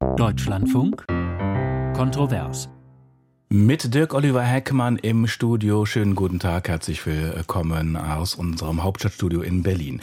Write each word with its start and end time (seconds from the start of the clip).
Deutschlandfunk 0.00 1.04
Kontrovers. 1.96 2.68
Mit 3.48 3.94
Dirk 3.94 4.14
Oliver 4.14 4.42
Heckmann 4.42 4.96
im 4.96 5.26
Studio. 5.26 5.86
Schönen 5.86 6.14
guten 6.14 6.38
Tag, 6.38 6.68
herzlich 6.68 7.04
willkommen 7.04 7.96
aus 7.96 8.36
unserem 8.36 8.84
Hauptstadtstudio 8.84 9.40
in 9.40 9.64
Berlin. 9.64 10.00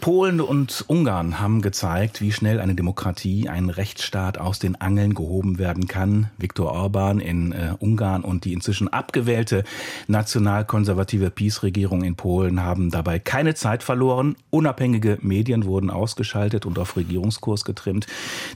Polen 0.00 0.40
und 0.40 0.84
Ungarn 0.88 1.40
haben 1.40 1.62
gezeigt, 1.62 2.20
wie 2.20 2.32
schnell 2.32 2.60
eine 2.60 2.74
Demokratie, 2.74 3.48
ein 3.48 3.70
Rechtsstaat 3.70 4.38
aus 4.38 4.58
den 4.58 4.80
Angeln 4.80 5.14
gehoben 5.14 5.58
werden 5.58 5.88
kann. 5.88 6.30
Viktor 6.38 6.72
Orban 6.72 7.20
in 7.20 7.52
äh, 7.52 7.74
Ungarn 7.78 8.22
und 8.22 8.44
die 8.44 8.52
inzwischen 8.52 8.88
abgewählte 8.88 9.64
nationalkonservative 10.06 11.30
PiS-Regierung 11.30 12.04
in 12.04 12.16
Polen 12.16 12.62
haben 12.62 12.90
dabei 12.90 13.18
keine 13.18 13.54
Zeit 13.54 13.82
verloren. 13.82 14.36
Unabhängige 14.50 15.18
Medien 15.22 15.64
wurden 15.64 15.90
ausgeschaltet 15.90 16.66
und 16.66 16.78
auf 16.78 16.96
Regierungskurs 16.96 17.64
getrimmt. 17.64 18.06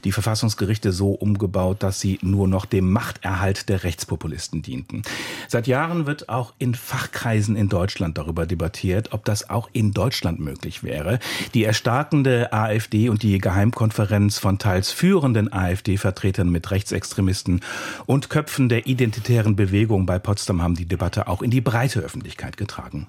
Die 0.03 0.11
Verfassungsgerichte 0.11 0.91
so 0.91 1.11
umgebaut, 1.11 1.83
dass 1.83 1.99
sie 1.99 2.19
nur 2.21 2.47
noch 2.47 2.65
dem 2.65 2.91
Machterhalt 2.91 3.69
der 3.69 3.83
Rechtspopulisten 3.83 4.61
dienten. 4.61 5.03
Seit 5.47 5.67
Jahren 5.67 6.05
wird 6.05 6.29
auch 6.29 6.53
in 6.57 6.75
Fachkreisen 6.75 7.55
in 7.55 7.69
Deutschland 7.69 8.17
darüber 8.17 8.45
debattiert, 8.45 9.13
ob 9.13 9.25
das 9.25 9.49
auch 9.49 9.69
in 9.73 9.91
Deutschland 9.91 10.39
möglich 10.39 10.83
wäre. 10.83 11.18
Die 11.53 11.63
erstarkende 11.63 12.53
AfD 12.53 13.09
und 13.09 13.23
die 13.23 13.37
Geheimkonferenz 13.37 14.37
von 14.37 14.57
teils 14.57 14.91
führenden 14.91 15.51
AfD-Vertretern 15.51 16.49
mit 16.49 16.71
Rechtsextremisten 16.71 17.61
und 18.05 18.29
Köpfen 18.29 18.69
der 18.69 18.87
identitären 18.87 19.55
Bewegung 19.55 20.05
bei 20.05 20.19
Potsdam 20.19 20.61
haben 20.61 20.75
die 20.75 20.87
Debatte 20.87 21.27
auch 21.27 21.41
in 21.41 21.51
die 21.51 21.61
breite 21.61 21.99
Öffentlichkeit 21.99 22.57
getragen. 22.57 23.07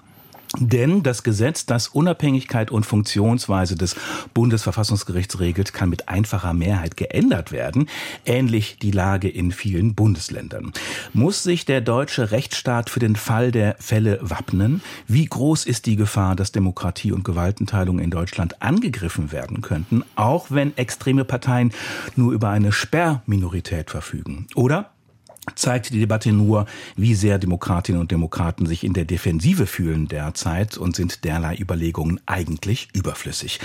Denn 0.59 1.01
das 1.01 1.23
Gesetz, 1.23 1.65
das 1.65 1.87
Unabhängigkeit 1.87 2.71
und 2.71 2.85
Funktionsweise 2.85 3.75
des 3.75 3.95
Bundesverfassungsgerichts 4.33 5.39
regelt, 5.39 5.73
kann 5.73 5.89
mit 5.89 6.09
einfacher 6.09 6.53
Mehrheit 6.53 6.97
geändert 6.97 7.51
werden. 7.51 7.87
Ähnlich 8.25 8.77
die 8.81 8.91
Lage 8.91 9.29
in 9.29 9.51
vielen 9.51 9.95
Bundesländern. 9.95 10.73
Muss 11.13 11.43
sich 11.43 11.65
der 11.65 11.79
deutsche 11.79 12.31
Rechtsstaat 12.31 12.89
für 12.89 12.99
den 12.99 13.15
Fall 13.15 13.51
der 13.51 13.75
Fälle 13.79 14.19
wappnen? 14.21 14.81
Wie 15.07 15.25
groß 15.25 15.65
ist 15.65 15.85
die 15.85 15.95
Gefahr, 15.95 16.35
dass 16.35 16.51
Demokratie 16.51 17.13
und 17.13 17.23
Gewaltenteilung 17.23 17.99
in 17.99 18.11
Deutschland 18.11 18.61
angegriffen 18.61 19.31
werden 19.31 19.61
könnten, 19.61 20.03
auch 20.15 20.47
wenn 20.49 20.75
extreme 20.77 21.23
Parteien 21.23 21.71
nur 22.15 22.33
über 22.33 22.49
eine 22.49 22.73
Sperrminorität 22.73 23.89
verfügen? 23.89 24.47
Oder 24.55 24.91
zeigt 25.55 25.91
die 25.91 25.99
Debatte 25.99 26.31
nur, 26.31 26.65
wie 26.95 27.15
sehr 27.15 27.39
Demokratinnen 27.39 27.99
und 27.99 28.11
Demokraten 28.11 28.65
sich 28.65 28.83
in 28.83 28.93
der 28.93 29.05
Defensive 29.05 29.65
fühlen 29.65 30.07
derzeit 30.07 30.77
und 30.77 30.95
sind 30.95 31.23
derlei 31.23 31.55
Überlegungen 31.57 32.19
eigentlich 32.25 32.89
überflüssig. 32.93 33.59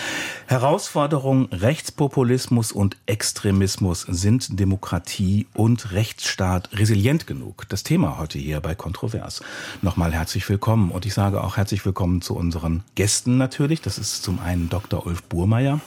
Herausforderung 0.47 1.47
Rechtspopulismus 1.53 2.73
und 2.73 2.97
Extremismus 3.07 4.03
sind 4.03 4.59
Demokratie 4.59 5.47
und 5.55 5.93
Rechtsstaat 5.93 6.71
resilient 6.73 7.27
genug. 7.27 7.69
Das 7.69 7.83
Thema 7.83 8.19
heute 8.19 8.39
hier 8.39 8.61
bei 8.61 8.75
Kontrovers. 8.75 9.43
Nochmal 9.83 10.13
herzlich 10.13 10.49
willkommen 10.49 10.91
und 10.91 11.05
ich 11.05 11.15
sage 11.15 11.45
auch 11.45 11.57
herzlich 11.57 11.85
willkommen 11.85 12.23
zu 12.23 12.35
unseren 12.35 12.85
Gästen 12.95 13.37
natürlich. 13.37 13.83
Das 13.83 13.99
ist 13.99 14.23
zum 14.23 14.39
einen 14.41 14.71
Dr. 14.71 15.07
Ulf 15.07 15.23
Burmeier 15.25 15.81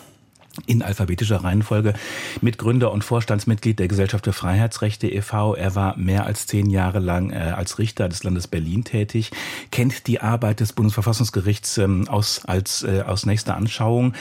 in 0.66 0.82
alphabetischer 0.82 1.44
Reihenfolge 1.44 1.94
Mitgründer 2.42 2.92
und 2.92 3.04
Vorstandsmitglied 3.04 3.80
der 3.80 3.88
Gesellschaft 3.88 4.26
für 4.26 4.34
Freiheitsrechte 4.34 5.08
e.V. 5.08 5.56
Er 5.56 5.76
war 5.76 5.98
mehr 5.98 6.26
als 6.26 6.48
zehn 6.48 6.70
Jahre 6.70 7.00
lang 7.00 7.32
äh, 7.32 7.54
als 7.56 7.80
Richter 7.80 8.10
des 8.10 8.24
Landes 8.24 8.48
Berlin 8.48 8.84
tätig, 8.84 9.32
kennt 9.72 10.08
die 10.08 10.22
Arbeit 10.22 10.60
des 10.60 10.74
Bundesverfassungsgerichts 10.74 11.78
ähm, 11.78 12.08
aus, 12.08 12.44
als, 12.46 12.84
äh, 12.84 13.04
aus 13.06 13.26
nächster 13.26 13.56
Anschauung. 13.56 14.14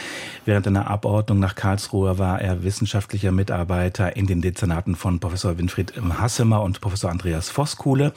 Während 0.44 0.66
einer 0.66 0.88
Abordnung 0.88 1.38
nach 1.38 1.54
Karlsruhe 1.54 2.18
war 2.18 2.40
er 2.40 2.62
wissenschaftlicher 2.62 3.32
Mitarbeiter 3.32 4.16
in 4.16 4.26
den 4.26 4.40
Dezernaten 4.40 4.96
von 4.96 5.20
Professor 5.20 5.58
Winfried 5.58 5.94
Hassemer 6.18 6.62
und 6.62 6.80
Professor 6.80 7.10
Andreas 7.10 7.50
Voskuhle. 7.50 8.12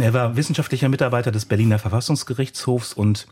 Er 0.00 0.12
war 0.12 0.36
wissenschaftlicher 0.36 0.88
Mitarbeiter 0.88 1.30
des 1.30 1.44
Berliner 1.44 1.78
Verfassungsgerichtshofs 1.78 2.92
und 2.92 3.26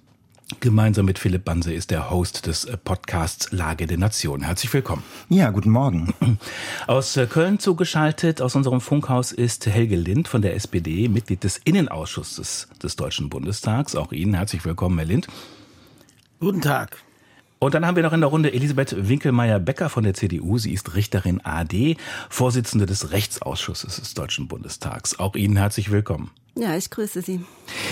Gemeinsam 0.61 1.07
mit 1.07 1.19
Philipp 1.19 1.45
Banse 1.45 1.73
ist 1.73 1.91
der 1.91 2.11
Host 2.11 2.47
des 2.47 2.67
äh, 2.67 2.77
Podcasts 2.77 3.51
Lage 3.51 3.87
der 3.87 3.97
Nation. 3.97 4.43
Herzlich 4.43 4.73
willkommen. 4.75 5.03
Ja, 5.31 5.51
guten 5.51 5.71
Morgen. 5.71 6.13
Aus 6.87 7.17
äh, 7.17 7.27
Köln 7.27 7.59
zugeschaltet, 7.59 8.43
aus 8.43 8.55
unserem 8.55 8.83
Funkhaus 8.83 9.33
ist 9.33 9.67
Helge 9.67 9.97
Lind 9.97 10.29
von 10.29 10.43
der 10.43 10.55
SPD, 10.55 11.09
Mitglied 11.09 11.45
des 11.45 11.59
Innenausschusses 11.65 12.69
des 12.83 12.97
Deutschen 12.97 13.31
Bundestags. 13.31 13.97
Auch 13.97 14.13
Ihnen 14.13 14.35
herzlich 14.35 14.67
willkommen, 14.67 14.99
Herr 14.99 15.07
Lind. 15.07 15.29
Guten 16.41 16.61
Tag. 16.61 16.99
Und 17.59 17.73
dann 17.73 17.87
haben 17.87 17.97
wir 17.97 18.03
noch 18.03 18.13
in 18.13 18.21
der 18.21 18.29
Runde 18.29 18.53
Elisabeth 18.53 19.09
Winkelmeier-Becker 19.09 19.89
von 19.89 20.05
der 20.05 20.13
CDU. 20.13 20.59
Sie 20.59 20.75
ist 20.75 20.95
Richterin 20.95 21.41
AD, 21.43 21.97
Vorsitzende 22.29 22.85
des 22.85 23.13
Rechtsausschusses 23.13 23.97
des 23.97 24.13
Deutschen 24.13 24.49
Bundestags. 24.49 25.19
Auch 25.19 25.37
Ihnen 25.37 25.57
herzlich 25.57 25.91
willkommen. 25.91 26.31
Ja, 26.57 26.77
ich 26.77 26.89
grüße 26.89 27.21
Sie. 27.21 27.41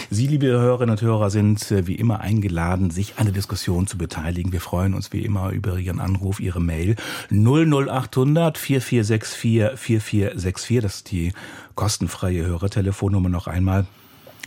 Sie, 0.09 0.29
liebe 0.29 0.47
Hörerinnen 0.47 0.91
und 0.97 1.03
Hörer, 1.03 1.31
sind 1.31 1.69
äh, 1.73 1.89
wie 1.89 1.97
immer 1.97 2.21
eingeladen, 2.21 2.91
sich 2.91 3.15
an 3.17 3.25
der 3.25 3.35
Diskussion 3.35 3.89
zu 3.89 3.99
beteiligen. 3.99 4.53
Wir 4.53 4.61
freuen 4.61 4.95
uns 4.95 5.13
wie 5.13 5.25
immer 5.25 5.51
über 5.51 5.79
Ihren 5.79 5.99
Anruf, 5.99 6.39
Ihre 6.39 6.61
Mail 6.61 6.95
00800 7.31 8.57
4464 8.57 9.79
4464. 9.79 10.81
Das 10.81 10.95
ist 10.97 11.11
die 11.11 11.33
kostenfreie 11.75 12.47
Hörertelefonnummer 12.47 13.29
noch 13.29 13.49
einmal. 13.49 13.87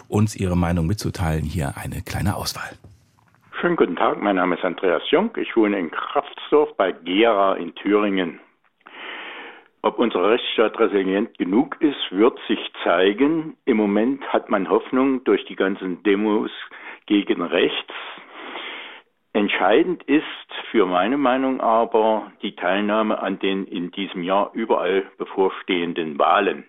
uns 0.07 0.35
Ihre 0.35 0.57
Meinung 0.57 0.87
mitzuteilen. 0.87 1.43
Hier 1.43 1.73
eine 1.77 2.01
kleine 2.01 2.35
Auswahl. 2.35 2.69
Schönen 3.59 3.75
guten 3.75 3.95
Tag, 3.95 4.21
mein 4.21 4.37
Name 4.37 4.55
ist 4.55 4.63
Andreas 4.63 5.03
Jung. 5.11 5.31
Ich 5.35 5.55
wohne 5.55 5.77
in 5.77 5.91
Kraftsdorf 5.91 6.75
bei 6.77 6.93
Gera 6.93 7.55
in 7.55 7.75
Thüringen. 7.75 8.39
Ob 9.81 9.97
unser 9.97 10.29
Rechtsstaat 10.29 10.77
resilient 10.79 11.37
genug 11.37 11.77
ist, 11.79 12.11
wird 12.11 12.37
sich 12.47 12.59
zeigen. 12.83 13.55
Im 13.65 13.77
Moment 13.77 14.21
hat 14.27 14.49
man 14.49 14.69
Hoffnung 14.69 15.23
durch 15.23 15.45
die 15.45 15.55
ganzen 15.55 16.03
Demos 16.03 16.51
gegen 17.05 17.41
rechts, 17.41 17.93
Entscheidend 19.39 20.03
ist 20.03 20.25
für 20.69 20.85
meine 20.85 21.15
Meinung 21.15 21.61
aber 21.61 22.29
die 22.41 22.57
Teilnahme 22.57 23.19
an 23.19 23.39
den 23.39 23.65
in 23.67 23.89
diesem 23.89 24.21
Jahr 24.21 24.51
überall 24.51 25.03
bevorstehenden 25.17 26.19
Wahlen. 26.19 26.65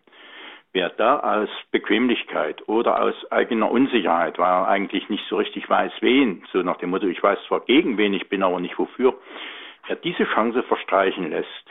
Wer 0.73 0.91
da 0.91 1.19
aus 1.19 1.49
Bequemlichkeit 1.73 2.69
oder 2.69 3.03
aus 3.03 3.17
eigener 3.33 3.73
Unsicherheit, 3.73 4.39
weil 4.39 4.47
er 4.47 4.69
eigentlich 4.69 5.09
nicht 5.09 5.25
so 5.29 5.39
richtig 5.39 5.69
weiß, 5.69 5.91
wen, 5.99 6.45
so 6.53 6.63
nach 6.63 6.77
dem 6.77 6.91
Motto, 6.91 7.09
ich 7.09 7.21
weiß 7.21 7.41
zwar 7.49 7.59
gegen 7.65 7.99
wen, 7.99 8.15
ich 8.15 8.29
bin 8.29 8.45
aber 8.45 8.61
nicht 8.61 8.79
wofür, 8.79 9.19
wer 9.89 9.97
diese 9.97 10.23
Chance 10.27 10.63
verstreichen 10.63 11.29
lässt, 11.29 11.67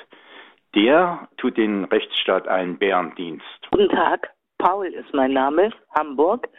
der 0.76 1.30
tut 1.38 1.56
den 1.56 1.86
Rechtsstaat 1.86 2.50
einen 2.50 2.78
Bärendienst. 2.78 3.70
Guten 3.72 3.88
Tag, 3.88 4.32
Paul 4.58 4.88
ist 4.88 5.14
mein 5.14 5.32
Name, 5.32 5.72
Hamburg. 5.98 6.50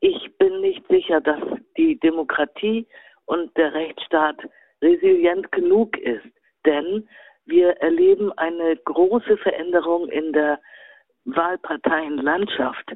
Ich 0.00 0.36
bin 0.38 0.62
nicht 0.62 0.84
sicher, 0.88 1.20
dass 1.20 1.38
die 1.76 1.96
Demokratie 2.00 2.88
und 3.28 3.54
der 3.56 3.72
Rechtsstaat 3.74 4.36
resilient 4.82 5.52
genug 5.52 5.96
ist. 5.98 6.26
Denn 6.64 7.06
wir 7.44 7.70
erleben 7.80 8.32
eine 8.32 8.76
große 8.76 9.36
Veränderung 9.38 10.08
in 10.08 10.32
der 10.32 10.58
Wahlparteienlandschaft. 11.24 12.92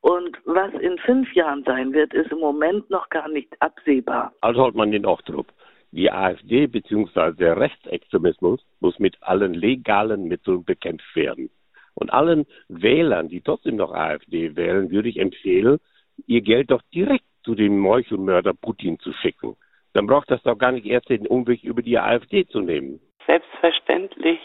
Und 0.00 0.36
was 0.44 0.72
in 0.74 0.98
fünf 0.98 1.32
Jahren 1.34 1.62
sein 1.64 1.92
wird, 1.92 2.12
ist 2.12 2.30
im 2.32 2.38
Moment 2.38 2.90
noch 2.90 3.08
gar 3.08 3.28
nicht 3.28 3.54
absehbar. 3.60 4.32
Also 4.40 4.66
hat 4.66 4.74
man 4.74 4.90
den 4.90 5.06
Aufdruck. 5.06 5.46
Die 5.92 6.10
AfD 6.10 6.66
bzw. 6.66 7.32
der 7.32 7.58
Rechtsextremismus 7.58 8.60
muss 8.80 8.98
mit 8.98 9.16
allen 9.22 9.54
legalen 9.54 10.24
Mitteln 10.24 10.64
bekämpft 10.64 11.14
werden. 11.14 11.50
Und 11.94 12.12
allen 12.12 12.46
Wählern, 12.68 13.28
die 13.28 13.40
trotzdem 13.40 13.76
noch 13.76 13.92
AfD 13.92 14.56
wählen, 14.56 14.90
würde 14.90 15.08
ich 15.08 15.18
empfehlen, 15.18 15.78
ihr 16.26 16.42
Geld 16.42 16.70
doch 16.70 16.82
direkt 16.94 17.24
zu 17.44 17.54
dem 17.54 17.78
Meuchelmörder 17.78 18.54
Putin 18.54 18.98
zu 18.98 19.12
schicken 19.12 19.56
dann 19.94 20.06
braucht 20.06 20.30
das 20.30 20.42
doch 20.42 20.56
gar 20.56 20.72
nicht 20.72 20.86
erst 20.86 21.08
den 21.08 21.26
Umweg 21.26 21.64
über 21.64 21.82
die 21.82 21.98
AfD 21.98 22.46
zu 22.46 22.60
nehmen. 22.60 23.00
Selbstverständlich 23.26 24.40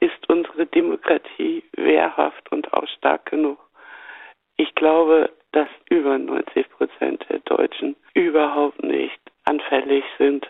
ist 0.00 0.28
unsere 0.28 0.66
Demokratie 0.66 1.62
wehrhaft 1.76 2.50
und 2.52 2.72
auch 2.72 2.86
stark 2.88 3.26
genug. 3.26 3.58
Ich 4.56 4.74
glaube, 4.74 5.30
dass 5.52 5.68
über 5.88 6.18
90 6.18 6.68
Prozent 6.70 7.24
der 7.28 7.40
Deutschen 7.40 7.96
überhaupt 8.14 8.82
nicht 8.82 9.20
anfällig 9.44 10.04
sind, 10.18 10.48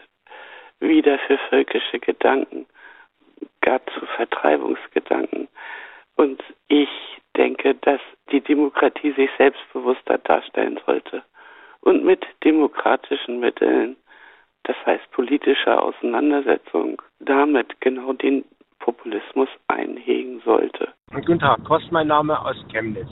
wieder 0.80 1.18
für 1.20 1.38
völkische 1.50 1.98
Gedanken, 1.98 2.66
gar 3.60 3.84
zu 3.86 4.04
Vertreibungsgedanken. 4.16 5.48
Und 6.16 6.42
ich 6.68 6.88
denke, 7.36 7.74
dass 7.76 8.00
die 8.30 8.40
Demokratie 8.40 9.12
sich 9.12 9.30
selbstbewusster 9.38 10.18
darstellen 10.18 10.80
sollte 10.86 11.22
und 11.80 12.04
mit 12.04 12.24
demokratischen 12.44 13.40
Mitteln, 13.40 13.96
das 14.64 14.76
heißt 14.84 15.10
politischer 15.12 15.82
Auseinandersetzung, 15.82 17.00
damit 17.20 17.80
genau 17.80 18.12
den 18.12 18.44
Populismus 18.80 19.48
einhegen 19.68 20.40
sollte. 20.44 20.88
Guten 21.10 21.38
Tag, 21.38 21.64
Kost 21.64 21.90
mein 21.90 22.08
Name 22.08 22.38
aus 22.38 22.56
Chemnitz. 22.70 23.08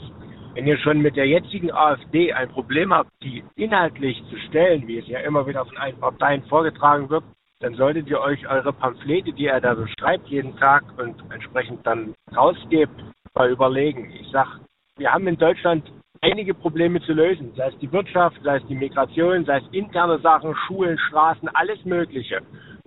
Wenn 0.53 0.67
ihr 0.67 0.77
schon 0.77 0.99
mit 0.99 1.15
der 1.15 1.25
jetzigen 1.25 1.71
AfD 1.71 2.31
ein 2.31 2.49
Problem 2.49 2.93
habt, 2.93 3.09
die 3.23 3.43
inhaltlich 3.55 4.21
zu 4.29 4.37
stellen, 4.49 4.87
wie 4.87 4.99
es 4.99 5.07
ja 5.07 5.19
immer 5.21 5.47
wieder 5.47 5.65
von 5.65 5.77
allen 5.77 5.99
Parteien 5.99 6.43
vorgetragen 6.43 7.09
wird, 7.09 7.23
dann 7.59 7.73
solltet 7.75 8.07
ihr 8.07 8.19
euch 8.19 8.47
eure 8.47 8.73
Pamphlete, 8.73 9.31
die 9.33 9.47
er 9.47 9.61
da 9.61 9.75
so 9.75 9.87
schreibt 9.87 10.27
jeden 10.27 10.55
Tag 10.57 10.83
und 10.97 11.15
entsprechend 11.31 11.85
dann 11.87 12.13
rausgebt, 12.35 12.93
mal 13.33 13.49
überlegen. 13.49 14.11
Ich 14.19 14.29
sag, 14.31 14.59
wir 14.97 15.11
haben 15.11 15.27
in 15.27 15.37
Deutschland 15.37 15.91
einige 16.23 16.53
Probleme 16.53 17.01
zu 17.01 17.11
lösen, 17.13 17.53
sei 17.55 17.67
es 17.67 17.77
die 17.79 17.91
Wirtschaft, 17.91 18.37
sei 18.43 18.57
es 18.57 18.65
die 18.67 18.75
Migration, 18.75 19.45
sei 19.45 19.57
es 19.57 19.67
interne 19.71 20.19
Sachen, 20.19 20.55
Schulen, 20.65 20.97
Straßen, 20.97 21.49
alles 21.49 21.83
Mögliche. 21.83 22.39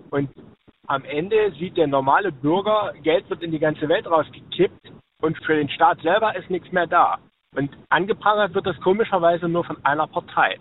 Und 0.09 0.29
am 0.87 1.05
Ende 1.05 1.51
sieht 1.51 1.77
der 1.77 1.87
normale 1.87 2.31
Bürger, 2.31 2.93
Geld 3.03 3.29
wird 3.29 3.43
in 3.43 3.51
die 3.51 3.59
ganze 3.59 3.87
Welt 3.87 4.09
rausgekippt 4.09 4.91
und 5.21 5.37
für 5.45 5.55
den 5.55 5.69
Staat 5.69 6.01
selber 6.01 6.35
ist 6.35 6.49
nichts 6.49 6.71
mehr 6.71 6.87
da. 6.87 7.19
Und 7.55 7.69
angeprangert 7.89 8.55
wird 8.55 8.65
das 8.65 8.79
komischerweise 8.81 9.47
nur 9.47 9.63
von 9.63 9.77
einer 9.85 10.07
Partei. 10.07 10.57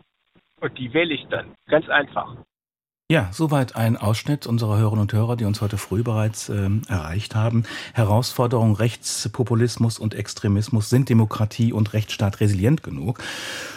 Und 0.60 0.76
die 0.78 0.92
wähle 0.92 1.14
ich 1.14 1.26
dann. 1.28 1.54
Ganz 1.68 1.88
einfach. 1.88 2.36
Ja, 3.08 3.28
soweit 3.30 3.76
ein 3.76 3.96
Ausschnitt 3.96 4.48
unserer 4.48 4.78
Hörerinnen 4.78 5.02
und 5.02 5.12
Hörer, 5.12 5.36
die 5.36 5.44
uns 5.44 5.60
heute 5.60 5.78
früh 5.78 6.02
bereits 6.02 6.48
äh, 6.48 6.68
erreicht 6.88 7.36
haben. 7.36 7.62
Herausforderung 7.94 8.74
Rechtspopulismus 8.74 10.00
und 10.00 10.16
Extremismus. 10.16 10.90
Sind 10.90 11.08
Demokratie 11.08 11.72
und 11.72 11.92
Rechtsstaat 11.92 12.40
resilient 12.40 12.82
genug? 12.82 13.22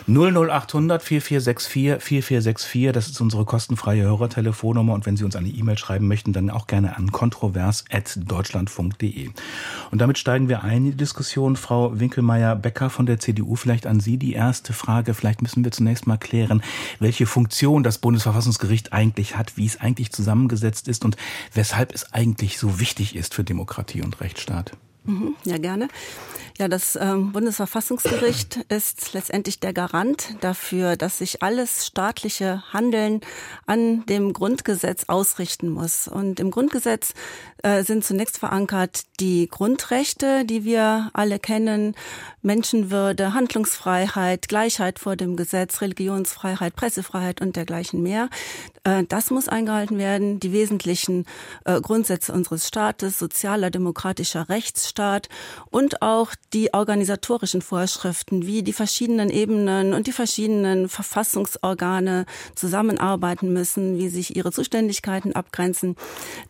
00800 0.07 1.03
4464 1.03 2.01
4464, 2.01 2.91
das 2.91 3.09
ist 3.09 3.21
unsere 3.21 3.45
kostenfreie 3.45 4.01
Hörertelefonnummer. 4.01 4.95
Und 4.95 5.05
wenn 5.05 5.15
Sie 5.15 5.25
uns 5.25 5.35
eine 5.35 5.49
E-Mail 5.49 5.77
schreiben 5.77 6.07
möchten, 6.07 6.33
dann 6.33 6.49
auch 6.49 6.65
gerne 6.65 6.97
an 6.97 7.11
kontrovers.deutschlandfunk.de. 7.11 9.29
Und 9.91 10.01
damit 10.01 10.17
steigen 10.17 10.49
wir 10.49 10.63
ein 10.63 10.77
in 10.77 10.85
die 10.85 10.97
Diskussion. 10.97 11.55
Frau 11.55 11.99
Winkelmeier-Becker 11.99 12.89
von 12.89 13.05
der 13.05 13.19
CDU, 13.19 13.55
vielleicht 13.55 13.85
an 13.85 13.99
Sie 13.99 14.17
die 14.17 14.33
erste 14.33 14.73
Frage. 14.73 15.13
Vielleicht 15.13 15.43
müssen 15.43 15.63
wir 15.63 15.71
zunächst 15.71 16.07
mal 16.07 16.17
klären, 16.17 16.63
welche 16.97 17.27
Funktion 17.27 17.83
das 17.83 17.99
Bundesverfassungsgericht 17.99 18.91
eigentlich 18.91 19.18
eigentlich 19.19 19.35
hat, 19.35 19.57
wie 19.57 19.65
es 19.65 19.79
eigentlich 19.79 20.11
zusammengesetzt 20.11 20.87
ist 20.87 21.03
und 21.03 21.17
weshalb 21.53 21.93
es 21.93 22.13
eigentlich 22.13 22.57
so 22.57 22.79
wichtig 22.79 23.15
ist 23.15 23.33
für 23.33 23.43
Demokratie 23.43 24.01
und 24.01 24.21
Rechtsstaat. 24.21 24.77
Mhm, 25.03 25.35
ja, 25.45 25.57
gerne. 25.57 25.87
Ja, 26.57 26.67
das 26.67 26.97
ähm, 26.97 27.31
Bundesverfassungsgericht 27.31 28.57
ist 28.67 29.13
letztendlich 29.13 29.61
der 29.61 29.71
Garant 29.71 30.35
dafür, 30.41 30.97
dass 30.97 31.19
sich 31.19 31.41
alles 31.41 31.87
staatliche 31.87 32.61
Handeln 32.73 33.21
an 33.65 34.05
dem 34.07 34.33
Grundgesetz 34.33 35.05
ausrichten 35.07 35.69
muss. 35.69 36.09
Und 36.09 36.41
im 36.41 36.51
Grundgesetz 36.51 37.13
äh, 37.63 37.83
sind 37.83 38.03
zunächst 38.03 38.37
verankert 38.37 39.03
die 39.21 39.47
Grundrechte, 39.47 40.43
die 40.43 40.65
wir 40.65 41.09
alle 41.13 41.39
kennen, 41.39 41.95
Menschenwürde, 42.41 43.33
Handlungsfreiheit, 43.33 44.49
Gleichheit 44.49 44.99
vor 44.99 45.15
dem 45.15 45.37
Gesetz, 45.37 45.79
Religionsfreiheit, 45.79 46.75
Pressefreiheit 46.75 47.39
und 47.39 47.55
dergleichen 47.55 48.03
mehr. 48.03 48.29
Äh, 48.83 49.05
das 49.07 49.31
muss 49.31 49.47
eingehalten 49.47 49.97
werden. 49.97 50.41
Die 50.41 50.51
wesentlichen 50.51 51.25
äh, 51.63 51.79
Grundsätze 51.79 52.33
unseres 52.33 52.67
Staates, 52.67 53.17
sozialer, 53.17 53.69
demokratischer 53.69 54.49
Rechtsstaat 54.49 54.98
und 55.69 56.01
auch 56.01 56.33
die 56.53 56.73
organisatorischen 56.73 57.61
Vorschriften, 57.61 58.45
wie 58.45 58.63
die 58.63 58.73
verschiedenen 58.73 59.29
Ebenen 59.29 59.93
und 59.93 60.07
die 60.07 60.11
verschiedenen 60.11 60.89
Verfassungsorgane 60.89 62.25
zusammenarbeiten 62.55 63.53
müssen, 63.53 63.97
wie 63.97 64.09
sich 64.09 64.35
ihre 64.35 64.51
Zuständigkeiten 64.51 65.33
abgrenzen. 65.33 65.95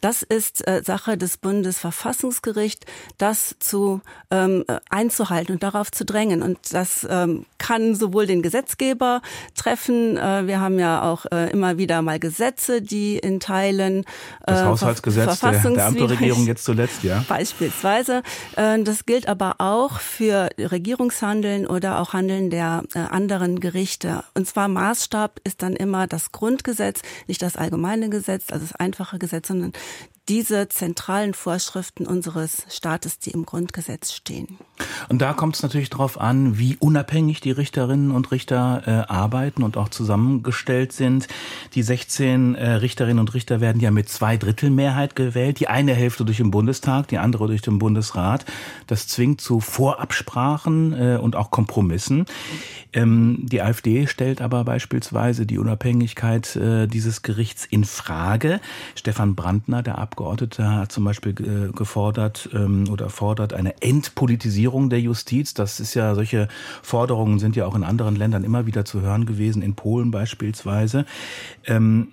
Das 0.01 0.23
ist 0.23 0.67
äh, 0.67 0.81
Sache 0.83 1.17
des 1.17 1.37
Bundesverfassungsgerichts, 1.37 2.85
das 3.17 3.55
zu 3.59 4.01
ähm, 4.31 4.63
einzuhalten 4.89 5.53
und 5.53 5.63
darauf 5.63 5.91
zu 5.91 6.05
drängen. 6.05 6.41
Und 6.41 6.57
das 6.71 7.05
ähm, 7.09 7.45
kann 7.57 7.95
sowohl 7.95 8.25
den 8.25 8.41
Gesetzgeber 8.41 9.21
treffen. 9.55 10.17
Äh, 10.17 10.47
wir 10.47 10.59
haben 10.59 10.79
ja 10.79 11.03
auch 11.03 11.25
äh, 11.31 11.51
immer 11.51 11.77
wieder 11.77 12.01
mal 12.01 12.19
Gesetze, 12.19 12.81
die 12.81 13.17
in 13.17 13.39
Teilen 13.39 13.99
äh, 13.99 14.05
das 14.47 14.65
Haushaltsgesetz 14.65 15.39
der, 15.39 15.51
der 15.51 15.87
Ampelregierung 15.87 16.45
jetzt 16.47 16.63
zuletzt, 16.63 17.03
ja. 17.03 17.23
Beispielsweise. 17.29 18.23
Äh, 18.55 18.81
das 18.83 19.05
gilt 19.05 19.27
aber 19.27 19.55
auch 19.59 19.99
für 19.99 20.49
Regierungshandeln 20.57 21.67
oder 21.67 21.99
auch 21.99 22.13
Handeln 22.13 22.49
der 22.49 22.83
äh, 22.93 22.99
anderen 22.99 23.59
Gerichte. 23.59 24.23
Und 24.33 24.47
zwar 24.47 24.67
Maßstab 24.67 25.39
ist 25.43 25.61
dann 25.61 25.75
immer 25.75 26.07
das 26.07 26.31
Grundgesetz, 26.31 27.01
nicht 27.27 27.41
das 27.41 27.55
allgemeine 27.55 28.09
Gesetz, 28.09 28.51
also 28.51 28.65
das 28.65 28.75
einfache 28.75 29.19
Gesetz, 29.19 29.47
sondern 29.47 29.73
diese 30.29 30.69
zentralen 30.69 31.33
Vorschriften 31.33 32.05
unseres 32.05 32.65
Staates, 32.69 33.17
die 33.17 33.31
im 33.31 33.45
Grundgesetz 33.45 34.13
stehen. 34.13 34.59
Und 35.09 35.21
da 35.21 35.33
kommt 35.33 35.55
es 35.55 35.63
natürlich 35.63 35.89
darauf 35.89 36.21
an, 36.21 36.59
wie 36.59 36.77
unabhängig 36.79 37.41
die 37.41 37.51
Richterinnen 37.51 38.11
und 38.11 38.31
Richter 38.31 38.83
äh, 38.85 39.11
arbeiten 39.11 39.63
und 39.63 39.75
auch 39.75 39.89
zusammengestellt 39.89 40.93
sind. 40.93 41.27
Die 41.73 41.81
16 41.81 42.53
äh, 42.53 42.73
Richterinnen 42.73 43.19
und 43.19 43.33
Richter 43.33 43.59
werden 43.59 43.81
ja 43.81 43.89
mit 43.89 44.07
zwei 44.07 44.37
Drittel 44.37 44.69
Mehrheit 44.69 45.15
gewählt. 45.15 45.59
Die 45.59 45.67
eine 45.67 45.93
Hälfte 45.93 46.25
durch 46.25 46.37
den 46.37 46.51
Bundestag, 46.51 47.07
die 47.07 47.17
andere 47.17 47.47
durch 47.47 47.61
den 47.61 47.79
Bundesrat. 47.79 48.45
Das 48.85 49.07
zwingt 49.07 49.41
zu 49.41 49.59
Vorabsprachen 49.59 50.93
äh, 50.93 51.17
und 51.17 51.35
auch 51.35 51.49
Kompromissen. 51.49 52.25
Ähm, 52.93 53.39
die 53.41 53.61
AfD 53.61 54.07
stellt 54.07 54.41
aber 54.41 54.63
beispielsweise 54.63 55.45
die 55.45 55.57
Unabhängigkeit 55.57 56.55
äh, 56.55 56.87
dieses 56.87 57.23
Gerichts 57.23 57.65
in 57.65 57.83
Frage. 57.83 58.59
Stefan 58.95 59.35
Brandner, 59.35 59.81
der 59.83 59.97
Abgeordnete, 59.97 60.18
hat 60.19 60.91
zum 60.91 61.03
Beispiel 61.03 61.31
äh, 61.31 61.71
gefordert 61.71 62.49
ähm, 62.53 62.89
oder 62.91 63.09
fordert 63.09 63.53
eine 63.53 63.81
Entpolitisierung 63.81 64.89
der 64.89 65.01
Justiz. 65.01 65.53
Das 65.53 65.79
ist 65.79 65.93
ja, 65.93 66.15
solche 66.15 66.47
Forderungen 66.83 67.39
sind 67.39 67.55
ja 67.55 67.65
auch 67.65 67.75
in 67.75 67.83
anderen 67.83 68.15
Ländern 68.15 68.43
immer 68.43 68.65
wieder 68.65 68.85
zu 68.85 69.01
hören 69.01 69.25
gewesen, 69.25 69.61
in 69.61 69.75
Polen 69.75 70.11
beispielsweise. 70.11 71.05
Ähm, 71.65 72.09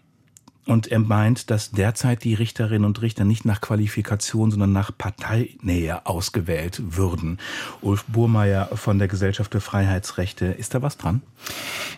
und 0.67 0.89
er 0.89 0.99
meint, 0.99 1.51
dass 1.51 1.71
derzeit 1.71 2.25
die 2.25 2.35
Richterinnen 2.35 2.85
und 2.85 3.01
Richter 3.01 3.25
nicht 3.25 3.45
nach 3.45 3.61
Qualifikation, 3.61 4.51
sondern 4.51 4.73
nach 4.73 4.91
Parteinähe 4.97 6.05
ausgewählt 6.07 6.83
würden. 6.97 7.39
Ulf 7.83 8.05
Burmeier 8.05 8.69
von 8.75 8.99
der 8.99 9.09
Gesellschaft 9.09 9.53
für 9.53 9.61
Freiheitsrechte. 9.61 10.47
Ist 10.47 10.75
da 10.75 10.83
was 10.83 10.97
dran? 10.97 11.23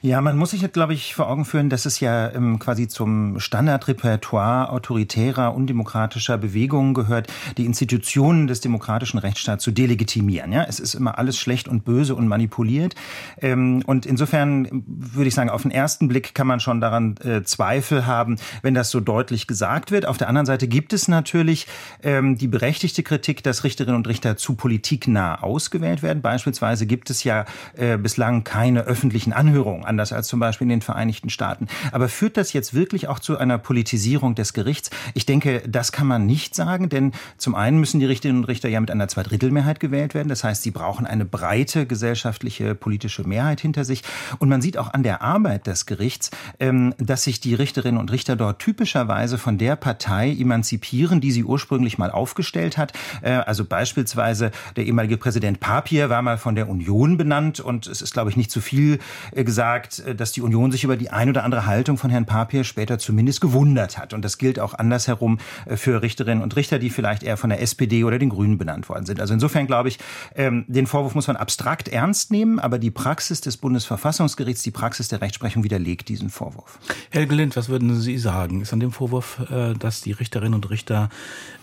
Ja, 0.03 0.20
man 0.20 0.37
muss 0.37 0.50
sich 0.50 0.61
jetzt, 0.61 0.75
glaube 0.75 0.93
ich, 0.93 1.15
vor 1.15 1.29
Augen 1.29 1.44
führen, 1.44 1.70
dass 1.70 1.87
es 1.87 2.00
ja 2.00 2.31
ähm, 2.33 2.59
quasi 2.59 2.88
zum 2.88 3.40
Standardrepertoire 3.40 4.71
autoritärer, 4.71 5.54
undemokratischer 5.54 6.38
Bewegungen 6.38 6.95
gehört, 6.95 7.33
die 7.57 7.64
Institutionen 7.64 8.47
des 8.47 8.61
demokratischen 8.61 9.19
Rechtsstaats 9.19 9.64
zu 9.64 9.71
delegitimieren. 9.71 10.52
Ja, 10.52 10.64
es 10.64 10.78
ist 10.78 10.95
immer 10.95 11.19
alles 11.19 11.38
schlecht 11.38 11.69
und 11.69 11.85
böse 11.85 12.14
und 12.14 12.28
manipuliert. 12.28 12.95
Ähm, 13.40 13.83
und 13.87 14.04
insofern 14.04 14.85
würde 14.87 15.28
ich 15.28 15.35
sagen, 15.35 15.50
auf 15.50 15.62
den 15.62 15.71
ersten 15.71 16.09
Blick 16.09 16.35
kann 16.35 16.47
man 16.47 16.61
schon 16.61 16.81
daran 16.81 17.16
äh, 17.25 17.43
Zweifel 17.43 18.07
haben, 18.07 18.37
wenn 18.62 18.75
das 18.75 18.91
so 18.91 19.00
deutlich 19.00 19.47
gesagt 19.47 19.91
wird. 19.91 20.07
Auf 20.07 20.19
der 20.19 20.29
anderen 20.29 20.47
Seite 20.47 20.69
gibt 20.69 20.93
es 20.93 21.09
natürlich 21.09 21.67
ähm, 22.03 22.37
die 22.37 22.49
berechtigte 22.49 23.03
Kritik, 23.03 23.43
dass 23.43 23.65
Richterinnen 23.65 23.97
und 23.97 24.09
Richter 24.09 24.37
zu 24.37 24.55
politiknah 24.55 25.43
ausgewählt 25.43 26.03
werden. 26.03 26.23
Beispielsweise 26.23 26.87
gibt 26.87 27.11
es 27.11 27.25
ja 27.25 27.45
äh, 27.77 27.97
bislang 27.97 28.45
keine 28.45 28.85
öffentlichen 28.85 29.33
Anhörungen, 29.33 29.85
anders 29.85 30.12
als 30.12 30.29
zum 30.29 30.41
Beispiel 30.41 30.67
in 30.67 30.71
den 30.71 30.83
Vereinigten 30.83 31.31
Staaten. 31.31 31.69
Aber 31.93 32.09
führt 32.09 32.37
das 32.37 32.53
jetzt 32.53 32.75
wirklich 32.75 33.09
auch 33.09 33.19
zu 33.19 33.38
einer 33.38 33.59
Politisierung 33.59 34.35
des 34.35 34.53
Gerichts? 34.53 34.91
Ich 35.15 35.27
denke, 35.27 35.62
das 35.67 35.93
kann 35.93 36.07
man 36.07 36.27
nicht 36.27 36.55
sagen, 36.55 36.88
denn 36.88 37.12
zum 37.37 37.55
einen 37.55 37.79
müssen 37.79 38.00
die 38.00 38.07
Richterinnen 38.07 38.43
und 38.43 38.49
Richter 38.49 38.69
ja 38.69 38.81
mit 38.81 38.91
einer 38.91 39.09
Zweidrittelmehrheit 39.09 39.81
gewählt 39.81 40.15
werden. 40.15 40.29
Das 40.29 40.45
heißt, 40.45 40.62
sie 40.62 40.71
brauchen 40.71 41.07
eine 41.07 41.25
breite 41.25 41.87
gesellschaftliche 41.87 42.75
politische 42.75 43.23
Mehrheit 43.27 43.61
hinter 43.61 43.85
sich. 43.85 44.03
Und 44.38 44.49
man 44.49 44.62
sieht 44.62 44.79
auch 44.79 44.93
an 44.93 45.03
der 45.03 45.23
Arbeit 45.23 45.67
des 45.67 45.87
Gerichts, 45.87 46.31
ähm, 46.59 46.95
dass 46.99 47.25
sich 47.25 47.41
die 47.41 47.55
Richterinnen 47.55 48.00
und 48.00 48.11
Richter 48.11 48.37
dort 48.37 48.48
dort 48.49 48.59
typischerweise 48.59 49.38
von 49.38 49.59
der 49.59 49.76
Partei 49.76 50.31
emanzipieren, 50.31 51.21
die 51.21 51.33
sie 51.33 51.45
ursprünglich 51.45 51.99
mal 51.99 52.11
aufgestellt 52.11 52.78
hat. 52.78 52.93
Äh, 53.23 53.33
also 53.33 53.64
beispielsweise 53.64 54.50
der 54.76 54.87
ehemalige 54.87 55.17
Präsident 55.17 55.61
Papier 55.61 56.09
war 56.11 56.23
mal 56.23 56.38
von 56.38 56.55
der 56.55 56.69
Union 56.69 57.17
benannt 57.17 57.61
und 57.61 57.87
es 57.87 58.02
ist, 58.02 58.12
glaube 58.12 58.31
ich, 58.31 58.37
nicht 58.37 58.50
zu 58.50 58.61
viel 58.61 58.99
äh, 59.33 59.45
gesagt, 59.45 60.00
äh, 60.00 60.14
dass 60.14 60.33
die 60.33 60.43
Union 60.43 60.73
sich 60.73 60.85
über 60.85 60.97
die 60.97 61.11
ein 61.11 61.28
oder 61.28 61.45
andere 61.45 61.67
Haltung 61.67 61.99
von 61.99 62.11
Herrn 62.11 62.26
Papier 62.26 62.64
später 62.64 62.99
zumindest 62.99 63.40
gewundert 63.40 63.99
hat. 63.99 64.14
Und 64.14 64.25
das 64.25 64.38
gilt 64.38 64.59
auch 64.59 64.75
andersherum 64.75 65.38
für 65.67 66.02
Richterinnen 66.02 66.43
und 66.43 66.57
Richter, 66.57 66.78
die 66.78 66.90
vielleicht 66.90 67.23
eher 67.23 67.37
von 67.37 67.50
der 67.50 67.61
SPD 67.61 68.05
oder 68.05 68.19
den 68.19 68.31
Grünen 68.31 68.59
benannt 68.59 68.88
worden 68.88 69.07
sind. 69.07 69.21
Also 69.21 69.35
insofern 69.35 69.67
glaube 69.67 69.88
ich, 69.88 69.99
ähm, 70.35 70.64
den 70.69 70.87
Vorwurf 70.87 71.14
muss 71.14 71.26
man 71.26 71.37
abstrakt 71.37 71.88
ernst 71.88 72.31
nehmen, 72.31 72.59
aber 72.59 72.78
die 72.78 72.90
Praxis 72.90 73.40
des 73.40 73.57
Bundesverfassungsgerichts, 73.57 74.62
die 74.62 74.71
Praxis 74.71 75.09
der 75.09 75.21
Rechtsprechung 75.21 75.64
widerlegt 75.64 76.09
diesen 76.09 76.31
Vorwurf. 76.31 76.78
Helge 77.11 77.35
Lind, 77.35 77.57
was 77.57 77.69
würden 77.69 77.95
Sie 78.00 78.19
sagen? 78.19 78.38
Sagen? 78.38 78.61
Ist 78.61 78.73
an 78.73 78.80
dem 78.80 78.92
Vorwurf, 78.92 79.40
äh, 79.50 79.75
dass 79.75 80.00
die 80.00 80.12
Richterinnen 80.12 80.54
und 80.54 80.71
Richter 80.71 81.11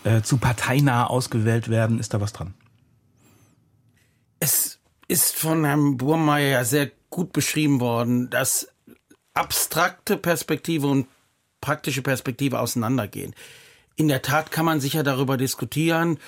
äh, 0.04 0.22
zu 0.22 0.36
parteinah 0.36 1.06
ausgewählt 1.06 1.68
werden, 1.68 1.98
ist 1.98 2.12
da 2.12 2.20
was 2.20 2.32
dran? 2.32 2.54
Es 4.40 4.78
ist 5.08 5.34
von 5.36 5.64
Herrn 5.64 5.96
Burmeier 5.96 6.48
ja 6.48 6.64
sehr 6.64 6.90
gut 7.08 7.32
beschrieben 7.32 7.80
worden, 7.80 8.28
dass 8.28 8.68
abstrakte 9.32 10.16
Perspektive 10.16 10.86
und 10.86 11.06
praktische 11.60 12.02
Perspektive 12.02 12.60
auseinandergehen. 12.60 13.34
In 13.96 14.08
der 14.08 14.20
Tat 14.20 14.50
kann 14.50 14.66
man 14.66 14.80
sicher 14.80 15.02
darüber 15.02 15.38
diskutieren, 15.38 16.18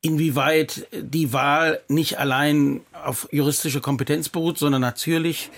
inwieweit 0.00 0.86
die 0.92 1.32
Wahl 1.32 1.80
nicht 1.88 2.18
allein 2.18 2.82
auf 2.92 3.28
juristische 3.32 3.80
Kompetenz 3.80 4.28
beruht, 4.28 4.58
sondern 4.58 4.82
natürlich 4.82 5.50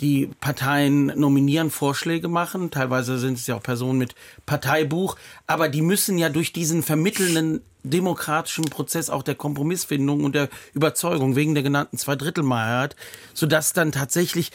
die 0.00 0.28
Parteien 0.40 1.06
nominieren, 1.06 1.70
Vorschläge 1.70 2.28
machen. 2.28 2.70
Teilweise 2.70 3.18
sind 3.18 3.38
es 3.38 3.46
ja 3.46 3.56
auch 3.56 3.62
Personen 3.62 3.98
mit 3.98 4.14
Parteibuch. 4.44 5.16
Aber 5.46 5.68
die 5.68 5.82
müssen 5.82 6.18
ja 6.18 6.28
durch 6.28 6.52
diesen 6.52 6.82
vermittelnden 6.82 7.62
demokratischen 7.82 8.64
Prozess 8.64 9.10
auch 9.10 9.22
der 9.22 9.36
Kompromissfindung 9.36 10.24
und 10.24 10.34
der 10.34 10.48
Überzeugung 10.74 11.36
wegen 11.36 11.54
der 11.54 11.62
genannten 11.62 11.98
Zweidrittelmehrheit, 11.98 12.96
sodass 13.32 13.72
dann 13.72 13.92
tatsächlich 13.92 14.50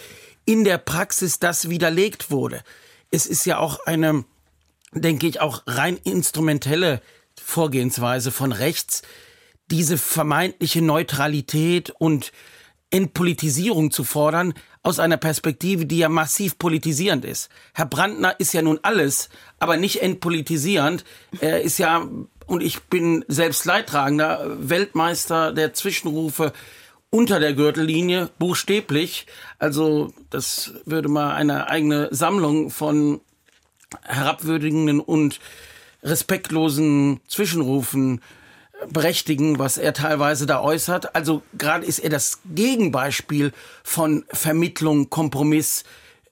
in 0.45 0.63
der 0.63 0.77
Praxis 0.77 1.39
das 1.39 1.69
widerlegt 1.69 2.29
wurde. 2.29 2.61
Es 3.09 3.25
ist 3.25 3.45
ja 3.45 3.57
auch 3.57 3.85
eine, 3.85 4.25
denke 4.93 5.27
ich, 5.27 5.39
auch 5.39 5.63
rein 5.65 5.97
instrumentelle 6.03 7.01
Vorgehensweise 7.41 8.31
von 8.31 8.51
rechts, 8.51 9.01
diese 9.69 9.97
vermeintliche 9.97 10.81
Neutralität 10.81 11.91
und 11.91 12.31
Entpolitisierung 12.89 13.91
zu 13.91 14.03
fordern, 14.03 14.53
aus 14.83 14.99
einer 14.99 15.17
Perspektive, 15.17 15.85
die 15.85 15.99
ja 15.99 16.09
massiv 16.09 16.57
politisierend 16.57 17.23
ist. 17.25 17.49
Herr 17.73 17.85
Brandner 17.85 18.39
ist 18.39 18.53
ja 18.53 18.61
nun 18.61 18.79
alles, 18.81 19.29
aber 19.59 19.77
nicht 19.77 20.01
entpolitisierend. 20.01 21.03
Er 21.39 21.61
ist 21.61 21.77
ja, 21.77 22.07
und 22.47 22.63
ich 22.63 22.81
bin 22.83 23.23
selbst 23.27 23.65
Leidtragender, 23.65 24.57
Weltmeister 24.59 25.53
der 25.53 25.73
Zwischenrufe 25.73 26.51
unter 27.11 27.39
der 27.39 27.53
Gürtellinie, 27.53 28.29
buchstäblich. 28.39 29.27
Also 29.59 30.13
das 30.29 30.73
würde 30.85 31.09
mal 31.09 31.35
eine 31.35 31.69
eigene 31.69 32.07
Sammlung 32.11 32.71
von 32.71 33.21
herabwürdigenden 34.03 34.99
und 34.99 35.39
respektlosen 36.03 37.19
Zwischenrufen 37.27 38.21
berechtigen, 38.89 39.59
was 39.59 39.77
er 39.77 39.93
teilweise 39.93 40.45
da 40.45 40.61
äußert. 40.61 41.15
Also 41.15 41.41
gerade 41.57 41.85
ist 41.85 41.99
er 41.99 42.09
das 42.09 42.39
Gegenbeispiel 42.45 43.51
von 43.83 44.25
Vermittlung, 44.29 45.09
Kompromiss, 45.09 45.83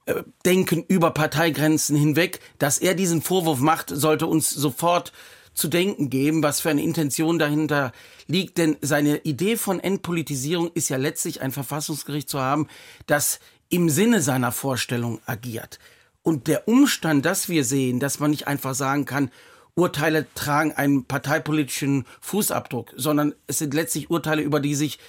äh, 0.06 0.24
Denken 0.46 0.84
über 0.88 1.12
Parteigrenzen 1.12 1.96
hinweg. 1.96 2.40
Dass 2.58 2.80
er 2.80 2.96
diesen 2.96 3.22
Vorwurf 3.22 3.60
macht, 3.60 3.90
sollte 3.90 4.26
uns 4.28 4.50
sofort 4.50 5.12
zu 5.54 5.68
denken 5.68 6.10
geben, 6.10 6.42
was 6.42 6.62
für 6.62 6.70
eine 6.70 6.84
Intention 6.84 7.38
dahinter 7.38 7.92
liegt. 8.28 8.58
Denn 8.58 8.78
seine 8.82 9.18
Idee 9.18 9.58
von 9.58 9.80
Entpolitisierung 9.80 10.72
ist 10.74 10.90
ja 10.90 10.98
letztlich 10.98 11.42
ein 11.42 11.52
Verfassungsgericht 11.52 12.30
zu 12.30 12.40
haben, 12.40 12.68
das 13.08 13.40
im 13.70 13.90
Sinne 13.90 14.22
seiner 14.22 14.52
Vorstellung 14.52 15.20
agiert. 15.26 15.80
Und 16.24 16.48
der 16.48 16.68
Umstand, 16.68 17.26
dass 17.26 17.50
wir 17.50 17.64
sehen, 17.64 18.00
dass 18.00 18.20
man 18.20 18.32
nicht 18.32 18.48
einfach 18.48 18.76
sagen 18.76 19.06
kann, 19.06 19.32
Urteile 19.80 20.28
tragen 20.36 20.74
einen 20.74 21.06
parteipolitischen 21.06 22.06
Fußabdruck, 22.22 22.94
sondern 22.96 23.34
es 23.48 23.58
sind 23.60 23.74
letztlich 23.74 24.10
Urteile, 24.10 24.42
über 24.42 24.60
die 24.60 24.76
sich 24.76 25.00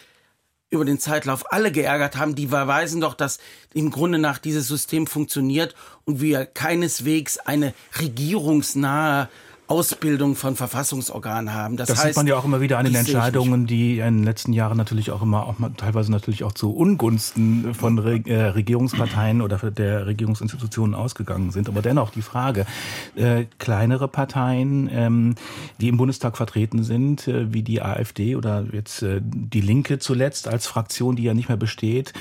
über 0.70 0.84
den 0.84 1.00
Zeitlauf 1.00 1.52
alle 1.52 1.72
geärgert 1.72 2.16
haben, 2.16 2.36
die 2.36 2.46
verweisen 2.46 3.00
doch, 3.00 3.14
dass 3.14 3.38
im 3.74 3.90
Grunde 3.90 4.18
nach 4.18 4.38
dieses 4.38 4.68
System 4.68 5.08
funktioniert 5.08 5.74
und 6.04 6.20
wir 6.20 6.46
keineswegs 6.46 7.38
eine 7.38 7.74
regierungsnahe 7.98 9.28
Ausbildung 9.70 10.34
von 10.34 10.56
Verfassungsorganen 10.56 11.54
haben. 11.54 11.76
Das, 11.76 11.88
das 11.88 11.98
heißt, 11.98 12.06
sieht 12.08 12.16
man 12.16 12.26
ja 12.26 12.36
auch 12.36 12.44
immer 12.44 12.60
wieder 12.60 12.78
an 12.78 12.86
den 12.86 12.96
Entscheidungen, 12.96 13.68
die 13.68 13.98
in 13.98 14.16
den 14.16 14.24
letzten 14.24 14.52
Jahren 14.52 14.76
natürlich 14.76 15.12
auch 15.12 15.22
immer, 15.22 15.46
auch 15.46 15.54
teilweise 15.76 16.10
natürlich 16.10 16.42
auch 16.42 16.50
zu 16.50 16.74
Ungunsten 16.74 17.72
von 17.72 18.00
Re 18.00 18.20
äh, 18.26 18.46
Regierungsparteien 18.46 19.40
oder 19.40 19.58
der 19.70 20.06
Regierungsinstitutionen 20.06 20.96
ausgegangen 20.96 21.52
sind. 21.52 21.68
Aber 21.68 21.82
dennoch 21.82 22.10
die 22.10 22.22
Frage, 22.22 22.66
äh, 23.14 23.44
kleinere 23.58 24.08
Parteien, 24.08 24.90
ähm, 24.92 25.36
die 25.80 25.86
im 25.86 25.98
Bundestag 25.98 26.36
vertreten 26.36 26.82
sind, 26.82 27.28
äh, 27.28 27.52
wie 27.52 27.62
die 27.62 27.80
AfD 27.80 28.34
oder 28.34 28.66
jetzt 28.72 29.02
äh, 29.02 29.20
die 29.22 29.60
Linke 29.60 30.00
zuletzt 30.00 30.48
als 30.48 30.66
Fraktion, 30.66 31.14
die 31.14 31.22
ja 31.22 31.34
nicht 31.34 31.48
mehr 31.48 31.56
besteht, 31.56 32.12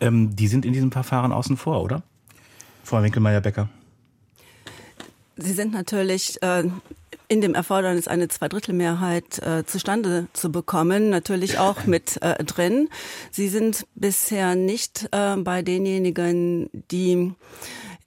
ähm, 0.00 0.36
die 0.36 0.46
sind 0.46 0.66
in 0.66 0.74
diesem 0.74 0.92
Verfahren 0.92 1.32
außen 1.32 1.56
vor, 1.56 1.82
oder? 1.82 2.02
Frau 2.84 3.02
Winkelmeier-Becker. 3.02 3.70
Sie 5.38 5.52
sind 5.52 5.72
natürlich 5.72 6.42
äh, 6.42 6.64
in 7.28 7.40
dem 7.40 7.54
Erfordernis, 7.54 8.08
eine 8.08 8.28
Zweidrittelmehrheit 8.28 9.38
äh, 9.40 9.64
zustande 9.64 10.28
zu 10.32 10.50
bekommen, 10.50 11.10
natürlich 11.10 11.58
auch 11.58 11.84
mit 11.84 12.20
äh, 12.22 12.42
drin. 12.42 12.88
Sie 13.30 13.48
sind 13.48 13.86
bisher 13.94 14.54
nicht 14.54 15.08
äh, 15.12 15.36
bei 15.36 15.62
denjenigen, 15.62 16.70
die 16.90 17.32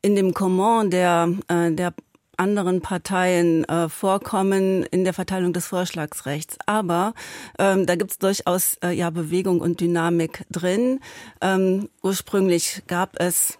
in 0.01 0.15
dem 0.15 0.33
Comment 0.33 0.91
der, 0.91 1.29
äh, 1.47 1.71
der 1.71 1.93
anderen 2.37 2.81
Parteien 2.81 3.63
äh, 3.65 3.87
vorkommen 3.87 4.83
in 4.83 5.03
der 5.03 5.13
Verteilung 5.13 5.53
des 5.53 5.67
Vorschlagsrechts. 5.67 6.57
Aber 6.65 7.13
ähm, 7.59 7.85
da 7.85 7.95
gibt 7.95 8.11
es 8.11 8.17
durchaus 8.17 8.77
äh, 8.83 8.89
ja 8.89 9.11
Bewegung 9.11 9.61
und 9.61 9.79
Dynamik 9.79 10.45
drin. 10.49 10.99
Ähm, 11.39 11.89
ursprünglich 12.01 12.81
gab 12.87 13.19
es 13.19 13.59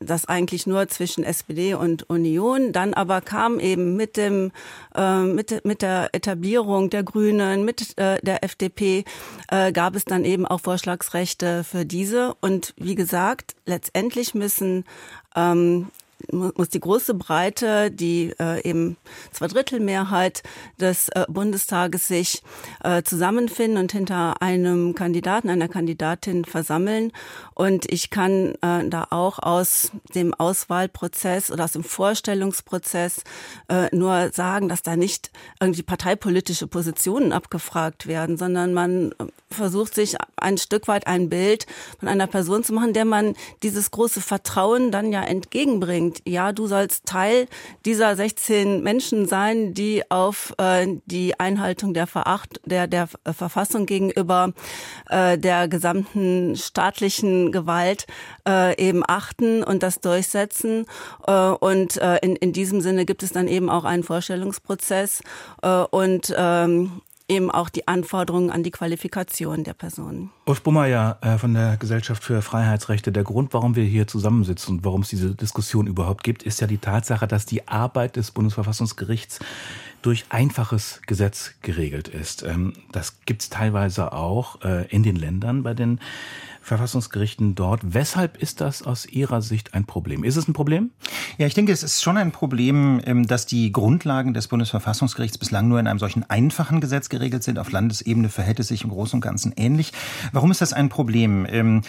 das 0.00 0.24
eigentlich 0.24 0.66
nur 0.66 0.88
zwischen 0.88 1.24
SPD 1.24 1.74
und 1.74 2.08
Union. 2.08 2.72
Dann 2.72 2.94
aber 2.94 3.20
kam 3.20 3.60
eben 3.60 3.96
mit 3.96 4.16
dem 4.16 4.50
äh, 4.94 5.20
mit, 5.20 5.64
mit 5.64 5.82
der 5.82 6.08
Etablierung 6.12 6.90
der 6.90 7.02
Grünen, 7.02 7.64
mit 7.64 7.96
äh, 7.98 8.18
der 8.22 8.42
FDP 8.42 9.04
äh, 9.48 9.72
gab 9.72 9.94
es 9.94 10.04
dann 10.04 10.24
eben 10.24 10.46
auch 10.46 10.60
Vorschlagsrechte 10.60 11.64
für 11.64 11.84
diese. 11.84 12.34
Und 12.40 12.74
wie 12.76 12.94
gesagt, 12.94 13.54
letztendlich 13.66 14.34
müssen 14.34 14.84
ähm, 15.36 15.88
muss 16.30 16.68
die 16.68 16.80
große 16.80 17.14
Breite, 17.14 17.90
die 17.90 18.34
äh, 18.38 18.68
eben 18.68 18.96
Zweidrittelmehrheit 19.32 20.42
des 20.78 21.08
äh, 21.10 21.24
Bundestages 21.28 22.08
sich 22.08 22.42
äh, 22.82 23.02
zusammenfinden 23.02 23.78
und 23.78 23.92
hinter 23.92 24.42
einem 24.42 24.94
Kandidaten, 24.94 25.50
einer 25.50 25.68
Kandidatin 25.68 26.44
versammeln. 26.44 27.12
Und 27.54 27.90
ich 27.90 28.10
kann 28.10 28.54
äh, 28.62 28.88
da 28.88 29.06
auch 29.10 29.38
aus 29.38 29.90
dem 30.14 30.34
Auswahlprozess 30.34 31.50
oder 31.50 31.64
aus 31.64 31.72
dem 31.72 31.84
Vorstellungsprozess 31.84 33.22
äh, 33.68 33.94
nur 33.94 34.30
sagen, 34.32 34.68
dass 34.68 34.82
da 34.82 34.96
nicht 34.96 35.30
irgendwie 35.60 35.82
parteipolitische 35.82 36.66
Positionen 36.66 37.32
abgefragt 37.32 38.06
werden, 38.06 38.36
sondern 38.36 38.72
man 38.74 39.14
versucht 39.50 39.94
sich 39.94 40.16
ein 40.36 40.58
Stück 40.58 40.88
weit 40.88 41.06
ein 41.06 41.28
Bild 41.28 41.66
von 41.98 42.08
einer 42.08 42.26
Person 42.26 42.64
zu 42.64 42.72
machen, 42.72 42.92
der 42.92 43.04
man 43.04 43.34
dieses 43.62 43.90
große 43.90 44.20
Vertrauen 44.20 44.90
dann 44.90 45.12
ja 45.12 45.22
entgegenbringt. 45.22 46.09
Ja, 46.26 46.52
du 46.52 46.66
sollst 46.66 47.06
Teil 47.06 47.46
dieser 47.84 48.16
16 48.16 48.82
Menschen 48.82 49.26
sein, 49.26 49.74
die 49.74 50.02
auf 50.10 50.54
äh, 50.58 50.86
die 51.06 51.38
Einhaltung 51.38 51.94
der, 51.94 52.06
Veracht, 52.06 52.60
der, 52.64 52.86
der 52.86 53.08
Verfassung 53.32 53.86
gegenüber 53.86 54.52
äh, 55.08 55.38
der 55.38 55.68
gesamten 55.68 56.56
staatlichen 56.56 57.52
Gewalt 57.52 58.06
äh, 58.48 58.76
eben 58.80 59.02
achten 59.06 59.62
und 59.62 59.82
das 59.82 60.00
durchsetzen. 60.00 60.86
Äh, 61.26 61.32
und 61.32 61.96
äh, 61.96 62.18
in, 62.22 62.36
in 62.36 62.52
diesem 62.52 62.80
Sinne 62.80 63.04
gibt 63.04 63.22
es 63.22 63.32
dann 63.32 63.48
eben 63.48 63.70
auch 63.70 63.84
einen 63.84 64.02
Vorstellungsprozess 64.02 65.22
äh, 65.62 65.68
und 65.68 66.34
ähm, 66.36 67.02
eben 67.30 67.50
auch 67.50 67.68
die 67.68 67.88
Anforderungen 67.88 68.50
an 68.50 68.62
die 68.62 68.72
Qualifikation 68.72 69.64
der 69.64 69.74
Personen. 69.74 70.30
Urs 70.46 70.60
Bummeyer 70.60 71.18
äh, 71.22 71.38
von 71.38 71.54
der 71.54 71.76
Gesellschaft 71.76 72.24
für 72.24 72.42
Freiheitsrechte. 72.42 73.12
Der 73.12 73.22
Grund, 73.22 73.54
warum 73.54 73.76
wir 73.76 73.84
hier 73.84 74.06
zusammensitzen 74.06 74.78
und 74.78 74.84
warum 74.84 75.02
es 75.02 75.08
diese 75.08 75.34
Diskussion 75.34 75.86
überhaupt 75.86 76.24
gibt, 76.24 76.42
ist 76.42 76.60
ja 76.60 76.66
die 76.66 76.78
Tatsache, 76.78 77.26
dass 77.26 77.46
die 77.46 77.68
Arbeit 77.68 78.16
des 78.16 78.32
Bundesverfassungsgerichts 78.32 79.38
durch 80.02 80.24
einfaches 80.30 81.00
Gesetz 81.06 81.52
geregelt 81.62 82.08
ist. 82.08 82.42
Ähm, 82.42 82.72
das 82.90 83.20
gibt 83.24 83.42
es 83.42 83.50
teilweise 83.50 84.12
auch 84.12 84.62
äh, 84.62 84.86
in 84.88 85.02
den 85.02 85.16
Ländern 85.16 85.62
bei 85.62 85.74
den 85.74 86.00
Verfassungsgerichten 86.70 87.54
dort. 87.54 87.80
Weshalb 87.82 88.38
ist 88.38 88.60
das 88.60 88.82
aus 88.82 89.06
Ihrer 89.06 89.42
Sicht 89.42 89.74
ein 89.74 89.86
Problem? 89.86 90.24
Ist 90.24 90.36
es 90.36 90.46
ein 90.48 90.52
Problem? 90.52 90.90
Ja, 91.36 91.46
ich 91.46 91.54
denke, 91.54 91.72
es 91.72 91.82
ist 91.82 92.02
schon 92.02 92.16
ein 92.16 92.30
Problem, 92.32 93.00
ähm, 93.04 93.26
dass 93.26 93.46
die 93.46 93.72
Grundlagen 93.72 94.32
des 94.32 94.48
Bundesverfassungsgerichts 94.48 95.38
bislang 95.38 95.66
nur 95.66 95.80
in 95.80 95.88
einem 95.88 95.98
solchen 95.98 96.28
einfachen 96.30 96.80
Gesetz 96.80 97.08
geregelt 97.08 97.42
sind. 97.42 97.58
Auf 97.58 97.72
Landesebene 97.72 98.28
verhält 98.28 98.60
es 98.60 98.68
sich 98.68 98.84
im 98.84 98.90
Großen 98.90 99.16
und 99.16 99.20
Ganzen 99.20 99.52
ähnlich. 99.56 99.92
Warum 100.32 100.52
ist 100.52 100.60
das 100.60 100.72
ein 100.72 100.88
Problem? 100.88 101.46
Ähm, 101.50 101.82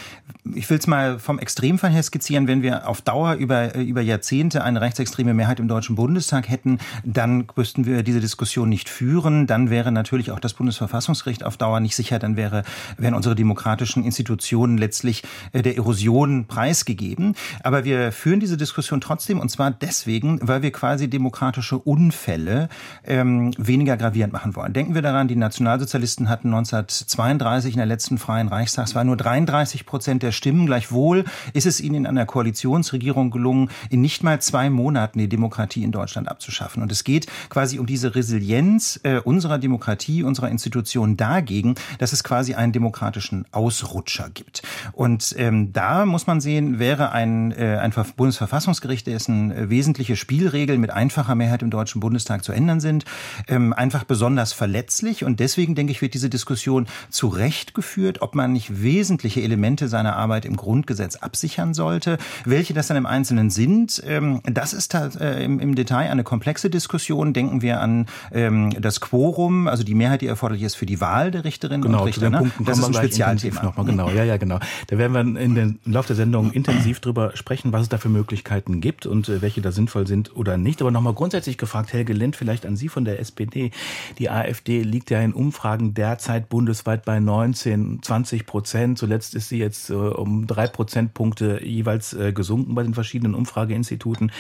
ich 0.56 0.70
will 0.70 0.80
es 0.80 0.88
mal 0.88 1.20
vom 1.20 1.38
Extremfall 1.38 1.92
her 1.92 2.02
skizzieren. 2.02 2.48
Wenn 2.48 2.64
wir 2.64 2.88
auf 2.88 3.02
Dauer 3.02 3.36
über, 3.36 3.76
äh, 3.76 3.84
über 3.84 4.02
Jahrzehnte 4.02 4.64
eine 4.64 4.82
rechtsextreme 4.82 5.36
Mehrheit 5.36 5.60
im 5.60 5.68
Deutschen 5.68 5.96
Bundestag 5.96 6.50
hätten, 6.50 6.80
dann 7.06 7.46
wüssten 7.56 7.86
wir 7.86 7.92
wir 7.92 8.04
diese 8.04 8.20
Diskussion 8.20 8.70
nicht 8.70 8.90
führen, 8.90 9.48
dann 9.48 9.70
wäre 9.70 9.92
natürlich 9.92 10.32
auch 10.32 10.40
das 10.40 10.54
Bundesverfassungsgericht 10.54 11.44
auf 11.44 11.58
Dauer 11.58 11.80
nicht 11.80 11.96
sicher, 11.96 12.20
dann 12.20 12.36
wäre, 12.36 12.64
wären 12.98 13.14
unsere 13.14 13.36
demokratischen 13.36 14.04
Institutionen 14.04 14.71
letztlich 14.78 15.24
äh, 15.54 15.62
der 15.62 15.76
Erosion 15.78 16.46
preisgegeben. 16.46 17.36
Aber 17.64 17.84
wir 17.84 18.12
führen 18.12 18.40
diese 18.40 18.58
Diskussion 18.58 19.02
trotzdem 19.02 19.40
und 19.40 19.50
zwar 19.50 19.72
deswegen, 19.72 20.40
weil 20.42 20.62
wir 20.62 20.72
quasi 20.72 21.10
demokratische 21.10 21.78
Unfälle 21.78 22.70
ähm, 23.06 23.52
weniger 23.58 23.98
gravierend 23.98 24.34
machen 24.34 24.56
wollen. 24.56 24.74
Denken 24.74 24.96
wir 24.96 25.02
daran, 25.02 25.28
die 25.28 25.36
Nationalsozialisten 25.36 26.30
hatten 26.30 26.48
1932 26.48 27.74
in 27.74 27.78
der 27.78 27.86
letzten 27.86 28.18
Freien 28.18 28.48
Reichstagswahl 28.48 29.06
nur 29.06 29.18
33 29.18 29.86
Prozent 29.86 30.24
der 30.24 30.32
Stimmen. 30.32 30.66
Gleichwohl 30.66 31.26
ist 31.54 31.66
es 31.66 31.82
ihnen 31.82 31.96
in 31.96 32.08
einer 32.08 32.26
Koalitionsregierung 32.26 33.32
gelungen, 33.32 33.70
in 33.90 34.02
nicht 34.02 34.24
mal 34.24 34.42
zwei 34.42 34.70
Monaten 34.70 35.20
die 35.20 35.30
Demokratie 35.30 35.84
in 35.84 35.92
Deutschland 35.92 36.28
abzuschaffen. 36.28 36.82
Und 36.82 36.92
es 36.92 37.04
geht 37.04 37.28
quasi 37.50 37.80
um 37.80 37.86
diese 37.86 38.16
Resilienz 38.16 39.00
äh, 39.04 39.20
unserer 39.20 39.58
Demokratie, 39.58 40.24
unserer 40.24 40.50
Institutionen 40.50 41.18
dagegen, 41.18 41.76
dass 41.98 42.14
es 42.14 42.24
quasi 42.24 42.54
einen 42.54 42.72
demokratischen 42.72 43.46
Ausrutscher 43.52 44.30
gibt. 44.34 44.51
Und 44.94 45.36
ähm, 45.38 45.74
da 45.74 46.06
muss 46.06 46.28
man 46.28 46.42
sehen, 46.42 46.80
wäre 46.80 47.12
ein, 47.12 47.52
äh, 47.52 47.78
ein 47.82 47.94
Bundesverfassungsgericht, 48.16 49.08
dessen 49.08 49.52
äh, 49.52 49.70
wesentliche 49.70 50.16
Spielregeln 50.16 50.80
mit 50.80 50.92
einfacher 50.92 51.36
Mehrheit 51.36 51.62
im 51.62 51.70
Deutschen 51.70 52.00
Bundestag 52.00 52.44
zu 52.44 52.52
ändern 52.52 52.80
sind, 52.80 53.06
ähm, 53.48 53.74
einfach 53.74 54.04
besonders 54.04 54.54
verletzlich. 54.54 55.24
Und 55.24 55.40
deswegen, 55.40 55.76
denke 55.76 55.92
ich, 55.92 56.02
wird 56.02 56.14
diese 56.14 56.30
Diskussion 56.30 56.88
zu 57.10 57.28
Recht 57.28 57.74
geführt, 57.74 58.22
ob 58.22 58.36
man 58.36 58.54
nicht 58.54 58.82
wesentliche 58.82 59.42
Elemente 59.42 59.88
seiner 59.88 60.16
Arbeit 60.16 60.46
im 60.46 60.56
Grundgesetz 60.56 61.18
absichern 61.18 61.74
sollte. 61.74 62.18
Welche 62.46 62.74
das 62.74 62.88
dann 62.88 62.98
im 62.98 63.06
Einzelnen 63.06 63.50
sind, 63.50 64.02
ähm, 64.06 64.42
das 64.44 64.74
ist 64.74 64.94
äh, 64.94 65.44
im, 65.44 65.60
im, 65.60 65.76
Detail 65.76 66.10
eine 66.10 66.24
komplexe 66.24 66.70
Diskussion. 66.70 67.34
Denken 67.34 67.62
wir 67.62 67.82
an 67.82 68.08
ähm, 68.32 68.72
das 68.80 69.02
Quorum, 69.02 69.68
also 69.68 69.84
die 69.84 69.96
Mehrheit, 69.96 70.22
die 70.22 70.28
erforderlich 70.28 70.64
ist 70.64 70.76
für 70.76 70.86
die 70.86 71.02
Wahl 71.02 71.32
der 71.32 71.44
Richterinnen 71.44 71.82
genau, 71.82 72.00
und 72.00 72.08
Richter. 72.08 72.22
Zu 72.22 72.26
den 72.26 72.32
ne? 72.32 72.38
Punkten 72.40 72.66
das 72.66 72.80
ist 72.80 72.86
ein 72.86 72.94
Spezialthema. 72.94 73.64
Nochmal, 73.64 73.86
genau, 73.86 74.10
ja, 74.10 74.24
ja, 74.24 74.38
genau. 74.42 74.60
Da 74.88 74.98
werden 74.98 75.14
wir 75.14 75.42
in 75.42 75.56
den 75.56 75.80
Lauf 75.86 76.08
der 76.08 76.18
Sendung 76.18 76.52
intensiv 76.52 77.00
drüber 77.00 77.32
sprechen, 77.36 77.72
was 77.72 77.84
es 77.84 77.90
da 77.90 77.98
für 77.98 78.10
Möglichkeiten 78.10 78.82
gibt 78.82 79.06
und 79.06 79.30
äh, 79.30 79.42
welche 79.42 79.62
da 79.62 79.72
sinnvoll 79.72 80.08
sind 80.08 80.36
oder 80.36 80.58
nicht. 80.58 80.82
Aber 80.82 80.92
nochmal 80.92 81.14
grundsätzlich 81.14 81.58
gefragt, 81.58 81.94
Helge 81.94 82.12
Lind, 82.12 82.36
vielleicht 82.36 82.66
an 82.66 82.76
Sie 82.76 82.90
von 82.90 83.06
der 83.06 83.20
SPD. 83.20 83.72
Die 84.18 84.30
AfD 84.30 84.82
liegt 84.82 85.12
ja 85.12 85.22
in 85.22 85.34
Umfragen 85.34 85.94
derzeit 85.94 86.50
bundesweit 86.50 87.06
bei 87.06 87.20
19, 87.20 88.02
20 88.02 88.46
Prozent. 88.46 88.98
Zuletzt 88.98 89.36
ist 89.36 89.48
sie 89.48 89.60
jetzt 89.60 89.92
äh, 89.92 89.94
um 89.94 90.48
drei 90.48 90.68
Prozentpunkte 90.68 91.64
jeweils 91.64 92.14
äh, 92.14 92.34
gesunken 92.34 92.74
bei 92.76 92.84
den 92.84 92.96
verschiedenen 92.96 93.36
Umfrageinstituten. 93.36 94.32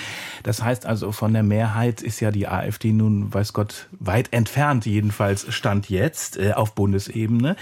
Das 0.43 0.63
heißt 0.63 0.85
also, 0.87 1.11
von 1.11 1.31
der 1.31 1.43
Mehrheit 1.43 2.01
ist 2.01 2.19
ja 2.19 2.31
die 2.31 2.47
AfD 2.47 2.91
nun, 2.91 3.31
weiß 3.31 3.53
Gott, 3.53 3.87
weit 3.99 4.33
entfernt, 4.33 4.87
jedenfalls 4.87 5.53
Stand 5.53 5.89
jetzt 5.91 6.37
äh, 6.37 6.53
auf 6.53 6.73
Bundesebene. 6.73 7.55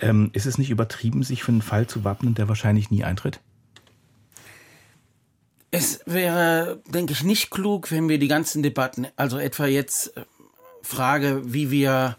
Ähm, 0.00 0.30
ist 0.34 0.46
es 0.46 0.56
nicht 0.56 0.70
übertrieben, 0.70 1.24
sich 1.24 1.42
für 1.42 1.50
einen 1.50 1.62
Fall 1.62 1.79
zu 1.86 2.04
wappnen, 2.04 2.34
der 2.34 2.48
wahrscheinlich 2.48 2.90
nie 2.90 3.04
eintritt? 3.04 3.40
Es 5.70 6.00
wäre, 6.04 6.82
denke 6.86 7.12
ich, 7.12 7.22
nicht 7.22 7.50
klug, 7.50 7.90
wenn 7.92 8.08
wir 8.08 8.18
die 8.18 8.28
ganzen 8.28 8.62
Debatten, 8.62 9.06
also 9.16 9.38
etwa 9.38 9.66
jetzt 9.66 10.16
äh, 10.16 10.24
Frage, 10.82 11.42
wie 11.44 11.70
wir 11.70 12.16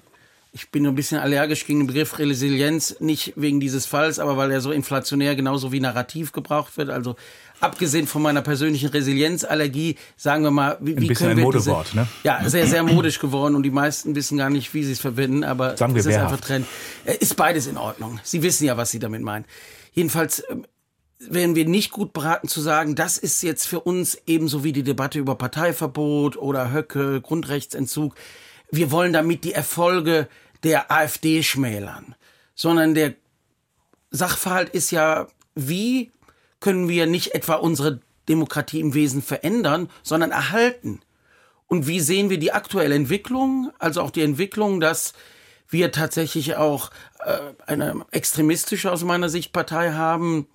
ich 0.53 0.70
bin 0.70 0.86
ein 0.86 0.96
bisschen 0.96 1.17
allergisch 1.17 1.65
gegen 1.65 1.79
den 1.79 1.88
Begriff 1.88 2.20
Resilienz, 2.20 2.98
nicht 3.00 3.34
wegen 3.38 3.62
dieses 3.62 3.86
Falls, 3.86 4.20
aber 4.20 4.36
weil 4.36 4.51
er 4.51 4.60
so 4.60 4.72
inflationär 4.72 5.36
genauso 5.36 5.72
wie 5.72 5.79
narrativ 5.79 6.34
gebraucht 6.34 6.75
wird. 6.75 6.89
Also 6.89 7.15
abgesehen 7.62 8.05
von 8.05 8.22
meiner 8.22 8.41
persönlichen 8.41 8.89
Resilienzallergie, 8.89 9.96
sagen 10.17 10.43
wir 10.43 10.51
mal, 10.51 10.77
wie, 10.81 10.96
ein 10.96 11.01
wie 11.01 11.08
können 11.10 11.38
wir 11.38 11.43
ein 11.43 11.43
Modewort, 11.43 11.88
diese, 11.88 11.96
ne? 11.98 12.08
Ja, 12.24 12.50
sehr, 12.50 12.67
sehr 12.67 12.84
modisch 12.84 13.20
geworden 13.20 13.55
und 13.55 13.63
die 13.63 13.72
meisten 13.72 14.13
wissen 14.13 14.38
gar 14.38 14.50
nicht, 14.50 14.74
wie 14.74 14.84
sie 14.84 14.91
es 14.91 15.00
verbinden, 15.00 15.46
aber 15.46 15.77
sagen 15.77 15.96
es 15.96 16.05
wir 16.05 16.12
ist 16.12 16.17
einfach 16.17 16.41
Trend. 16.41 16.67
Äh, 17.05 17.15
ist 17.17 17.38
beides 17.38 17.67
in 17.67 17.77
Ordnung. 17.77 18.20
Sie 18.24 18.43
wissen 18.43 18.65
ja, 18.65 18.75
was 18.75 18.91
Sie 18.91 19.00
damit 19.00 19.22
meinen. 19.22 19.46
Jedenfalls 19.93 20.43
ähm, 20.50 20.65
wären 21.20 21.55
wir 21.55 21.65
nicht 21.65 21.91
gut 21.91 22.12
beraten 22.12 22.50
zu 22.50 22.60
sagen, 22.60 22.96
das 22.96 23.17
ist 23.17 23.41
jetzt 23.41 23.67
für 23.67 23.79
uns 23.79 24.17
ebenso 24.25 24.65
wie 24.65 24.74
die 24.74 24.84
Debatte 24.84 25.17
über 25.17 25.36
Parteiverbot 25.36 26.36
oder 26.36 26.74
Höcke, 26.74 27.22
Grundrechtsentzug 27.22 28.15
wir 28.71 28.91
wollen 28.91 29.13
damit 29.13 29.43
die 29.43 29.53
Erfolge 29.53 30.27
der 30.63 30.91
AfD 30.91 31.43
schmälern, 31.43 32.15
sondern 32.55 32.93
der 32.93 33.15
Sachverhalt 34.11 34.69
ist 34.69 34.91
ja, 34.91 35.27
wie 35.55 36.11
können 36.59 36.89
wir 36.89 37.05
nicht 37.07 37.33
etwa 37.33 37.55
unsere 37.55 37.99
Demokratie 38.29 38.79
im 38.79 38.93
Wesen 38.93 39.21
verändern, 39.21 39.89
sondern 40.03 40.31
erhalten? 40.31 41.01
Und 41.67 41.87
wie 41.87 42.00
sehen 42.00 42.29
wir 42.29 42.37
die 42.37 42.51
aktuelle 42.51 42.96
Entwicklung, 42.96 43.72
also 43.79 44.01
auch 44.01 44.11
die 44.11 44.24
Entwicklung, 44.24 44.79
dass 44.79 45.13
wir 45.69 45.91
tatsächlich 45.91 46.57
auch 46.57 46.91
äh, 47.19 47.39
eine 47.65 48.05
extremistische 48.11 48.91
aus 48.91 49.03
meiner 49.03 49.29
Sicht 49.29 49.53
Partei 49.53 49.93
haben, 49.93 50.48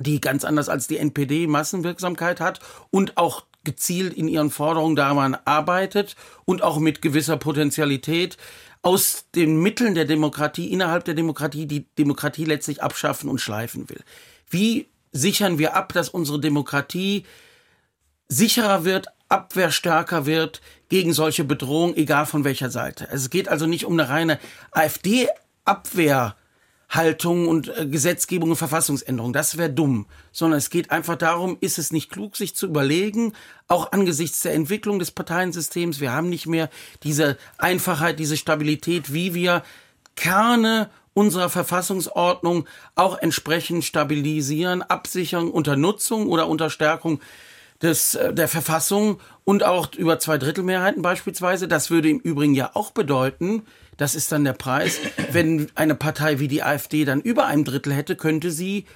die 0.00 0.20
ganz 0.20 0.44
anders 0.44 0.68
als 0.68 0.88
die 0.88 0.98
NPD 0.98 1.46
Massenwirksamkeit 1.46 2.40
hat 2.40 2.60
und 2.90 3.16
auch 3.16 3.44
gezielt 3.68 4.14
in 4.14 4.28
ihren 4.28 4.50
Forderungen 4.50 4.96
daran 4.96 5.36
arbeitet 5.44 6.16
und 6.46 6.62
auch 6.62 6.78
mit 6.78 7.02
gewisser 7.02 7.36
Potentialität 7.36 8.38
aus 8.80 9.26
den 9.34 9.60
Mitteln 9.60 9.94
der 9.94 10.06
Demokratie, 10.06 10.72
innerhalb 10.72 11.04
der 11.04 11.12
Demokratie, 11.12 11.66
die 11.66 11.84
Demokratie 11.98 12.46
letztlich 12.46 12.82
abschaffen 12.82 13.28
und 13.28 13.42
schleifen 13.42 13.90
will. 13.90 14.00
Wie 14.48 14.88
sichern 15.12 15.58
wir 15.58 15.76
ab, 15.76 15.92
dass 15.92 16.08
unsere 16.08 16.40
Demokratie 16.40 17.24
sicherer 18.28 18.84
wird, 18.84 19.08
abwehrstärker 19.28 20.24
wird 20.24 20.62
gegen 20.88 21.12
solche 21.12 21.44
Bedrohungen, 21.44 21.94
egal 21.94 22.24
von 22.24 22.44
welcher 22.44 22.70
Seite. 22.70 23.06
Es 23.12 23.28
geht 23.28 23.48
also 23.48 23.66
nicht 23.66 23.84
um 23.84 23.92
eine 23.92 24.08
reine 24.08 24.38
AfD-Abwehr 24.70 26.36
Haltung 26.88 27.48
und 27.48 27.68
äh, 27.68 27.86
Gesetzgebung 27.86 28.50
und 28.50 28.56
Verfassungsänderung. 28.56 29.32
Das 29.32 29.58
wäre 29.58 29.70
dumm. 29.70 30.06
Sondern 30.32 30.58
es 30.58 30.70
geht 30.70 30.90
einfach 30.90 31.16
darum, 31.16 31.58
ist 31.60 31.78
es 31.78 31.92
nicht 31.92 32.10
klug, 32.10 32.36
sich 32.36 32.54
zu 32.54 32.66
überlegen, 32.66 33.32
auch 33.66 33.92
angesichts 33.92 34.42
der 34.42 34.54
Entwicklung 34.54 34.98
des 34.98 35.10
Parteiensystems, 35.10 36.00
wir 36.00 36.12
haben 36.12 36.28
nicht 36.28 36.46
mehr 36.46 36.70
diese 37.02 37.36
Einfachheit, 37.58 38.18
diese 38.18 38.36
Stabilität, 38.36 39.12
wie 39.12 39.34
wir 39.34 39.62
Kerne 40.16 40.90
unserer 41.14 41.48
Verfassungsordnung 41.48 42.66
auch 42.94 43.18
entsprechend 43.18 43.84
stabilisieren, 43.84 44.82
absichern 44.82 45.50
unter 45.50 45.76
Nutzung 45.76 46.28
oder 46.28 46.48
unter 46.48 46.70
Stärkung 46.70 47.20
des, 47.82 48.14
äh, 48.14 48.32
der 48.32 48.48
Verfassung 48.48 49.20
und 49.44 49.64
auch 49.64 49.94
über 49.94 50.18
Zweidrittelmehrheiten 50.18 51.02
beispielsweise. 51.02 51.68
Das 51.68 51.90
würde 51.90 52.08
im 52.08 52.18
Übrigen 52.18 52.54
ja 52.54 52.70
auch 52.74 52.90
bedeuten, 52.90 53.62
das 53.96 54.14
ist 54.14 54.30
dann 54.32 54.44
der 54.44 54.52
Preis. 54.52 54.98
Wenn 55.32 55.68
eine 55.74 55.94
Partei 55.94 56.38
wie 56.38 56.48
die 56.48 56.62
AfD 56.62 57.04
dann 57.04 57.20
über 57.20 57.46
einem 57.46 57.64
Drittel 57.64 57.92
hätte, 57.92 58.16
könnte 58.16 58.50
sie 58.50 58.86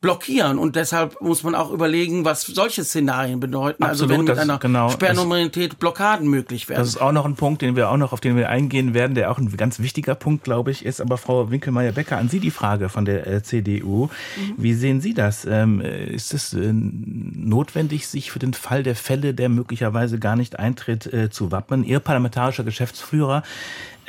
blockieren. 0.00 0.58
Und 0.58 0.76
deshalb 0.76 1.20
muss 1.20 1.42
man 1.42 1.54
auch 1.54 1.70
überlegen, 1.70 2.24
was 2.24 2.42
solche 2.42 2.84
Szenarien 2.84 3.38
bedeuten. 3.38 3.82
Absolut, 3.82 4.10
also 4.10 4.18
wenn 4.18 4.24
mit 4.24 4.38
einer 4.38 4.58
genau, 4.58 4.88
Sperrnormalität 4.88 5.78
Blockaden 5.78 6.28
möglich 6.28 6.68
werden. 6.68 6.80
Das 6.80 6.88
ist 6.88 7.00
auch 7.00 7.12
noch 7.12 7.26
ein 7.26 7.34
Punkt, 7.34 7.60
den 7.60 7.76
wir 7.76 7.90
auch 7.90 7.98
noch, 7.98 8.12
auf 8.12 8.20
den 8.20 8.36
wir 8.36 8.48
eingehen 8.48 8.94
werden, 8.94 9.14
der 9.14 9.30
auch 9.30 9.38
ein 9.38 9.54
ganz 9.56 9.80
wichtiger 9.80 10.14
Punkt, 10.14 10.44
glaube 10.44 10.70
ich, 10.70 10.86
ist. 10.86 11.00
Aber 11.00 11.18
Frau 11.18 11.50
Winkelmeier-Becker, 11.50 12.16
an 12.16 12.28
Sie 12.28 12.40
die 12.40 12.50
Frage 12.50 12.88
von 12.88 13.04
der 13.04 13.26
äh, 13.26 13.42
CDU. 13.42 14.06
Mhm. 14.06 14.54
Wie 14.56 14.74
sehen 14.74 15.00
Sie 15.00 15.12
das? 15.12 15.44
Ähm, 15.44 15.80
ist 15.80 16.32
es 16.32 16.54
äh, 16.54 16.72
notwendig, 16.72 18.08
sich 18.08 18.30
für 18.30 18.38
den 18.38 18.54
Fall 18.54 18.82
der 18.82 18.96
Fälle, 18.96 19.34
der 19.34 19.50
möglicherweise 19.50 20.18
gar 20.18 20.36
nicht 20.36 20.58
eintritt, 20.58 21.12
äh, 21.12 21.30
zu 21.30 21.52
wappnen? 21.52 21.84
Ihr 21.84 22.00
parlamentarischer 22.00 22.64
Geschäftsführer 22.64 23.42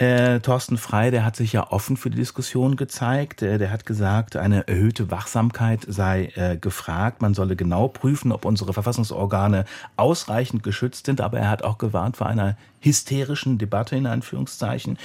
äh, 0.01 0.39
Thorsten 0.39 0.79
Frei, 0.79 1.11
der 1.11 1.23
hat 1.23 1.35
sich 1.35 1.53
ja 1.53 1.71
offen 1.71 1.95
für 1.95 2.09
die 2.09 2.17
Diskussion 2.17 2.75
gezeigt. 2.75 3.43
Äh, 3.43 3.59
der 3.59 3.69
hat 3.69 3.85
gesagt, 3.85 4.35
eine 4.35 4.67
erhöhte 4.67 5.11
Wachsamkeit 5.11 5.85
sei 5.87 6.31
äh, 6.33 6.57
gefragt. 6.57 7.21
Man 7.21 7.35
solle 7.35 7.55
genau 7.55 7.87
prüfen, 7.87 8.31
ob 8.31 8.45
unsere 8.45 8.73
Verfassungsorgane 8.73 9.65
ausreichend 9.97 10.63
geschützt 10.63 11.05
sind. 11.05 11.21
Aber 11.21 11.37
er 11.37 11.51
hat 11.51 11.63
auch 11.63 11.77
gewarnt 11.77 12.17
vor 12.17 12.25
einer 12.25 12.57
hysterischen 12.79 13.59
Debatte 13.59 13.95
in 13.95 14.07
Anführungszeichen 14.07 14.97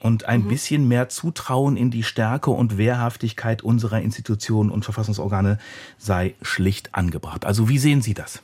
und 0.00 0.24
ein 0.24 0.42
mhm. 0.42 0.48
bisschen 0.48 0.88
mehr 0.88 1.08
Zutrauen 1.08 1.76
in 1.76 1.92
die 1.92 2.02
Stärke 2.02 2.50
und 2.50 2.76
Wehrhaftigkeit 2.76 3.62
unserer 3.62 4.00
Institutionen 4.00 4.72
und 4.72 4.84
Verfassungsorgane 4.84 5.58
sei 5.98 6.34
schlicht 6.42 6.96
angebracht. 6.96 7.44
Also 7.44 7.68
wie 7.68 7.78
sehen 7.78 8.02
Sie 8.02 8.14
das? 8.14 8.42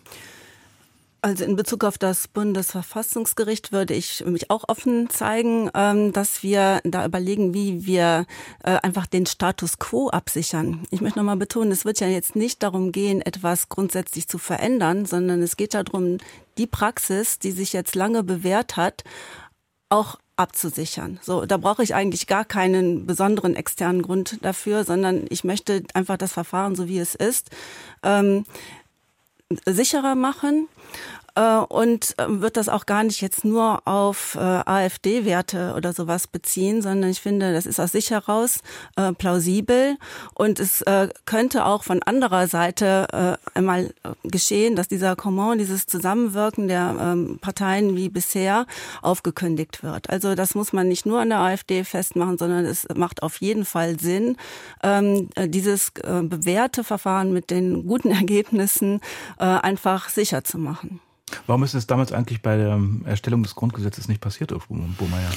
Also 1.21 1.45
in 1.45 1.57
Bezug 1.57 1.83
auf 1.83 1.99
das 1.99 2.29
Bundesverfassungsgericht 2.29 3.73
würde 3.73 3.93
ich 3.93 4.25
mich 4.25 4.51
auch 4.51 4.65
offen 4.69 5.11
zeigen, 5.11 5.69
ähm, 5.75 6.13
dass 6.13 6.45
wir 6.45 6.81
da 6.85 7.05
überlegen, 7.05 7.55
wie 7.55 7.85
wir 7.85 8.25
äh, 8.63 8.77
einfach 8.83 9.07
den 9.07 9.27
Status 9.27 9.81
quo 9.81 10.11
absichern. 10.11 10.87
Ich 10.91 11.01
möchte 11.01 11.19
nochmal 11.19 11.37
betonen, 11.37 11.73
es 11.73 11.85
wird 11.85 11.99
ja 11.99 12.07
jetzt 12.07 12.37
nicht 12.37 12.63
darum 12.63 12.93
gehen, 12.93 13.21
etwas 13.21 13.69
grundsätzlich 13.69 14.29
zu 14.29 14.39
verändern, 14.39 15.07
sondern 15.07 15.43
es 15.43 15.57
geht 15.57 15.75
darum, 15.75 16.19
die 16.57 16.69
Praxis, 16.69 17.41
die 17.41 17.51
sich 17.51 17.73
jetzt 17.73 17.97
lange 17.97 18.23
bewährt 18.23 18.77
hat, 18.77 19.03
auch 19.89 20.19
abzusichern. 20.37 21.19
So, 21.21 21.47
da 21.47 21.57
brauche 21.57 21.83
ich 21.83 21.97
eigentlich 21.97 22.29
gar 22.29 22.45
keinen 22.45 23.07
besonderen 23.07 23.57
externen 23.57 24.03
Grund 24.03 24.39
dafür, 24.43 24.85
sondern 24.85 25.27
ich 25.31 25.43
möchte 25.43 25.83
einfach 25.95 26.17
das 26.17 26.33
Verfahren 26.33 26.77
so 26.77 26.87
wie 26.87 27.01
es 27.01 27.17
ist 27.17 27.51
ähm, 28.05 28.45
sicherer 29.67 30.15
machen 30.15 30.69
und 31.69 32.17
ähm, 32.19 32.41
wird 32.41 32.57
das 32.57 32.69
auch 32.69 32.85
gar 32.85 33.05
nicht 33.05 33.21
jetzt 33.21 33.45
nur 33.45 33.87
auf 33.87 34.35
äh, 34.35 34.39
AfD-Werte 34.41 35.75
oder 35.77 35.93
sowas 35.93 36.27
beziehen, 36.27 36.83
sondern 36.83 37.11
ich 37.11 37.21
finde, 37.21 37.53
das 37.53 37.65
ist 37.65 37.79
aus 37.79 37.93
sich 37.93 38.11
heraus 38.11 38.61
äh, 38.97 39.13
plausibel 39.13 39.97
und 40.35 40.59
es 40.59 40.85
könnte 41.27 41.65
auch 41.65 41.83
von 41.83 42.03
anderer 42.03 42.47
Seite 42.47 43.39
einmal 43.55 43.93
geschehen, 44.23 44.77
dass 44.77 44.89
dieser 44.89 45.17
Command, 45.17 45.61
dieses 45.61 45.87
Zusammenwirken 45.87 46.69
der 46.69 46.97
ähm, 47.01 47.39
Parteien 47.41 47.97
wie 47.97 48.09
bisher 48.09 48.67
aufgekündigt 49.03 49.83
wird. 49.83 50.09
Also 50.09 50.35
das 50.35 50.55
muss 50.55 50.73
man 50.73 50.89
nicht 50.89 51.05
nur 51.05 51.21
an 51.21 51.31
der 51.31 51.41
AfD 51.41 51.85
festmachen, 51.85 52.39
sondern 52.39 52.65
es 52.65 52.87
macht 52.95 53.23
auf 53.23 53.41
jeden 53.41 53.65
Fall 53.65 53.99
Sinn, 53.99 54.37
ähm, 54.83 55.29
dieses 55.37 55.91
bewährte 55.93 56.85
Verfahren 56.85 57.33
mit 57.33 57.51
den 57.51 57.87
guten 57.87 58.11
Ergebnissen 58.13 59.01
einfach 59.37 60.09
sicher 60.09 60.45
zu 60.45 60.59
machen. 60.59 61.01
Warum 61.47 61.63
ist 61.63 61.75
es 61.75 61.87
damals 61.87 62.13
eigentlich 62.13 62.43
bei 62.43 62.57
der 62.57 62.81
Erstellung 63.05 63.43
des 63.43 63.55
Grundgesetzes 63.55 64.09
nicht 64.09 64.21
passiert, 64.21 64.53
Bohmeier? 64.69 65.31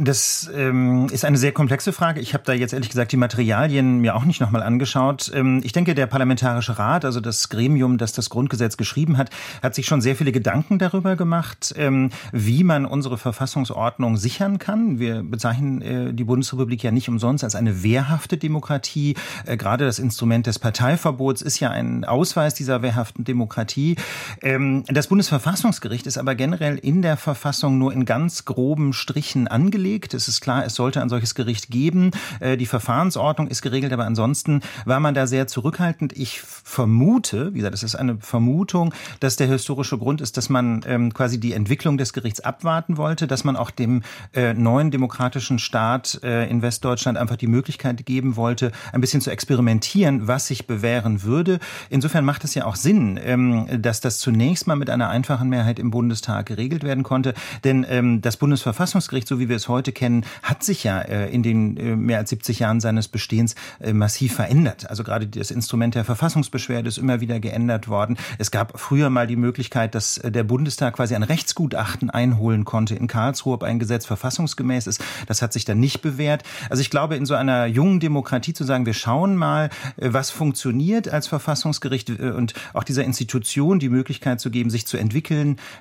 Das 0.00 0.48
ähm, 0.54 1.08
ist 1.10 1.24
eine 1.24 1.36
sehr 1.38 1.50
komplexe 1.50 1.92
Frage. 1.92 2.20
Ich 2.20 2.32
habe 2.32 2.44
da 2.44 2.52
jetzt 2.52 2.72
ehrlich 2.72 2.88
gesagt 2.88 3.10
die 3.10 3.16
Materialien 3.16 3.98
mir 3.98 4.14
auch 4.14 4.24
nicht 4.24 4.40
nochmal 4.40 4.62
angeschaut. 4.62 5.30
Ähm, 5.34 5.60
ich 5.64 5.72
denke, 5.72 5.94
der 5.94 6.06
Parlamentarische 6.06 6.78
Rat, 6.78 7.04
also 7.04 7.20
das 7.20 7.48
Gremium, 7.48 7.98
das 7.98 8.12
das 8.12 8.30
Grundgesetz 8.30 8.76
geschrieben 8.76 9.18
hat, 9.18 9.30
hat 9.60 9.74
sich 9.74 9.86
schon 9.86 10.00
sehr 10.00 10.14
viele 10.14 10.30
Gedanken 10.30 10.78
darüber 10.78 11.16
gemacht, 11.16 11.74
ähm, 11.76 12.10
wie 12.32 12.62
man 12.62 12.86
unsere 12.86 13.18
Verfassungsordnung 13.18 14.16
sichern 14.16 14.58
kann. 14.58 15.00
Wir 15.00 15.24
bezeichnen 15.24 15.82
äh, 15.82 16.14
die 16.14 16.24
Bundesrepublik 16.24 16.82
ja 16.84 16.92
nicht 16.92 17.08
umsonst 17.08 17.42
als 17.42 17.56
eine 17.56 17.82
wehrhafte 17.82 18.36
Demokratie. 18.36 19.16
Äh, 19.46 19.56
gerade 19.56 19.84
das 19.84 19.98
Instrument 19.98 20.46
des 20.46 20.60
Parteiverbots 20.60 21.42
ist 21.42 21.58
ja 21.58 21.70
ein 21.70 22.04
Ausweis 22.04 22.54
dieser 22.54 22.82
wehrhaften 22.82 23.24
Demokratie. 23.24 23.96
Ähm, 24.42 24.84
das 24.86 25.08
Bundesverfassungsgericht 25.28 26.06
ist 26.06 26.16
aber 26.16 26.34
generell 26.34 26.78
in 26.78 27.02
der 27.02 27.18
Verfassung 27.18 27.76
nur 27.76 27.92
in 27.92 28.06
ganz 28.06 28.46
groben 28.46 28.94
Strichen 28.94 29.46
angelegt. 29.46 30.14
Es 30.14 30.26
ist 30.26 30.40
klar, 30.40 30.64
es 30.64 30.74
sollte 30.74 31.02
ein 31.02 31.10
solches 31.10 31.34
Gericht 31.34 31.70
geben. 31.70 32.12
Äh, 32.40 32.56
die 32.56 32.64
Verfahrensordnung 32.64 33.48
ist 33.48 33.60
geregelt, 33.60 33.92
aber 33.92 34.06
ansonsten 34.06 34.62
war 34.86 35.00
man 35.00 35.12
da 35.12 35.26
sehr 35.26 35.46
zurückhaltend. 35.46 36.14
Ich 36.16 36.40
vermute, 36.40 37.52
wie 37.52 37.58
gesagt, 37.58 37.74
das 37.74 37.82
ist 37.82 37.94
eine 37.94 38.16
Vermutung, 38.16 38.94
dass 39.20 39.36
der 39.36 39.48
historische 39.48 39.98
Grund 39.98 40.22
ist, 40.22 40.38
dass 40.38 40.48
man 40.48 40.80
ähm, 40.86 41.12
quasi 41.12 41.38
die 41.38 41.52
Entwicklung 41.52 41.98
des 41.98 42.14
Gerichts 42.14 42.40
abwarten 42.40 42.96
wollte, 42.96 43.26
dass 43.26 43.44
man 43.44 43.56
auch 43.56 43.70
dem 43.70 44.04
äh, 44.32 44.54
neuen 44.54 44.90
demokratischen 44.90 45.58
Staat 45.58 46.20
äh, 46.22 46.48
in 46.48 46.62
Westdeutschland 46.62 47.18
einfach 47.18 47.36
die 47.36 47.48
Möglichkeit 47.48 48.06
geben 48.06 48.36
wollte, 48.36 48.72
ein 48.94 49.02
bisschen 49.02 49.20
zu 49.20 49.30
experimentieren, 49.30 50.26
was 50.26 50.46
sich 50.46 50.66
bewähren 50.66 51.22
würde. 51.22 51.58
Insofern 51.90 52.24
macht 52.24 52.44
es 52.44 52.54
ja 52.54 52.64
auch 52.64 52.76
Sinn, 52.76 53.20
ähm, 53.22 53.66
dass 53.82 54.00
das 54.00 54.20
zunächst 54.20 54.66
mal 54.66 54.76
mit 54.76 54.88
einer 54.88 55.10
einfachen 55.18 55.48
Mehrheit 55.48 55.80
im 55.80 55.90
Bundestag 55.90 56.46
geregelt 56.46 56.84
werden 56.84 57.02
konnte. 57.02 57.34
Denn 57.64 57.84
ähm, 57.88 58.20
das 58.20 58.36
Bundesverfassungsgericht, 58.36 59.26
so 59.26 59.40
wie 59.40 59.48
wir 59.48 59.56
es 59.56 59.68
heute 59.68 59.90
kennen, 59.90 60.24
hat 60.44 60.62
sich 60.62 60.84
ja 60.84 61.00
äh, 61.00 61.28
in 61.28 61.42
den 61.42 61.76
äh, 61.76 61.96
mehr 61.96 62.18
als 62.18 62.30
70 62.30 62.60
Jahren 62.60 62.78
seines 62.78 63.08
Bestehens 63.08 63.56
äh, 63.80 63.92
massiv 63.92 64.36
verändert. 64.36 64.88
Also 64.88 65.02
gerade 65.02 65.26
das 65.26 65.50
Instrument 65.50 65.96
der 65.96 66.04
Verfassungsbeschwerde 66.04 66.88
ist 66.88 66.98
immer 66.98 67.20
wieder 67.20 67.40
geändert 67.40 67.88
worden. 67.88 68.16
Es 68.38 68.52
gab 68.52 68.78
früher 68.78 69.10
mal 69.10 69.26
die 69.26 69.34
Möglichkeit, 69.34 69.96
dass 69.96 70.20
der 70.22 70.44
Bundestag 70.44 70.94
quasi 70.94 71.16
ein 71.16 71.24
Rechtsgutachten 71.24 72.10
einholen 72.10 72.64
konnte 72.64 72.94
in 72.94 73.08
Karlsruhe, 73.08 73.54
ob 73.54 73.64
ein 73.64 73.80
Gesetz 73.80 74.06
verfassungsgemäß 74.06 74.86
ist. 74.86 75.02
Das 75.26 75.42
hat 75.42 75.52
sich 75.52 75.64
dann 75.64 75.80
nicht 75.80 76.00
bewährt. 76.00 76.44
Also 76.70 76.80
ich 76.80 76.90
glaube, 76.90 77.16
in 77.16 77.26
so 77.26 77.34
einer 77.34 77.66
jungen 77.66 77.98
Demokratie 77.98 78.52
zu 78.52 78.62
sagen, 78.62 78.86
wir 78.86 78.94
schauen 78.94 79.34
mal, 79.34 79.70
was 79.96 80.30
funktioniert 80.30 81.08
als 81.08 81.26
Verfassungsgericht 81.26 82.10
und 82.20 82.54
auch 82.72 82.84
dieser 82.84 83.02
Institution 83.02 83.80
die 83.80 83.88
Möglichkeit 83.88 84.40
zu 84.40 84.50
geben, 84.50 84.70
sich 84.70 84.86
zu 84.86 84.96
entwickeln, 84.96 85.07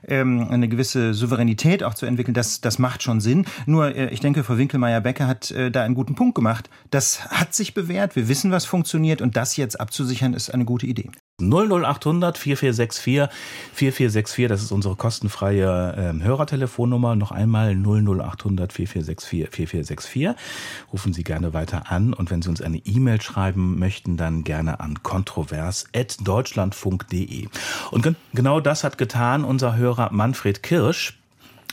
ähm, 0.08 0.48
eine 0.50 0.68
gewisse 0.68 1.14
Souveränität 1.14 1.84
auch 1.84 1.94
zu 1.94 2.06
entwickeln, 2.06 2.34
das, 2.34 2.62
das 2.62 2.80
macht 2.80 3.04
schon 3.04 3.22
Sinn. 3.22 3.46
Nur 3.66 3.96
äh, 3.96 4.10
ich 4.10 4.20
denke, 4.20 4.44
Frau 4.44 4.58
Winkelmeier-Becker 4.58 5.28
hat 5.28 5.52
äh, 5.52 5.72
da 5.72 5.84
einen 5.84 5.96
guten 5.96 6.16
Punkt 6.16 6.36
gemacht. 6.36 6.70
Das 6.90 7.26
hat 7.30 7.54
sich 7.54 7.74
bewährt. 7.74 8.16
Wir 8.16 8.28
wissen, 8.28 8.52
was 8.52 8.66
funktioniert. 8.66 9.22
Und 9.22 9.38
das 9.38 9.58
jetzt 9.58 9.80
abzusichern, 9.80 10.34
ist 10.34 10.54
eine 10.54 10.66
gute 10.66 10.86
Idee. 10.86 11.10
00800 11.40 12.36
4464 12.36 13.30
4464, 13.72 14.48
das 14.48 14.64
ist 14.64 14.72
unsere 14.72 14.96
kostenfreie 14.96 15.94
äh, 15.96 16.12
Hörertelefonnummer. 16.24 17.16
Noch 17.16 17.30
einmal 17.30 17.76
00800 17.76 18.74
4464 18.74 19.48
4464. 19.52 20.30
Rufen 20.92 21.14
Sie 21.14 21.24
gerne 21.24 21.54
weiter 21.54 21.92
an 21.92 22.16
und 22.16 22.32
wenn 22.32 22.42
Sie 22.42 22.50
uns 22.50 22.64
eine 22.64 22.80
E-Mail 22.80 23.22
schreiben 23.22 23.78
möchten, 23.78 24.18
dann 24.18 24.44
gerne 24.44 24.80
an 24.80 25.04
kontrovers.deutschlandfunk.de. 25.04 27.50
Und 27.92 28.16
genau 28.34 28.60
das 28.60 28.84
hat 28.84 28.98
getan 28.98 29.44
unser 29.44 29.76
Hörer 29.76 30.12
Manfred 30.12 30.64
Kirsch. 30.64 31.17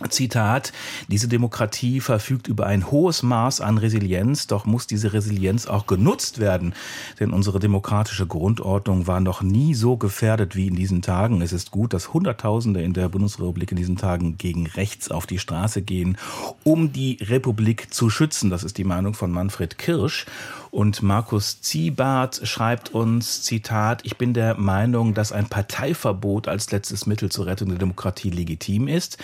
Zitat, 0.09 0.73
diese 1.07 1.29
Demokratie 1.29 2.01
verfügt 2.01 2.49
über 2.49 2.67
ein 2.67 2.91
hohes 2.91 3.23
Maß 3.23 3.61
an 3.61 3.79
Resilienz, 3.79 4.49
doch 4.49 4.67
muss 4.67 4.89
diese 4.89 5.13
Resilienz 5.13 5.67
auch 5.67 5.87
genutzt 5.87 6.41
werden. 6.41 6.75
Denn 7.21 7.31
unsere 7.31 7.61
demokratische 7.61 8.27
Grundordnung 8.27 9.07
war 9.07 9.21
noch 9.21 9.41
nie 9.41 9.73
so 9.75 9.97
gefährdet 9.97 10.57
wie 10.57 10.67
in 10.67 10.75
diesen 10.75 11.01
Tagen. 11.01 11.43
Es 11.43 11.53
ist 11.53 11.71
gut, 11.71 11.93
dass 11.93 12.13
Hunderttausende 12.13 12.83
in 12.83 12.93
der 12.93 13.09
Bundesrepublik 13.09 13.71
in 13.71 13.77
diesen 13.77 13.97
Tagen 13.97 14.37
gegen 14.37 14.67
rechts 14.67 15.13
auf 15.13 15.27
die 15.27 15.39
Straße 15.39 15.83
gehen, 15.83 16.19
um 16.65 16.93
die 16.93 17.19
Republik 17.23 17.95
zu 17.95 18.11
schützen. 18.11 18.51
Das 18.51 18.65
ist 18.65 18.79
die 18.79 18.85
Meinung 18.85 19.15
von 19.15 19.31
Manfred 19.31 19.79
Kirsch. 19.79 20.27
Und 20.75 21.05
Markus 21.05 21.61
Ziebart 21.61 22.41
schreibt 22.43 22.93
uns, 22.93 23.45
Zitat, 23.45 24.01
ich 24.05 24.17
bin 24.17 24.35
der 24.35 24.59
Meinung, 24.59 25.15
dass 25.15 25.31
ein 25.31 25.47
Parteiverbot 25.47 26.49
als 26.49 26.73
letztes 26.73 27.07
Mittel 27.07 27.31
zur 27.31 27.47
Rettung 27.47 27.69
der 27.69 27.79
Demokratie 27.79 28.31
legitim 28.31 28.89
ist. 28.89 29.17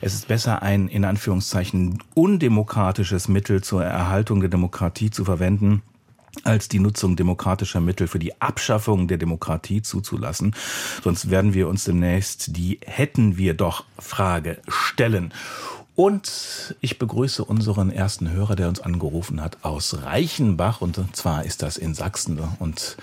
Es 0.00 0.14
ist 0.14 0.28
besser, 0.28 0.62
ein 0.62 0.88
in 0.88 1.04
Anführungszeichen 1.04 2.02
undemokratisches 2.14 3.28
Mittel 3.28 3.62
zur 3.62 3.84
Erhaltung 3.84 4.40
der 4.40 4.48
Demokratie 4.48 5.10
zu 5.10 5.26
verwenden, 5.26 5.82
als 6.42 6.68
die 6.68 6.80
Nutzung 6.80 7.16
demokratischer 7.16 7.82
Mittel 7.82 8.08
für 8.08 8.18
die 8.18 8.40
Abschaffung 8.40 9.06
der 9.06 9.18
Demokratie 9.18 9.82
zuzulassen. 9.82 10.56
Sonst 11.02 11.28
werden 11.28 11.52
wir 11.52 11.68
uns 11.68 11.84
demnächst 11.84 12.56
die 12.56 12.80
hätten 12.82 13.36
wir 13.36 13.52
doch 13.52 13.84
Frage 13.98 14.56
stellen. 14.68 15.34
Und 15.96 16.74
ich 16.80 16.98
begrüße 16.98 17.44
unseren 17.44 17.90
ersten 17.90 18.32
Hörer, 18.32 18.56
der 18.56 18.66
uns 18.66 18.80
angerufen 18.82 19.40
hat 19.40 19.58
aus 19.62 20.04
Reichenbach. 20.04 20.80
Und 20.80 20.96
zwar 21.14 21.44
ist 21.44 21.62
das 21.62 21.76
in 21.76 21.94
Sachsen. 21.94 22.40
Und 22.58 22.96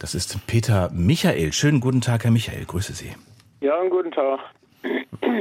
das 0.00 0.14
ist 0.14 0.46
Peter 0.46 0.88
Michael. 0.92 1.52
Schönen 1.52 1.80
guten 1.80 2.00
Tag, 2.00 2.22
Herr 2.22 2.30
Michael. 2.30 2.64
Grüße 2.64 2.92
Sie. 2.92 3.12
Ja, 3.60 3.80
einen 3.80 3.90
guten 3.90 4.12
Tag. 4.12 4.38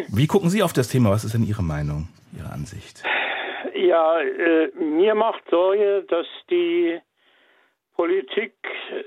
Wie 0.09 0.25
gucken 0.25 0.49
Sie 0.49 0.63
auf 0.63 0.73
das 0.73 0.87
Thema? 0.89 1.11
Was 1.11 1.23
ist 1.23 1.35
denn 1.35 1.45
Ihre 1.45 1.61
Meinung, 1.61 2.07
Ihre 2.35 2.51
Ansicht? 2.51 3.03
Ja, 3.75 4.19
äh, 4.19 4.71
mir 4.79 5.13
macht 5.13 5.43
Sorge, 5.51 6.03
dass 6.09 6.25
die 6.49 6.99
Politik 7.95 8.55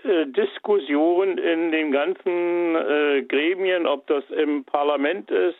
äh, 0.04 0.26
Diskussion 0.26 1.38
in 1.38 1.72
den 1.72 1.90
ganzen 1.90 2.76
äh, 2.76 3.22
Gremien, 3.22 3.88
ob 3.88 4.06
das 4.06 4.22
im 4.30 4.64
Parlament 4.64 5.28
ist, 5.32 5.58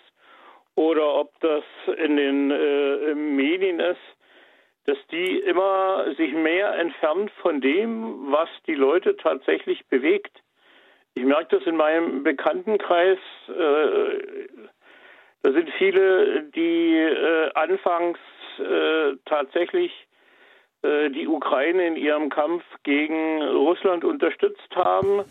oder 0.74 1.14
ob 1.14 1.38
das 1.40 1.64
in 1.96 2.16
den 2.16 2.50
äh, 2.50 3.14
Medien 3.14 3.80
ist, 3.80 4.00
dass 4.87 4.98
die 5.11 5.38
immer 5.38 6.14
sich 6.16 6.33
mehr 6.33 6.74
entfernt 6.78 7.30
von 7.42 7.61
dem, 7.61 8.33
was 8.33 8.48
die 8.66 8.74
Leute 8.74 9.16
tatsächlich 9.16 9.87
bewegt. 9.88 10.42
Ich 11.14 11.24
merke 11.24 11.59
das 11.59 11.66
in 11.66 11.76
meinem 11.76 12.22
Bekanntenkreis. 12.22 13.18
Äh, 13.48 14.48
da 15.42 15.52
sind 15.52 15.70
viele, 15.78 16.44
die 16.54 16.96
äh, 16.96 17.50
anfangs 17.54 18.18
äh, 18.59 19.16
tatsächlich 19.26 19.92
äh, 20.83 21.11
die 21.11 21.26
Ukraine 21.28 21.87
in 21.87 21.96
ihrem 21.96 22.30
Kampf 22.30 22.64
gegen 22.85 23.42
Russland 23.42 24.04
unterstützt 24.04 24.74
haben 24.74 25.24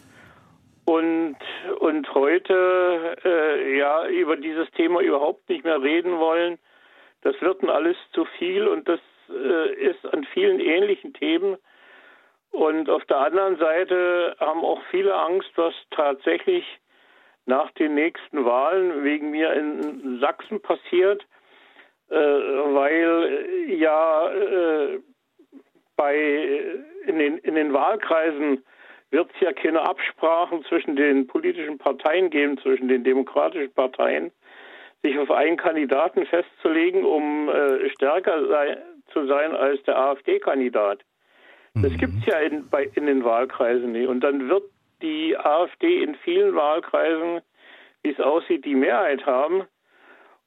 und, 0.90 1.38
und 1.82 2.16
heute 2.16 3.16
äh, 3.24 3.78
ja 3.78 4.08
über 4.08 4.36
dieses 4.38 4.70
Thema 4.72 5.02
überhaupt 5.02 5.48
nicht 5.48 5.64
mehr 5.64 5.80
reden 5.84 6.18
wollen. 6.18 6.58
Das 7.22 7.40
wird 7.42 7.62
dann 7.62 7.70
alles 7.70 7.96
zu 8.14 8.26
viel 8.40 8.68
und 8.68 8.90
das 8.90 9.00
äh, 9.30 9.74
ist 9.74 10.04
an 10.12 10.24
vielen 10.34 10.60
ähnlichen 10.60 11.14
Themen. 11.14 11.58
Und 12.50 12.90
auf 12.90 13.06
der 13.06 13.18
anderen 13.18 13.58
Seite 13.60 14.36
haben 14.40 14.62
auch 14.62 14.82
viele 14.90 15.14
Angst, 15.14 15.52
was 15.58 15.76
tatsächlich 15.92 16.66
nach 17.46 17.70
den 17.72 17.94
nächsten 17.94 18.44
Wahlen 18.44 19.04
wegen 19.04 19.30
mir 19.30 19.54
in 19.54 20.20
Sachsen 20.20 20.60
passiert, 20.60 21.24
äh, 22.10 22.16
weil 22.16 23.46
ja 23.68 24.32
äh, 24.32 25.00
bei 25.96 26.16
in 27.06 27.20
den, 27.20 27.38
in 27.38 27.54
den 27.54 27.74
Wahlkreisen 27.74 28.64
wird 29.12 29.30
es 29.34 29.42
ja 29.42 29.54
keine 29.54 29.82
Absprachen 29.82 30.64
zwischen 30.66 30.96
den 30.96 31.28
politischen 31.28 31.78
Parteien 31.78 32.30
geben, 32.30 32.58
zwischen 32.60 32.88
den 32.88 33.04
demokratischen 33.04 33.74
Parteien, 33.74 34.32
sich 35.02 35.18
auf 35.18 35.32
einen 35.32 35.58
Kandidaten 35.58 36.26
festzulegen, 36.26 37.06
um 37.06 37.50
äh, 37.50 37.90
stärker 37.92 38.48
sei, 38.48 38.78
zu 39.12 39.26
sein 39.28 39.56
als 39.56 39.82
der 39.84 39.98
AfD-Kandidat. 39.98 41.02
Das 41.76 41.92
mhm. 41.94 41.98
gibt 41.98 42.14
es 42.20 42.26
ja 42.26 42.40
in, 42.40 42.70
bei, 42.70 42.90
in 42.96 43.06
den 43.06 43.24
Wahlkreisen 43.24 43.92
nicht. 43.92 44.08
Und 44.08 44.22
dann 44.22 44.50
wird 44.50 44.64
die 45.02 45.38
AfD 45.38 46.04
in 46.04 46.16
vielen 46.16 46.56
Wahlkreisen 46.56 47.42
wie 48.04 48.12
es 48.12 48.20
aussieht, 48.20 48.66
die 48.66 48.76
Mehrheit 48.76 49.26
haben 49.26 49.64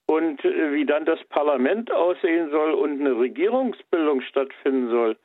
und 0.06 0.44
äh, 0.44 0.72
wie 0.72 0.86
dann 0.86 1.04
das 1.04 1.22
Parlament 1.24 1.92
aussehen 1.92 2.50
soll 2.50 2.72
und 2.72 3.00
eine 3.00 3.18
Regierungsbildung 3.18 4.22
stattfinden 4.22 4.90
soll. 4.90 5.16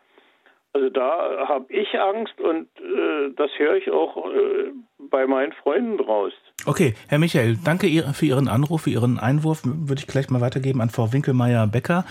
Also 0.77 0.91
da 0.91 1.47
habe 1.47 1.65
ich 1.73 1.87
Angst 1.99 2.39
und 2.39 2.67
äh, 2.77 3.33
das 3.35 3.49
höre 3.57 3.77
ich 3.77 3.89
auch 3.89 4.27
äh, 4.27 4.71
bei 5.09 5.25
meinen 5.25 5.51
Freunden 5.53 5.97
draus. 5.97 6.31
Okay, 6.67 6.93
Herr 7.07 7.17
Michael, 7.17 7.57
danke 7.63 7.87
für 8.13 8.25
Ihren 8.27 8.47
Anruf, 8.47 8.83
für 8.83 8.91
Ihren 8.91 9.17
Einwurf. 9.17 9.63
Würde 9.63 9.99
ich 9.99 10.05
gleich 10.05 10.29
mal 10.29 10.39
weitergeben 10.39 10.79
an 10.79 10.91
Frau 10.91 11.11
Winkelmeier-Becker. 11.11 12.05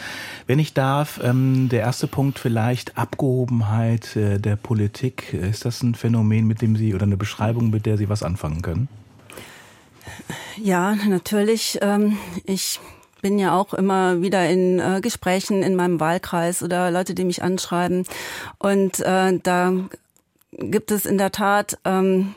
Wenn 0.49 0.59
ich 0.59 0.75
darf, 0.75 1.21
ähm, 1.23 1.69
der 1.71 1.83
erste 1.83 2.09
Punkt 2.09 2.41
vielleicht 2.41 2.99
Abgehobenheit 2.99 4.17
äh, 4.17 4.41
der 4.41 4.57
Politik. 4.57 5.33
Ist 5.33 5.65
das 5.65 5.85
ein 5.85 5.95
Phänomen, 5.95 6.49
mit 6.49 6.61
dem 6.61 6.75
Sie 6.75 6.93
oder 6.93 7.05
eine 7.05 7.17
Beschreibung, 7.17 7.71
mit 7.71 7.87
der 7.87 7.97
Sie 7.97 8.09
was 8.09 8.25
anfangen 8.25 8.63
können? 8.63 8.89
Ja, 10.57 10.97
natürlich. 11.09 11.79
Ähm, 11.83 12.19
ich 12.45 12.81
bin 13.23 13.39
ja 13.39 13.57
auch 13.57 13.75
immer 13.75 14.23
wieder 14.23 14.49
in 14.49 14.79
äh, 14.79 15.01
Gesprächen 15.01 15.63
in 15.63 15.77
meinem 15.77 16.01
Wahlkreis 16.01 16.63
oder 16.63 16.91
Leute, 16.91 17.15
die 17.15 17.25
mich 17.25 17.43
anschreiben. 17.43 18.05
Und 18.59 19.01
äh, 19.01 19.39
da 19.43 19.73
gibt 20.53 20.91
es 20.91 21.07
in 21.07 21.19
der 21.19 21.33
Tat 21.33 21.79
ähm, 21.85 22.35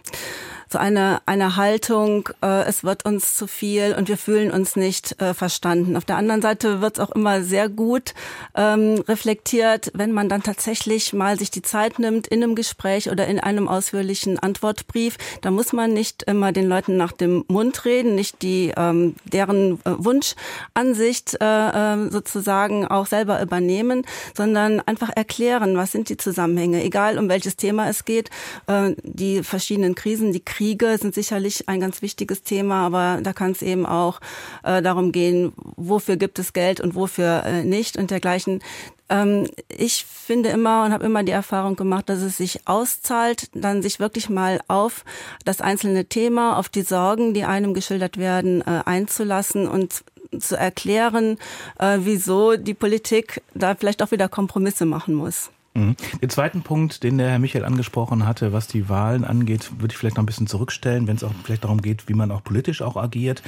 so 0.72 0.78
eine, 0.78 1.22
eine 1.26 1.56
Haltung, 1.56 2.30
äh, 2.44 2.64
es 2.66 2.84
wird 2.84 3.06
uns 3.06 3.36
zu 3.36 3.48
viel 3.48 3.96
und 3.98 4.08
wir 4.08 4.18
fühlen 4.18 4.52
uns 4.52 4.76
nicht 4.76 5.20
äh, 5.20 5.34
verstanden. 5.34 5.98
Auf 5.98 6.06
der 6.06 6.18
anderen 6.18 6.42
Seite 6.42 6.80
wird 6.82 6.98
es 6.98 7.04
auch 7.04 7.10
immer 7.12 7.44
sehr 7.44 7.70
gut 7.70 8.14
ähm, 8.56 9.04
reflektiert, 9.08 9.92
wenn 9.96 10.12
man 10.12 10.30
dann 10.30 10.44
tatsächlich 10.44 11.12
mal 11.14 11.40
sich 11.40 11.50
die 11.50 11.64
Zeit 11.64 11.98
nimmt 11.98 12.28
in 12.28 12.44
einem 12.44 12.54
Gespräch 12.54 13.10
oder 13.10 13.26
in 13.28 13.40
einem 13.40 13.68
ausführlichen 13.68 14.38
Antwortbrief. 14.38 15.18
Da 15.42 15.50
muss 15.50 15.74
man 15.74 15.94
nicht 15.94 16.24
immer 16.24 16.52
den 16.52 16.68
Leuten 16.68 16.98
nach 16.98 17.14
dem 17.14 17.46
Mund 17.48 17.86
reden, 17.86 18.14
nicht 18.14 18.44
die 18.44 18.72
ähm, 18.78 19.16
deren 19.26 19.80
äh, 19.86 19.92
Wunschansicht 19.98 21.38
äh, 21.42 21.46
äh, 21.46 22.10
sozusagen 22.12 22.86
auch 22.86 23.08
selber 23.08 23.42
übernehmen, 23.42 24.06
sondern 24.36 24.82
einfach 24.82 25.10
erklären, 25.16 25.78
was 25.78 25.92
sind 25.92 26.10
die 26.10 26.18
Zusammenhänge, 26.18 26.84
egal 26.84 27.18
um 27.18 27.28
welches 27.28 27.56
Thema 27.56 27.90
es 27.90 28.06
geht, 28.06 28.30
äh, 28.68 28.94
die 29.02 29.42
verschiedenen 29.42 29.96
Krisen, 29.96 30.32
die 30.32 30.42
Kriege 30.60 30.98
sind 30.98 31.16
sicherlich 31.16 31.70
ein 31.70 31.80
ganz 31.80 32.02
wichtiges 32.02 32.44
Thema, 32.44 32.86
aber 32.86 33.22
da 33.24 33.32
kann 33.32 33.52
es 33.52 33.62
eben 33.62 33.86
auch 33.86 34.20
äh, 34.64 34.82
darum 34.82 35.14
gehen, 35.14 35.54
wofür 35.78 36.18
gibt 36.18 36.38
es 36.38 36.52
Geld 36.52 36.82
und 36.82 36.96
wofür 36.96 37.44
äh, 37.46 37.64
nicht 37.64 37.96
und 37.96 38.12
dergleichen. 38.12 38.62
Ähm, 39.08 39.48
ich 39.70 40.04
finde 40.04 40.50
immer 40.50 40.84
und 40.84 40.92
habe 40.92 41.06
immer 41.06 41.24
die 41.24 41.32
Erfahrung 41.32 41.78
gemacht, 41.78 42.10
dass 42.10 42.20
es 42.20 42.36
sich 42.36 42.68
auszahlt, 42.68 43.50
dann 43.54 43.82
sich 43.82 44.02
wirklich 44.02 44.30
mal 44.30 44.60
auf 44.68 45.06
das 45.46 45.62
einzelne 45.62 46.04
Thema, 46.04 46.58
auf 46.58 46.68
die 46.68 46.82
Sorgen, 46.82 47.34
die 47.34 47.46
einem 47.46 47.74
geschildert 47.74 48.18
werden, 48.18 48.60
äh, 48.60 48.82
einzulassen 48.84 49.66
und 49.66 50.04
zu 50.38 50.58
erklären, 50.58 51.38
äh, 51.80 52.00
wieso 52.02 52.58
die 52.58 52.74
Politik 52.74 53.42
da 53.54 53.76
vielleicht 53.76 54.04
auch 54.04 54.12
wieder 54.12 54.28
Kompromisse 54.28 54.86
machen 54.86 55.14
muss. 55.14 55.52
Mhm. 55.74 55.96
Den 56.22 56.30
zweiten 56.30 56.62
Punkt, 56.62 57.04
den 57.04 57.18
der 57.18 57.30
Herr 57.30 57.40
Michael 57.40 57.66
angesprochen 57.66 58.26
hatte, 58.26 58.54
was 58.54 58.68
die 58.68 58.90
Wahlen 58.90 59.24
angeht, 59.24 59.72
würde 59.80 59.94
ich 59.94 59.98
vielleicht 59.98 60.18
noch 60.18 60.24
ein 60.24 60.28
bisschen 60.28 60.48
zurückstellen, 60.48 61.08
wenn 61.08 61.16
es 61.16 61.24
auch 61.24 61.32
vielleicht 61.44 61.64
darum 61.64 61.82
geht, 61.82 62.10
wie 62.10 62.14
man 62.14 62.32
auch 62.32 62.44
politisch 62.44 62.82
auch 62.82 62.98
agiert. 62.98 63.44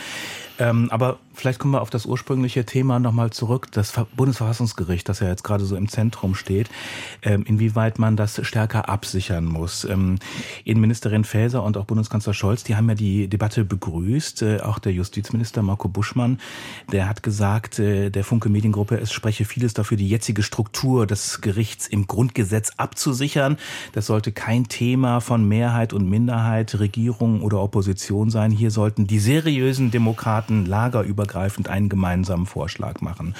Ähm, 0.59 0.89
aber 0.91 1.19
vielleicht 1.41 1.57
kommen 1.57 1.73
wir 1.73 1.81
auf 1.81 1.89
das 1.89 2.05
ursprüngliche 2.05 2.65
Thema 2.65 2.99
nochmal 2.99 3.31
zurück, 3.31 3.71
das 3.71 3.91
Bundesverfassungsgericht, 4.15 5.09
das 5.09 5.21
ja 5.21 5.27
jetzt 5.27 5.43
gerade 5.43 5.65
so 5.65 5.75
im 5.75 5.87
Zentrum 5.89 6.35
steht, 6.35 6.69
ähm, 7.23 7.43
inwieweit 7.47 7.97
man 7.97 8.15
das 8.15 8.45
stärker 8.45 8.89
absichern 8.89 9.45
muss. 9.45 9.83
Ähm, 9.83 10.19
Innenministerin 10.65 11.23
Faeser 11.23 11.63
und 11.63 11.77
auch 11.77 11.85
Bundeskanzler 11.85 12.35
Scholz, 12.35 12.63
die 12.63 12.75
haben 12.75 12.87
ja 12.89 12.95
die 12.95 13.27
Debatte 13.27 13.65
begrüßt, 13.65 14.43
äh, 14.43 14.59
auch 14.59 14.77
der 14.77 14.93
Justizminister 14.93 15.63
Marco 15.63 15.87
Buschmann, 15.87 16.39
der 16.91 17.09
hat 17.09 17.23
gesagt, 17.23 17.79
äh, 17.79 18.11
der 18.11 18.23
Funke 18.23 18.49
Mediengruppe, 18.49 18.99
es 18.99 19.11
spreche 19.11 19.43
vieles 19.43 19.73
dafür, 19.73 19.97
die 19.97 20.07
jetzige 20.07 20.43
Struktur 20.43 21.07
des 21.07 21.41
Gerichts 21.41 21.87
im 21.87 22.05
Grundgesetz 22.05 22.73
abzusichern. 22.77 23.57
Das 23.93 24.05
sollte 24.05 24.31
kein 24.31 24.67
Thema 24.67 25.21
von 25.21 25.47
Mehrheit 25.47 25.91
und 25.91 26.07
Minderheit, 26.07 26.79
Regierung 26.79 27.41
oder 27.41 27.63
Opposition 27.63 28.29
sein. 28.29 28.51
Hier 28.51 28.69
sollten 28.69 29.07
die 29.07 29.17
seriösen 29.17 29.89
Demokraten 29.89 30.67
lagerübergreifend 30.67 31.30
einen 31.35 31.89
gemeinsamen 31.89 32.45
Vorschlag 32.45 33.01
machen. 33.01 33.35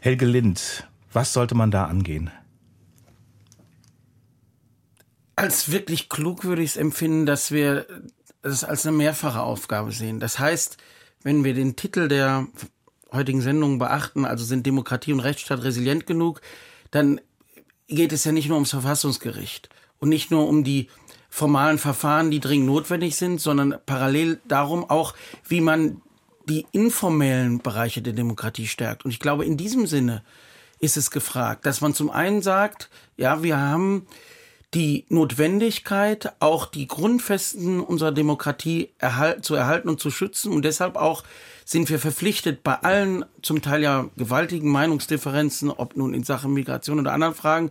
Helge 0.00 0.26
Lind, 0.26 0.88
was 1.12 1.32
sollte 1.32 1.54
man 1.54 1.70
da 1.70 1.84
angehen? 1.84 2.30
Als 5.36 5.70
wirklich 5.72 6.08
klug 6.08 6.44
würde 6.44 6.62
ich 6.62 6.70
es 6.70 6.76
empfinden, 6.76 7.26
dass 7.26 7.50
wir 7.50 7.86
es 8.42 8.64
als 8.64 8.86
eine 8.86 8.96
mehrfache 8.96 9.40
Aufgabe 9.40 9.92
sehen. 9.92 10.20
Das 10.20 10.38
heißt, 10.38 10.76
wenn 11.22 11.44
wir 11.44 11.54
den 11.54 11.76
Titel 11.76 12.08
der 12.08 12.46
heutigen 13.12 13.40
Sendung 13.40 13.78
beachten, 13.78 14.24
also 14.24 14.44
sind 14.44 14.66
Demokratie 14.66 15.12
und 15.12 15.20
Rechtsstaat 15.20 15.62
resilient 15.62 16.06
genug, 16.06 16.40
dann 16.90 17.20
geht 17.88 18.12
es 18.12 18.24
ja 18.24 18.32
nicht 18.32 18.48
nur 18.48 18.56
ums 18.56 18.70
Verfassungsgericht 18.70 19.68
und 19.98 20.08
nicht 20.08 20.30
nur 20.30 20.48
um 20.48 20.64
die 20.64 20.88
formalen 21.28 21.78
Verfahren, 21.78 22.30
die 22.30 22.40
dringend 22.40 22.66
notwendig 22.66 23.16
sind, 23.16 23.40
sondern 23.40 23.76
parallel 23.86 24.40
darum 24.46 24.88
auch, 24.88 25.14
wie 25.48 25.60
man 25.60 26.02
die 26.48 26.66
informellen 26.72 27.60
Bereiche 27.60 28.02
der 28.02 28.12
Demokratie 28.12 28.66
stärkt. 28.66 29.04
Und 29.04 29.10
ich 29.10 29.20
glaube, 29.20 29.44
in 29.44 29.56
diesem 29.56 29.86
Sinne 29.86 30.22
ist 30.78 30.96
es 30.96 31.10
gefragt, 31.10 31.66
dass 31.66 31.80
man 31.80 31.94
zum 31.94 32.10
einen 32.10 32.42
sagt, 32.42 32.90
ja, 33.16 33.42
wir 33.42 33.58
haben 33.58 34.06
die 34.74 35.04
Notwendigkeit, 35.08 36.32
auch 36.40 36.66
die 36.66 36.88
Grundfesten 36.88 37.80
unserer 37.80 38.12
Demokratie 38.12 38.90
erhal 38.98 39.42
zu 39.42 39.54
erhalten 39.54 39.88
und 39.88 40.00
zu 40.00 40.10
schützen 40.10 40.52
und 40.52 40.64
deshalb 40.64 40.96
auch 40.96 41.24
sind 41.64 41.88
wir 41.90 41.98
verpflichtet, 41.98 42.64
bei 42.64 42.74
allen 42.74 43.24
zum 43.42 43.62
Teil 43.62 43.82
ja 43.82 44.06
gewaltigen 44.16 44.70
Meinungsdifferenzen, 44.70 45.70
ob 45.70 45.96
nun 45.96 46.14
in 46.14 46.24
Sachen 46.24 46.52
Migration 46.52 46.98
oder 46.98 47.12
anderen 47.12 47.34
Fragen, 47.34 47.70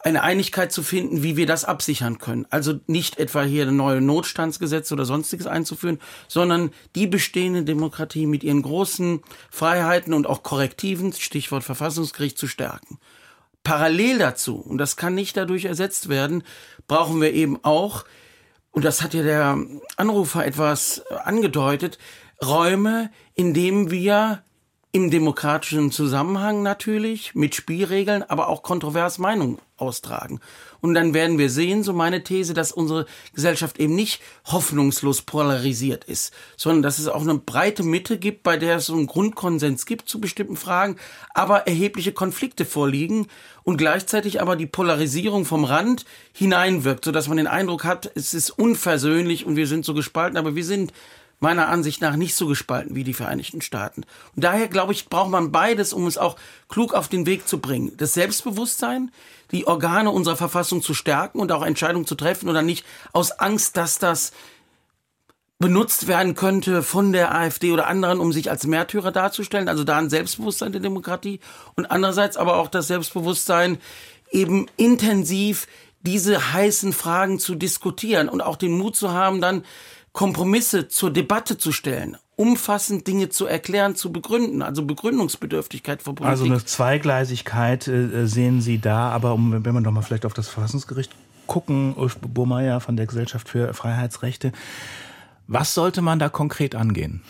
eine 0.00 0.22
Einigkeit 0.22 0.72
zu 0.72 0.82
finden, 0.82 1.22
wie 1.22 1.36
wir 1.36 1.46
das 1.46 1.64
absichern 1.64 2.18
können. 2.18 2.46
Also 2.50 2.80
nicht 2.86 3.18
etwa 3.18 3.42
hier 3.42 3.70
neue 3.70 4.00
Notstandsgesetze 4.00 4.94
oder 4.94 5.04
sonstiges 5.04 5.46
einzuführen, 5.46 5.98
sondern 6.28 6.70
die 6.94 7.06
bestehende 7.06 7.64
Demokratie 7.64 8.26
mit 8.26 8.44
ihren 8.44 8.62
großen 8.62 9.22
Freiheiten 9.50 10.14
und 10.14 10.26
auch 10.26 10.42
Korrektiven, 10.42 11.12
Stichwort 11.12 11.64
Verfassungsgericht, 11.64 12.38
zu 12.38 12.46
stärken. 12.46 12.98
Parallel 13.64 14.18
dazu, 14.18 14.56
und 14.56 14.78
das 14.78 14.96
kann 14.96 15.14
nicht 15.14 15.36
dadurch 15.36 15.64
ersetzt 15.64 16.08
werden, 16.08 16.44
brauchen 16.86 17.20
wir 17.20 17.34
eben 17.34 17.62
auch, 17.64 18.04
und 18.70 18.84
das 18.84 19.02
hat 19.02 19.14
ja 19.14 19.22
der 19.22 19.58
Anrufer 19.96 20.46
etwas 20.46 21.02
angedeutet, 21.24 21.98
Räume, 22.42 23.10
in 23.34 23.52
denen 23.52 23.90
wir 23.90 24.42
im 24.90 25.10
demokratischen 25.10 25.90
Zusammenhang 25.90 26.62
natürlich 26.62 27.34
mit 27.34 27.54
Spielregeln, 27.54 28.22
aber 28.22 28.48
auch 28.48 28.62
kontrovers 28.62 29.18
Meinungen 29.18 29.58
austragen. 29.76 30.40
Und 30.80 30.94
dann 30.94 31.12
werden 31.12 31.38
wir 31.38 31.50
sehen, 31.50 31.82
so 31.82 31.92
meine 31.92 32.24
These, 32.24 32.54
dass 32.54 32.72
unsere 32.72 33.06
Gesellschaft 33.34 33.78
eben 33.78 33.94
nicht 33.94 34.22
hoffnungslos 34.46 35.22
polarisiert 35.22 36.04
ist, 36.04 36.32
sondern 36.56 36.82
dass 36.82 36.98
es 36.98 37.08
auch 37.08 37.20
eine 37.20 37.34
breite 37.34 37.82
Mitte 37.82 38.18
gibt, 38.18 38.42
bei 38.42 38.56
der 38.56 38.76
es 38.76 38.86
so 38.86 38.94
einen 38.94 39.06
Grundkonsens 39.06 39.86
gibt 39.86 40.08
zu 40.08 40.20
bestimmten 40.20 40.56
Fragen, 40.56 40.96
aber 41.34 41.66
erhebliche 41.66 42.12
Konflikte 42.12 42.64
vorliegen 42.64 43.26
und 43.64 43.76
gleichzeitig 43.76 44.40
aber 44.40 44.56
die 44.56 44.66
Polarisierung 44.66 45.44
vom 45.44 45.64
Rand 45.64 46.06
hineinwirkt, 46.32 47.04
sodass 47.04 47.28
man 47.28 47.36
den 47.36 47.46
Eindruck 47.46 47.84
hat, 47.84 48.10
es 48.14 48.34
ist 48.34 48.50
unversöhnlich 48.50 49.44
und 49.44 49.56
wir 49.56 49.66
sind 49.66 49.84
so 49.84 49.94
gespalten, 49.94 50.38
aber 50.38 50.54
wir 50.54 50.64
sind 50.64 50.92
meiner 51.40 51.68
Ansicht 51.68 52.00
nach 52.00 52.16
nicht 52.16 52.34
so 52.34 52.46
gespalten 52.46 52.94
wie 52.94 53.04
die 53.04 53.14
Vereinigten 53.14 53.60
Staaten. 53.60 54.02
Und 54.34 54.44
daher, 54.44 54.68
glaube 54.68 54.92
ich, 54.92 55.08
braucht 55.08 55.30
man 55.30 55.52
beides, 55.52 55.92
um 55.92 56.06
es 56.06 56.18
auch 56.18 56.36
klug 56.68 56.94
auf 56.94 57.08
den 57.08 57.26
Weg 57.26 57.46
zu 57.46 57.58
bringen. 57.58 57.92
Das 57.96 58.14
Selbstbewusstsein, 58.14 59.12
die 59.52 59.66
Organe 59.66 60.10
unserer 60.10 60.36
Verfassung 60.36 60.82
zu 60.82 60.94
stärken 60.94 61.38
und 61.38 61.52
auch 61.52 61.64
Entscheidungen 61.64 62.06
zu 62.06 62.16
treffen 62.16 62.48
oder 62.48 62.62
nicht 62.62 62.84
aus 63.12 63.32
Angst, 63.32 63.76
dass 63.76 63.98
das 63.98 64.32
benutzt 65.60 66.06
werden 66.06 66.34
könnte 66.34 66.82
von 66.82 67.12
der 67.12 67.34
AfD 67.34 67.72
oder 67.72 67.88
anderen, 67.88 68.20
um 68.20 68.32
sich 68.32 68.50
als 68.50 68.66
Märtyrer 68.66 69.10
darzustellen. 69.10 69.68
Also 69.68 69.84
da 69.84 69.98
ein 69.98 70.10
Selbstbewusstsein 70.10 70.72
der 70.72 70.80
Demokratie 70.80 71.40
und 71.74 71.86
andererseits 71.86 72.36
aber 72.36 72.56
auch 72.56 72.68
das 72.68 72.86
Selbstbewusstsein, 72.86 73.78
eben 74.30 74.66
intensiv 74.76 75.66
diese 76.02 76.52
heißen 76.52 76.92
Fragen 76.92 77.38
zu 77.38 77.54
diskutieren 77.54 78.28
und 78.28 78.40
auch 78.40 78.56
den 78.56 78.76
Mut 78.76 78.94
zu 78.94 79.12
haben, 79.12 79.40
dann 79.40 79.64
Kompromisse 80.18 80.88
zur 80.88 81.12
Debatte 81.12 81.58
zu 81.58 81.70
stellen, 81.70 82.16
umfassend 82.34 83.06
Dinge 83.06 83.28
zu 83.28 83.46
erklären, 83.46 83.94
zu 83.94 84.10
begründen, 84.10 84.62
also 84.62 84.84
Begründungsbedürftigkeit 84.84 86.02
von 86.02 86.16
Politik. 86.16 86.30
Also 86.32 86.44
eine 86.46 86.64
Zweigleisigkeit 86.64 87.86
äh, 87.86 88.26
sehen 88.26 88.60
Sie 88.60 88.80
da, 88.80 89.10
aber 89.10 89.32
um, 89.32 89.64
wenn 89.64 89.74
wir 89.74 89.80
doch 89.80 89.92
mal 89.92 90.02
vielleicht 90.02 90.26
auf 90.26 90.34
das 90.34 90.48
Verfassungsgericht 90.48 91.12
gucken, 91.46 91.94
Ulf 91.94 92.16
Burmeier 92.16 92.80
von 92.80 92.96
der 92.96 93.06
Gesellschaft 93.06 93.48
für 93.48 93.72
Freiheitsrechte, 93.74 94.50
was 95.46 95.74
sollte 95.74 96.02
man 96.02 96.18
da 96.18 96.28
konkret 96.28 96.74
angehen? 96.74 97.22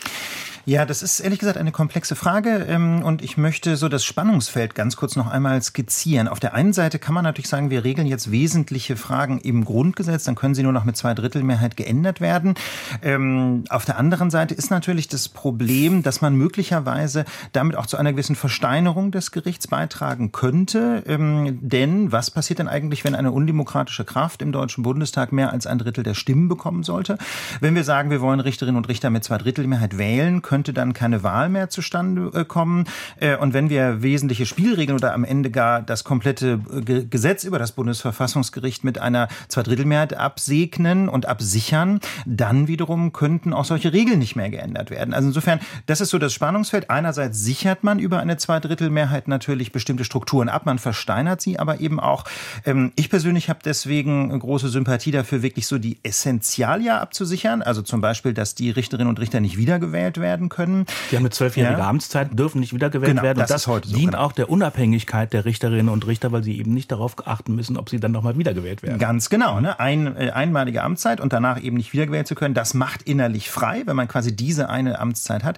Ja, 0.69 0.85
das 0.85 1.01
ist 1.01 1.19
ehrlich 1.19 1.39
gesagt 1.39 1.57
eine 1.57 1.71
komplexe 1.71 2.15
Frage 2.15 2.67
ähm, 2.69 3.01
und 3.01 3.23
ich 3.23 3.37
möchte 3.37 3.75
so 3.75 3.89
das 3.89 4.05
Spannungsfeld 4.05 4.75
ganz 4.75 4.97
kurz 4.97 5.15
noch 5.15 5.25
einmal 5.25 5.59
skizzieren. 5.63 6.27
Auf 6.27 6.39
der 6.39 6.53
einen 6.53 6.73
Seite 6.73 6.99
kann 6.99 7.15
man 7.15 7.23
natürlich 7.23 7.49
sagen, 7.49 7.71
wir 7.71 7.83
regeln 7.83 8.05
jetzt 8.05 8.29
wesentliche 8.29 8.95
Fragen 8.95 9.39
im 9.39 9.65
Grundgesetz, 9.65 10.25
dann 10.25 10.35
können 10.35 10.53
sie 10.53 10.61
nur 10.61 10.71
noch 10.71 10.83
mit 10.83 10.95
Zweidrittelmehrheit 10.95 11.75
geändert 11.75 12.21
werden. 12.21 12.53
Ähm, 13.01 13.63
auf 13.69 13.85
der 13.85 13.97
anderen 13.97 14.29
Seite 14.29 14.53
ist 14.53 14.69
natürlich 14.69 15.07
das 15.07 15.27
Problem, 15.27 16.03
dass 16.03 16.21
man 16.21 16.35
möglicherweise 16.35 17.25
damit 17.51 17.75
auch 17.75 17.87
zu 17.87 17.97
einer 17.97 18.11
gewissen 18.11 18.35
Versteinerung 18.35 19.09
des 19.09 19.31
Gerichts 19.31 19.65
beitragen 19.65 20.31
könnte. 20.31 21.01
Ähm, 21.07 21.57
denn 21.67 22.11
was 22.11 22.29
passiert 22.29 22.59
denn 22.59 22.67
eigentlich, 22.67 23.03
wenn 23.03 23.15
eine 23.15 23.31
undemokratische 23.31 24.05
Kraft 24.05 24.43
im 24.43 24.51
Deutschen 24.51 24.83
Bundestag 24.83 25.31
mehr 25.31 25.51
als 25.51 25.65
ein 25.65 25.79
Drittel 25.79 26.03
der 26.03 26.13
Stimmen 26.13 26.47
bekommen 26.47 26.83
sollte? 26.83 27.17
Wenn 27.59 27.73
wir 27.73 27.83
sagen, 27.83 28.11
wir 28.11 28.21
wollen 28.21 28.39
Richterinnen 28.39 28.77
und 28.77 28.87
Richter 28.87 29.09
mit 29.09 29.23
Zweidrittelmehrheit 29.23 29.97
wählen, 29.97 30.43
können 30.43 30.58
könnte 30.59 30.73
dann 30.73 30.91
keine 30.91 31.23
Wahl 31.23 31.47
mehr 31.47 31.69
zustande 31.69 32.37
äh, 32.37 32.43
kommen. 32.43 32.83
Äh, 33.21 33.37
und 33.37 33.53
wenn 33.53 33.69
wir 33.69 34.01
wesentliche 34.01 34.45
Spielregeln 34.45 34.97
oder 34.97 35.13
am 35.13 35.23
Ende 35.23 35.51
gar 35.51 35.81
das 35.81 36.03
komplette 36.03 36.59
äh, 36.85 37.05
Gesetz 37.05 37.45
über 37.45 37.59
das 37.59 37.71
Bundesverfassungsgericht 37.71 38.83
mit 38.83 38.99
einer 38.99 39.29
Zweidrittelmehrheit 39.47 40.15
absegnen 40.15 41.07
und 41.07 41.27
absichern, 41.27 42.01
dann 42.25 42.67
wiederum 42.67 43.13
könnten 43.13 43.53
auch 43.53 43.63
solche 43.63 43.93
Regeln 43.93 44.19
nicht 44.19 44.35
mehr 44.35 44.49
geändert 44.49 44.89
werden. 44.89 45.13
Also 45.13 45.29
insofern, 45.29 45.61
das 45.85 46.01
ist 46.01 46.09
so 46.09 46.17
das 46.17 46.33
Spannungsfeld. 46.33 46.89
Einerseits 46.89 47.41
sichert 47.41 47.85
man 47.85 47.97
über 47.97 48.19
eine 48.19 48.35
Zweidrittelmehrheit 48.35 49.29
natürlich 49.29 49.71
bestimmte 49.71 50.03
Strukturen 50.03 50.49
ab, 50.49 50.65
man 50.65 50.77
versteinert 50.77 51.39
sie 51.39 51.57
aber 51.57 51.79
eben 51.79 52.01
auch. 52.01 52.25
Ähm, 52.65 52.91
ich 52.97 53.09
persönlich 53.09 53.47
habe 53.47 53.59
deswegen 53.63 54.37
große 54.37 54.67
Sympathie 54.67 55.11
dafür, 55.11 55.41
wirklich 55.41 55.67
so 55.67 55.77
die 55.77 55.99
Essentialia 56.03 56.99
abzusichern. 56.99 57.61
Also 57.61 57.81
zum 57.81 58.01
Beispiel, 58.01 58.33
dass 58.33 58.55
die 58.55 58.71
Richterinnen 58.71 59.07
und 59.07 59.21
Richter 59.21 59.39
nicht 59.39 59.55
wiedergewählt 59.55 60.19
werden 60.19 60.38
können. 60.47 60.85
Die 61.11 61.17
haben 61.17 61.23
eine 61.23 61.31
zwölfjährige 61.31 61.79
ja. 61.79 61.89
Amtszeit, 61.89 62.39
dürfen 62.39 62.61
nicht 62.61 62.73
wiedergewählt 62.73 63.11
genau, 63.11 63.23
werden. 63.23 63.39
Und 63.39 63.49
das, 63.49 63.65
das 63.65 63.81
dient 63.81 64.13
so, 64.13 64.19
auch 64.19 64.31
der 64.31 64.49
Unabhängigkeit 64.49 65.33
der 65.33 65.43
Richterinnen 65.43 65.89
und 65.89 66.07
Richter, 66.07 66.31
weil 66.31 66.43
sie 66.43 66.57
eben 66.57 66.73
nicht 66.73 66.91
darauf 66.91 67.27
achten 67.27 67.55
müssen, 67.55 67.75
ob 67.75 67.89
sie 67.89 67.99
dann 67.99 68.13
nochmal 68.13 68.37
wiedergewählt 68.37 68.83
werden. 68.83 68.99
Ganz 68.99 69.29
genau. 69.29 69.59
Ne? 69.59 69.77
Ein, 69.79 70.15
äh, 70.15 70.31
einmalige 70.31 70.83
Amtszeit 70.83 71.19
und 71.19 71.33
danach 71.33 71.61
eben 71.61 71.75
nicht 71.75 71.91
wiedergewählt 71.91 72.27
zu 72.27 72.35
können, 72.35 72.53
das 72.53 72.73
macht 72.73 73.01
innerlich 73.01 73.49
frei, 73.49 73.83
wenn 73.85 73.95
man 73.95 74.07
quasi 74.07 74.35
diese 74.35 74.69
eine 74.69 74.99
Amtszeit 74.99 75.43
hat. 75.43 75.57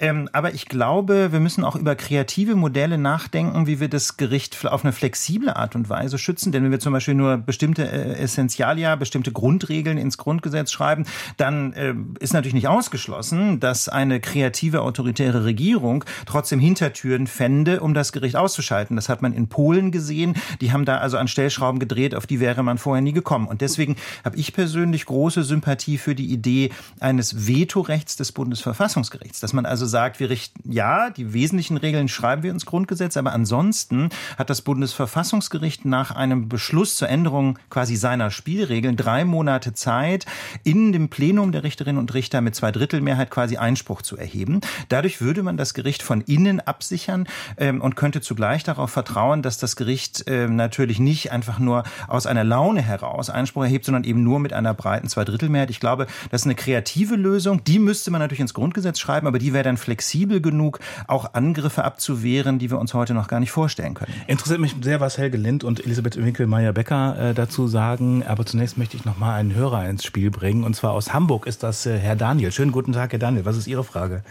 Ähm, 0.00 0.28
aber 0.32 0.54
ich 0.54 0.66
glaube, 0.66 1.32
wir 1.32 1.40
müssen 1.40 1.64
auch 1.64 1.76
über 1.76 1.96
kreative 1.96 2.54
Modelle 2.54 2.96
nachdenken, 2.96 3.66
wie 3.66 3.80
wir 3.80 3.88
das 3.88 4.16
Gericht 4.16 4.64
auf 4.64 4.84
eine 4.84 4.92
flexible 4.92 5.50
Art 5.50 5.74
und 5.74 5.88
Weise 5.88 6.18
schützen. 6.18 6.52
Denn 6.52 6.64
wenn 6.64 6.70
wir 6.70 6.80
zum 6.80 6.92
Beispiel 6.92 7.14
nur 7.14 7.36
bestimmte 7.36 7.90
äh, 7.90 8.14
Essentialia, 8.14 8.96
bestimmte 8.96 9.32
Grundregeln 9.32 9.98
ins 9.98 10.18
Grundgesetz 10.18 10.70
schreiben, 10.70 11.04
dann 11.36 11.72
äh, 11.72 11.94
ist 12.20 12.32
natürlich 12.32 12.54
nicht 12.54 12.68
ausgeschlossen, 12.68 13.60
dass 13.60 13.88
eine 13.88 14.20
kreative 14.22 14.82
autoritäre 14.82 15.44
Regierung 15.44 16.04
trotzdem 16.26 16.60
Hintertüren 16.60 17.26
fände, 17.26 17.80
um 17.80 17.94
das 17.94 18.12
Gericht 18.12 18.36
auszuschalten. 18.36 18.96
Das 18.96 19.08
hat 19.08 19.22
man 19.22 19.32
in 19.32 19.48
Polen 19.48 19.90
gesehen. 19.90 20.34
Die 20.60 20.72
haben 20.72 20.84
da 20.84 20.98
also 20.98 21.18
an 21.18 21.28
Stellschrauben 21.28 21.78
gedreht, 21.78 22.14
auf 22.14 22.26
die 22.26 22.40
wäre 22.40 22.62
man 22.62 22.78
vorher 22.78 23.02
nie 23.02 23.12
gekommen. 23.12 23.46
Und 23.46 23.60
deswegen 23.60 23.96
habe 24.24 24.36
ich 24.36 24.52
persönlich 24.52 25.06
große 25.06 25.42
Sympathie 25.42 25.98
für 25.98 26.14
die 26.14 26.32
Idee 26.32 26.70
eines 27.00 27.46
Vetorechts 27.46 28.16
des 28.16 28.32
Bundesverfassungsgerichts, 28.32 29.40
dass 29.40 29.52
man 29.52 29.66
also 29.66 29.86
sagt, 29.86 30.20
wir 30.20 30.30
richten, 30.30 30.72
ja, 30.72 31.10
die 31.10 31.32
wesentlichen 31.32 31.76
Regeln 31.76 32.08
schreiben 32.08 32.42
wir 32.42 32.50
ins 32.50 32.66
Grundgesetz, 32.66 33.16
aber 33.16 33.32
ansonsten 33.32 34.10
hat 34.38 34.50
das 34.50 34.62
Bundesverfassungsgericht 34.62 35.84
nach 35.84 36.10
einem 36.10 36.48
Beschluss 36.48 36.96
zur 36.96 37.08
Änderung 37.08 37.58
quasi 37.70 37.96
seiner 37.96 38.30
Spielregeln 38.30 38.96
drei 38.96 39.24
Monate 39.24 39.74
Zeit, 39.74 40.26
in 40.64 40.92
dem 40.92 41.08
Plenum 41.08 41.52
der 41.52 41.64
Richterinnen 41.64 41.98
und 41.98 42.14
Richter 42.14 42.40
mit 42.40 42.54
Zweidrittelmehrheit 42.54 43.30
quasi 43.30 43.56
Einspruch 43.56 44.02
zu 44.02 44.11
erheben. 44.16 44.60
Dadurch 44.88 45.20
würde 45.20 45.42
man 45.42 45.56
das 45.56 45.74
Gericht 45.74 46.02
von 46.02 46.20
innen 46.22 46.60
absichern 46.60 47.26
ähm, 47.56 47.80
und 47.80 47.96
könnte 47.96 48.20
zugleich 48.20 48.64
darauf 48.64 48.90
vertrauen, 48.90 49.42
dass 49.42 49.58
das 49.58 49.76
Gericht 49.76 50.26
äh, 50.28 50.48
natürlich 50.48 50.98
nicht 50.98 51.32
einfach 51.32 51.58
nur 51.58 51.84
aus 52.08 52.26
einer 52.26 52.44
Laune 52.44 52.82
heraus 52.82 53.30
Einspruch 53.30 53.64
erhebt, 53.64 53.84
sondern 53.84 54.04
eben 54.04 54.22
nur 54.22 54.40
mit 54.40 54.52
einer 54.52 54.74
breiten 54.74 55.08
Zweidrittelmehrheit. 55.08 55.70
Ich 55.70 55.80
glaube, 55.80 56.06
das 56.30 56.42
ist 56.42 56.46
eine 56.46 56.54
kreative 56.54 57.16
Lösung. 57.16 57.64
Die 57.64 57.78
müsste 57.78 58.10
man 58.10 58.20
natürlich 58.20 58.40
ins 58.40 58.54
Grundgesetz 58.54 58.98
schreiben, 58.98 59.26
aber 59.26 59.38
die 59.38 59.52
wäre 59.52 59.64
dann 59.64 59.76
flexibel 59.76 60.40
genug, 60.40 60.80
auch 61.06 61.34
Angriffe 61.34 61.84
abzuwehren, 61.84 62.58
die 62.58 62.70
wir 62.70 62.78
uns 62.78 62.94
heute 62.94 63.14
noch 63.14 63.28
gar 63.28 63.40
nicht 63.40 63.50
vorstellen 63.50 63.94
können. 63.94 64.12
Interessiert 64.26 64.60
mich 64.60 64.74
sehr, 64.82 65.00
was 65.00 65.18
Helge 65.18 65.36
Lind 65.36 65.64
und 65.64 65.84
Elisabeth 65.84 66.16
Winkelmeier-Becker 66.16 67.30
äh, 67.30 67.34
dazu 67.34 67.68
sagen. 67.68 68.24
Aber 68.26 68.46
zunächst 68.46 68.78
möchte 68.78 68.96
ich 68.96 69.04
noch 69.04 69.18
mal 69.18 69.34
einen 69.34 69.54
Hörer 69.54 69.88
ins 69.88 70.04
Spiel 70.04 70.30
bringen. 70.30 70.64
Und 70.64 70.74
zwar 70.74 70.92
aus 70.92 71.12
Hamburg 71.12 71.46
ist 71.46 71.62
das 71.62 71.86
äh, 71.86 71.98
Herr 71.98 72.16
Daniel. 72.16 72.52
Schönen 72.52 72.72
guten 72.72 72.92
Tag, 72.92 73.12
Herr 73.12 73.18
Daniel. 73.18 73.44
Was 73.44 73.56
ist 73.56 73.66
Ihre 73.66 73.84
Frage? 73.84 74.01
Frage. 74.02 74.24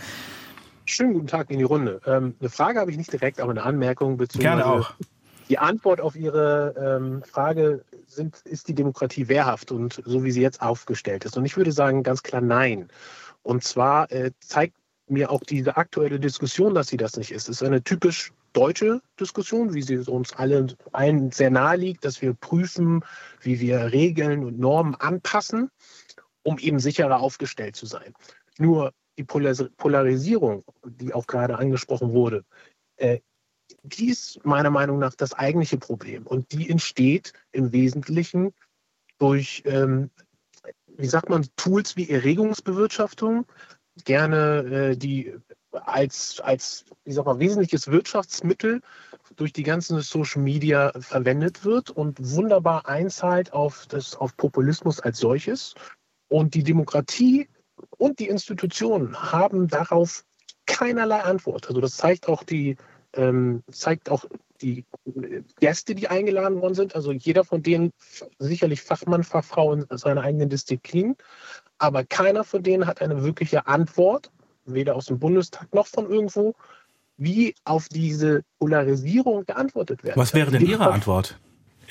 Schönen 0.83 1.13
guten 1.13 1.27
Tag 1.27 1.49
in 1.49 1.57
die 1.57 1.63
Runde. 1.63 2.01
Ähm, 2.05 2.35
eine 2.41 2.49
Frage 2.49 2.81
habe 2.81 2.91
ich 2.91 2.97
nicht 2.97 3.13
direkt, 3.13 3.39
aber 3.39 3.51
eine 3.51 3.63
Anmerkung 3.63 4.17
bezüglich. 4.17 4.49
Gerne 4.49 4.65
auch. 4.65 4.93
Die 5.47 5.57
Antwort 5.57 6.01
auf 6.01 6.17
Ihre 6.17 6.75
ähm, 6.77 7.23
Frage 7.23 7.85
sind, 8.05 8.41
ist 8.43 8.67
die 8.67 8.75
Demokratie 8.75 9.29
wehrhaft 9.29 9.71
und 9.71 10.01
so 10.05 10.25
wie 10.25 10.31
sie 10.31 10.41
jetzt 10.41 10.61
aufgestellt 10.61 11.23
ist. 11.23 11.37
Und 11.37 11.45
ich 11.45 11.55
würde 11.55 11.71
sagen 11.71 12.03
ganz 12.03 12.21
klar 12.21 12.41
nein. 12.41 12.89
Und 13.43 13.63
zwar 13.63 14.11
äh, 14.11 14.31
zeigt 14.41 14.75
mir 15.07 15.31
auch 15.31 15.41
diese 15.41 15.77
aktuelle 15.77 16.19
Diskussion, 16.19 16.73
dass 16.73 16.87
sie 16.87 16.97
das 16.97 17.15
nicht 17.15 17.31
ist. 17.31 17.47
Es 17.47 17.61
ist 17.61 17.63
eine 17.63 17.81
typisch 17.81 18.33
deutsche 18.51 19.01
Diskussion, 19.19 19.73
wie 19.73 19.81
sie 19.81 19.99
uns 19.99 20.33
allen, 20.33 20.73
allen 20.91 21.31
sehr 21.31 21.49
nahe 21.49 21.77
liegt, 21.77 22.03
dass 22.03 22.21
wir 22.21 22.33
prüfen, 22.33 23.05
wie 23.39 23.61
wir 23.61 23.93
Regeln 23.93 24.43
und 24.43 24.59
Normen 24.59 24.95
anpassen, 24.95 25.69
um 26.43 26.57
eben 26.59 26.79
sicherer 26.79 27.21
aufgestellt 27.21 27.77
zu 27.77 27.85
sein. 27.85 28.13
Nur 28.57 28.91
die 29.17 29.23
Polarisierung, 29.23 30.63
die 30.85 31.13
auch 31.13 31.27
gerade 31.27 31.57
angesprochen 31.57 32.13
wurde, 32.13 32.43
äh, 32.97 33.19
die 33.83 34.09
ist 34.09 34.45
meiner 34.45 34.69
Meinung 34.69 34.99
nach 34.99 35.15
das 35.15 35.33
eigentliche 35.33 35.77
Problem. 35.77 36.27
Und 36.27 36.51
die 36.51 36.69
entsteht 36.69 37.33
im 37.51 37.71
Wesentlichen 37.71 38.53
durch, 39.17 39.63
ähm, 39.65 40.09
wie 40.87 41.07
sagt 41.07 41.29
man, 41.29 41.47
Tools 41.55 41.95
wie 41.95 42.09
Erregungsbewirtschaftung, 42.09 43.45
gerne 44.03 44.91
äh, 44.91 44.97
die 44.97 45.33
als, 45.71 46.39
als 46.41 46.85
wie 47.05 47.13
sagt 47.13 47.27
man, 47.27 47.39
wesentliches 47.39 47.87
Wirtschaftsmittel 47.87 48.81
durch 49.35 49.53
die 49.53 49.63
ganzen 49.63 50.01
Social 50.01 50.41
Media 50.41 50.91
verwendet 50.99 51.63
wird 51.63 51.89
und 51.89 52.17
wunderbar 52.19 52.87
einzahlt 52.87 53.53
auf, 53.53 53.87
das, 53.87 54.15
auf 54.15 54.35
Populismus 54.35 54.99
als 54.99 55.19
solches. 55.19 55.75
Und 56.27 56.53
die 56.53 56.63
Demokratie 56.63 57.49
und 57.97 58.19
die 58.19 58.27
Institutionen 58.27 59.31
haben 59.31 59.67
darauf 59.67 60.25
keinerlei 60.65 61.21
Antwort. 61.21 61.67
Also 61.67 61.81
das 61.81 61.97
zeigt 61.97 62.27
auch 62.27 62.43
die, 62.43 62.77
ähm, 63.13 63.63
zeigt 63.71 64.09
auch 64.09 64.25
die 64.61 64.85
Gäste, 65.59 65.95
die 65.95 66.07
eingeladen 66.07 66.61
worden 66.61 66.75
sind. 66.75 66.95
Also 66.95 67.11
jeder 67.11 67.43
von 67.43 67.63
denen 67.63 67.91
sicherlich 68.39 68.81
Fachmann, 68.81 69.23
Fachfrau 69.23 69.73
in 69.73 69.85
seiner 69.97 70.21
eigenen 70.21 70.49
Disziplin. 70.49 71.15
Aber 71.77 72.03
keiner 72.03 72.43
von 72.43 72.63
denen 72.63 72.85
hat 72.85 73.01
eine 73.01 73.23
wirkliche 73.23 73.67
Antwort, 73.67 74.31
weder 74.65 74.95
aus 74.95 75.05
dem 75.05 75.19
Bundestag 75.19 75.73
noch 75.73 75.87
von 75.87 76.09
irgendwo, 76.09 76.53
wie 77.17 77.55
auf 77.63 77.87
diese 77.89 78.43
Polarisierung 78.59 79.45
geantwortet 79.45 80.03
wird. 80.03 80.17
Was 80.17 80.33
wäre 80.33 80.51
denn 80.51 80.65
Ihre 80.65 80.91
Antwort? 80.91 81.39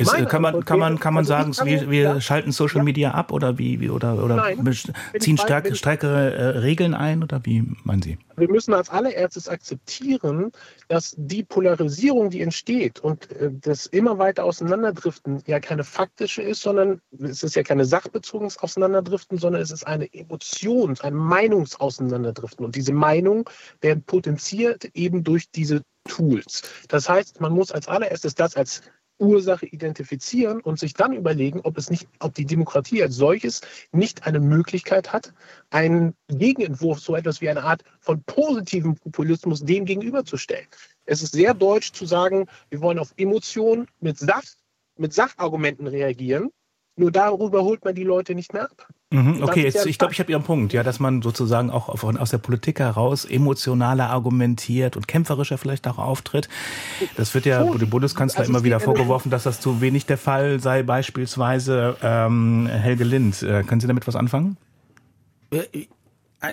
Ist, 0.01 0.29
kann 0.29 0.43
man, 0.43 0.65
kann 0.65 0.79
man, 0.79 0.99
kann 0.99 1.15
man 1.15 1.31
also 1.31 1.53
sagen, 1.53 1.69
wir, 1.69 1.91
wir 1.91 2.03
ja. 2.03 2.21
schalten 2.21 2.53
Social 2.53 2.79
ja. 2.79 2.85
Media 2.85 3.11
ab 3.13 3.33
oder 3.33 3.59
wie, 3.59 3.81
wie 3.81 3.91
oder, 3.91 4.23
oder 4.23 4.37
Nein, 4.37 4.79
ziehen 5.19 5.39
stärkere, 5.39 5.75
stärkere 5.75 6.33
äh, 6.33 6.45
Regeln 6.59 6.95
ein 6.95 7.23
oder 7.23 7.41
wie 7.45 7.65
meinen 7.85 8.03
Sie? 8.03 8.19
Wir 8.37 8.49
müssen 8.49 8.73
als 8.73 8.89
allererstes 8.89 9.49
akzeptieren, 9.49 10.51
dass 10.89 11.15
die 11.19 11.45
Polarisierung, 11.45 12.31
die 12.31 12.41
entsteht 12.41 12.99
und 13.01 13.31
äh, 13.33 13.51
das 13.53 13.87
immer 13.87 14.19
weiter 14.19 14.45
Auseinanderdriften 14.45 15.43
ja 15.47 15.61
keine 15.61 15.85
faktische 15.85 16.43
ist, 16.43 16.63
sondern 16.63 17.01
es 17.19 17.43
ist 17.43 17.55
ja 17.55 17.63
keine 17.63 17.85
sachbezogenes 17.85 18.59
Auseinanderdriften, 18.59 19.39
sondern 19.39 19.61
es 19.61 19.71
ist 19.71 19.87
eine 19.87 20.07
Emotions-, 20.07 21.03
ein 21.03 21.15
Meinungsauseinanderdriften. 21.15 22.65
Und 22.65 22.77
diese 22.77 22.93
Meinungen 22.93 23.45
werden 23.81 24.03
potenziert 24.03 24.87
eben 24.95 25.23
durch 25.23 25.51
diese 25.51 25.83
Tools. 26.09 26.63
Das 26.89 27.09
heißt, 27.09 27.41
man 27.41 27.53
muss 27.53 27.71
als 27.71 27.89
allererstes 27.89 28.35
das 28.35 28.57
als 28.57 28.83
Ursache 29.21 29.67
identifizieren 29.67 30.61
und 30.61 30.79
sich 30.79 30.95
dann 30.95 31.13
überlegen, 31.13 31.61
ob 31.63 31.79
es 31.79 31.91
nicht, 31.91 32.09
ob 32.19 32.35
die 32.35 32.47
Demokratie 32.47 33.03
als 33.03 33.17
solches 33.17 33.61
nicht 33.93 34.27
eine 34.27 34.41
Möglichkeit 34.41 35.13
hat, 35.13 35.33
einen 35.71 36.15
Gegenentwurf, 36.29 37.01
so 37.01 37.15
etwas 37.15 37.41
wie 37.41 37.49
eine 37.49 37.63
Art 37.63 37.85
von 38.01 38.23
positivem 38.25 38.95
Populismus 38.97 39.65
dem 39.65 39.85
gegenüberzustellen. 39.85 40.67
Es 41.05 41.23
ist 41.23 41.33
sehr 41.33 41.55
deutsch 41.55 41.93
zu 41.93 42.07
sagen, 42.07 42.47
wir 42.71 42.81
wollen 42.81 42.99
auf 42.99 43.13
Emotionen 43.17 43.87
mit 44.01 44.19
Sach, 44.19 44.45
mit 44.97 45.13
Sachargumenten 45.13 45.87
reagieren. 45.87 46.51
Nur 46.97 47.13
darüber 47.13 47.63
holt 47.63 47.85
man 47.85 47.95
die 47.95 48.05
Leute 48.05 48.35
nicht 48.35 48.53
mehr 48.53 48.65
ab. 48.65 48.89
Mhm, 49.13 49.43
okay, 49.43 49.65
jetzt, 49.65 49.87
ich 49.87 49.99
glaube, 49.99 50.13
ich 50.13 50.21
habe 50.21 50.31
Ihren 50.31 50.45
Punkt, 50.45 50.73
ja, 50.73 50.85
dass 50.85 51.01
man 51.01 51.21
sozusagen 51.21 51.71
auch 51.71 51.99
von, 51.99 52.17
aus 52.17 52.31
der 52.31 52.39
Politik 52.39 52.79
heraus 52.79 53.25
emotionaler 53.25 54.09
argumentiert 54.09 54.97
und 54.97 55.09
kämpferischer 55.09 55.59
vielleicht 55.59 55.89
auch 55.89 55.99
auftritt. 55.99 56.49
Das 57.17 57.35
wird 57.35 57.45
ja 57.45 57.65
dem 57.65 57.91
Bundeskanzler 57.91 58.41
also 58.41 58.53
immer 58.53 58.63
wieder 58.63 58.79
vorgeworfen, 58.79 59.31
dass 59.31 59.43
das 59.43 59.61
zu 59.61 59.81
wenig 59.81 60.07
der 60.07 60.17
Fall 60.17 60.61
sei, 60.61 60.85
beispielsweise 60.85 61.97
ähm, 62.03 62.69
Helge 62.69 63.03
Lind. 63.03 63.43
Äh, 63.43 63.65
können 63.65 63.81
Sie 63.81 63.89
damit 63.89 64.07
was 64.07 64.15
anfangen? 64.15 64.57
Äh, 65.51 65.87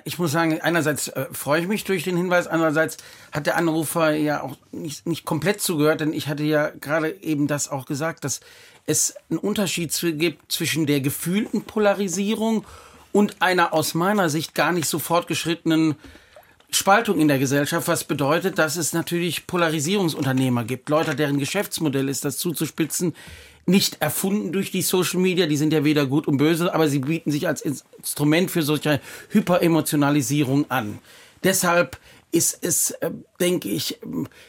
ich 0.04 0.18
muss 0.18 0.32
sagen, 0.32 0.60
einerseits 0.60 1.10
äh, 1.10 1.28
freue 1.32 1.62
ich 1.62 1.68
mich 1.68 1.84
durch 1.84 2.04
den 2.04 2.18
Hinweis, 2.18 2.48
andererseits 2.48 2.98
hat 3.32 3.46
der 3.46 3.56
Anrufer 3.56 4.12
ja 4.16 4.42
auch 4.42 4.58
nicht, 4.72 5.06
nicht 5.06 5.26
komplett 5.26 5.62
zugehört, 5.62 6.02
denn 6.02 6.12
ich 6.12 6.28
hatte 6.28 6.44
ja 6.44 6.72
gerade 6.82 7.12
eben 7.22 7.46
das 7.48 7.70
auch 7.70 7.86
gesagt, 7.86 8.26
dass 8.26 8.42
es 8.88 9.16
einen 9.30 9.38
Unterschied 9.38 9.94
gibt 10.18 10.52
zwischen 10.52 10.88
der 10.88 11.02
gefühlten 11.02 11.62
Polarisierung 11.62 12.66
und 13.12 13.42
einer 13.42 13.74
aus 13.74 13.94
meiner 13.94 14.30
Sicht 14.30 14.56
gar 14.56 14.72
nicht 14.72 14.88
so 14.88 14.98
fortgeschrittenen 14.98 15.96
Spaltung 16.70 17.20
in 17.20 17.28
der 17.28 17.40
Gesellschaft, 17.40 17.88
was 17.88 18.04
bedeutet, 18.06 18.58
dass 18.58 18.76
es 18.76 18.94
natürlich 18.94 19.46
Polarisierungsunternehmer 19.48 20.64
gibt, 20.64 20.90
Leute, 20.90 21.16
deren 21.16 21.38
Geschäftsmodell 21.38 22.10
ist, 22.10 22.26
das 22.26 22.38
zuzuspitzen, 22.38 23.14
nicht 23.66 24.02
erfunden 24.02 24.54
durch 24.54 24.72
die 24.72 24.82
Social 24.82 25.20
Media, 25.20 25.46
die 25.46 25.58
sind 25.58 25.74
ja 25.74 25.84
weder 25.84 26.06
gut 26.06 26.28
und 26.28 26.38
böse, 26.38 26.74
aber 26.74 26.88
sie 26.88 27.00
bieten 27.00 27.32
sich 27.32 27.48
als 27.48 27.62
Instrument 27.62 28.50
für 28.50 28.62
solche 28.62 29.02
Hyperemotionalisierung 29.30 30.72
an. 30.72 31.00
Deshalb 31.44 31.98
ist 32.38 32.60
es, 32.62 32.92
äh, 32.92 33.10
denke 33.40 33.68
ich, 33.68 34.00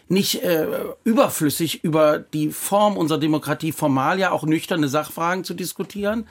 nicht 0.08 0.42
äh, 0.42 0.66
überflüssig, 1.04 1.82
über 1.82 2.18
die 2.18 2.50
Form 2.50 2.98
unserer 2.98 3.18
Demokratie 3.18 3.72
formal 3.72 4.18
ja 4.18 4.30
auch 4.30 4.44
nüchterne 4.44 4.88
Sachfragen 4.88 5.42
zu 5.42 5.54
diskutieren 5.54 6.28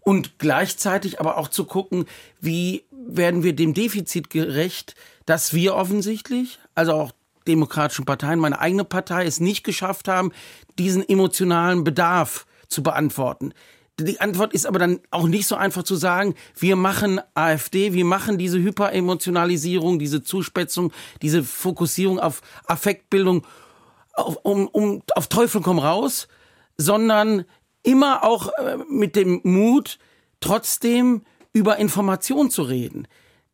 und 0.00 0.38
gleichzeitig 0.38 1.20
aber 1.20 1.36
auch 1.36 1.48
zu 1.48 1.66
gucken, 1.66 2.06
wie 2.40 2.84
werden 2.90 3.42
wir 3.42 3.54
dem 3.54 3.74
Defizit 3.74 4.30
gerecht, 4.30 4.94
dass 5.26 5.52
wir 5.52 5.74
offensichtlich, 5.74 6.58
also 6.74 6.92
auch 6.94 7.12
demokratischen 7.46 8.06
Parteien, 8.06 8.38
meine 8.38 8.58
eigene 8.58 8.84
Partei, 8.84 9.26
es 9.26 9.40
nicht 9.40 9.62
geschafft 9.62 10.08
haben, 10.08 10.32
diesen 10.78 11.06
emotionalen 11.06 11.84
Bedarf 11.84 12.46
zu 12.68 12.82
beantworten. 12.82 13.52
Die 14.00 14.20
Antwort 14.20 14.52
ist 14.52 14.66
aber 14.66 14.80
dann 14.80 15.00
auch 15.12 15.28
nicht 15.28 15.46
so 15.46 15.54
einfach 15.54 15.84
zu 15.84 15.94
sagen, 15.94 16.34
wir 16.58 16.74
machen 16.74 17.20
AfD, 17.34 17.92
wir 17.92 18.04
machen 18.04 18.38
diese 18.38 18.58
Hyperemotionalisierung, 18.58 20.00
diese 20.00 20.24
Zuspitzung, 20.24 20.92
diese 21.22 21.44
Fokussierung 21.44 22.18
auf 22.18 22.42
Affektbildung 22.66 23.46
auf, 24.12 24.36
um, 24.42 24.66
um, 24.68 25.02
auf 25.14 25.28
Teufel 25.28 25.60
komm 25.60 25.78
raus, 25.78 26.26
sondern 26.76 27.44
immer 27.84 28.24
auch 28.24 28.48
äh, 28.58 28.78
mit 28.88 29.14
dem 29.14 29.40
Mut, 29.44 29.98
trotzdem 30.40 31.22
über 31.52 31.76
Information 31.76 32.50
zu 32.50 32.62
reden. 32.62 33.06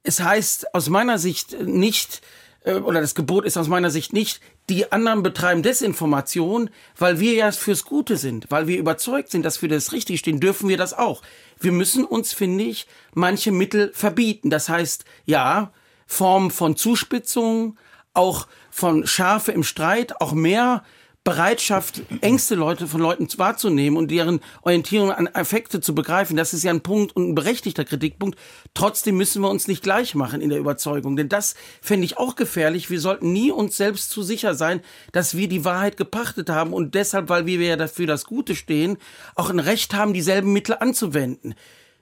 Es 0.03 0.21
heißt 0.21 0.75
aus 0.75 0.89
meiner 0.89 1.19
Sicht 1.19 1.61
nicht, 1.61 2.23
oder 2.65 3.01
das 3.01 3.15
Gebot 3.15 3.47
ist 3.47 3.57
aus 3.57 3.69
meiner 3.69 3.91
Sicht 3.91 4.13
nicht, 4.13 4.41
die 4.69 4.93
anderen 4.93 5.23
betreiben 5.23 5.63
Desinformation, 5.63 6.71
weil 6.99 7.19
wir 7.19 7.33
ja 7.33 7.53
fürs 7.53 7.85
Gute 7.85 8.17
sind, 8.17 8.51
weil 8.51 8.67
wir 8.67 8.79
überzeugt 8.79 9.31
sind, 9.31 9.45
dass 9.45 9.63
wir 9.63 9.69
das 9.69 9.93
richtig 9.93 10.21
stehen, 10.21 10.41
dürfen 10.41 10.69
wir 10.69 10.77
das 10.77 10.93
auch. 10.93 11.23
Wir 11.59 11.73
müssen 11.73 12.05
uns, 12.05 12.33
finde 12.33 12.65
ich, 12.65 12.87
manche 13.15 13.51
Mittel 13.51 13.93
verbieten. 13.95 14.51
Das 14.51 14.69
heißt, 14.69 15.05
ja, 15.25 15.73
Formen 16.07 16.51
von 16.51 16.77
Zuspitzung, 16.77 17.79
auch 18.13 18.47
von 18.71 19.07
Schärfe 19.07 19.53
im 19.53 19.63
Streit, 19.63 20.21
auch 20.21 20.33
mehr 20.33 20.85
Bereitschaft, 21.23 22.01
Ängste 22.23 22.55
Leute 22.55 22.87
von 22.87 23.01
Leuten 23.01 23.29
wahrzunehmen 23.37 23.99
und 23.99 24.11
deren 24.11 24.41
Orientierung 24.63 25.13
an 25.13 25.27
Effekte 25.27 25.83
zu 25.83 25.95
begreifen, 25.95 26.35
das 26.35 26.55
ist 26.55 26.63
ja 26.63 26.71
ein 26.71 26.81
Punkt 26.81 27.15
und 27.15 27.29
ein 27.29 27.35
berechtigter 27.35 27.85
Kritikpunkt. 27.85 28.39
Trotzdem 28.73 29.19
müssen 29.19 29.43
wir 29.43 29.51
uns 29.51 29.69
nicht 29.69 29.83
gleich 29.83 30.15
machen 30.15 30.41
in 30.41 30.49
der 30.49 30.59
Überzeugung, 30.59 31.17
denn 31.17 31.29
das 31.29 31.57
fände 31.83 32.07
ich 32.07 32.17
auch 32.17 32.37
gefährlich. 32.37 32.89
Wir 32.89 33.01
sollten 33.01 33.35
nie 33.35 33.51
uns 33.51 33.77
selbst 33.77 34.09
zu 34.11 34.23
sicher 34.23 34.55
sein, 34.55 34.81
dass 35.13 35.37
wir 35.37 35.47
die 35.47 35.67
Wahrheit 35.67 35.99
gepachtet 35.99 36.49
haben 36.49 36.73
und 36.73 36.95
deshalb, 36.95 37.29
weil 37.29 37.45
wir 37.45 37.61
ja 37.61 37.77
dafür 37.77 38.07
das 38.07 38.25
Gute 38.25 38.55
stehen, 38.55 38.97
auch 39.35 39.51
ein 39.51 39.61
Recht 39.61 39.93
haben, 39.93 40.15
dieselben 40.15 40.55
Mittel 40.55 40.77
anzuwenden. 40.81 41.55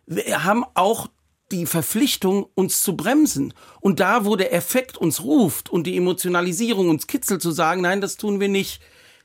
Wir 0.07 0.45
haben 0.45 0.65
auch 0.75 1.09
die 1.51 1.67
Verpflichtung, 1.67 2.47
uns 2.55 2.83
zu 2.83 2.97
bremsen. 2.97 3.53
Und 3.81 3.99
da, 3.99 4.25
wo 4.25 4.37
der 4.37 4.55
Effekt 4.55 4.97
uns 4.97 5.25
ruft 5.25 5.71
und 5.71 5.89
die 5.89 5.97
Emotionalisierung 5.97 6.89
uns 6.89 7.09
kitzelt, 7.09 7.43
zu 7.43 7.51
sagen, 7.51 7.81
nein, 7.81 8.01
das 8.01 8.17
tun 8.17 8.39
wir 8.39 8.49
nicht 8.49 8.81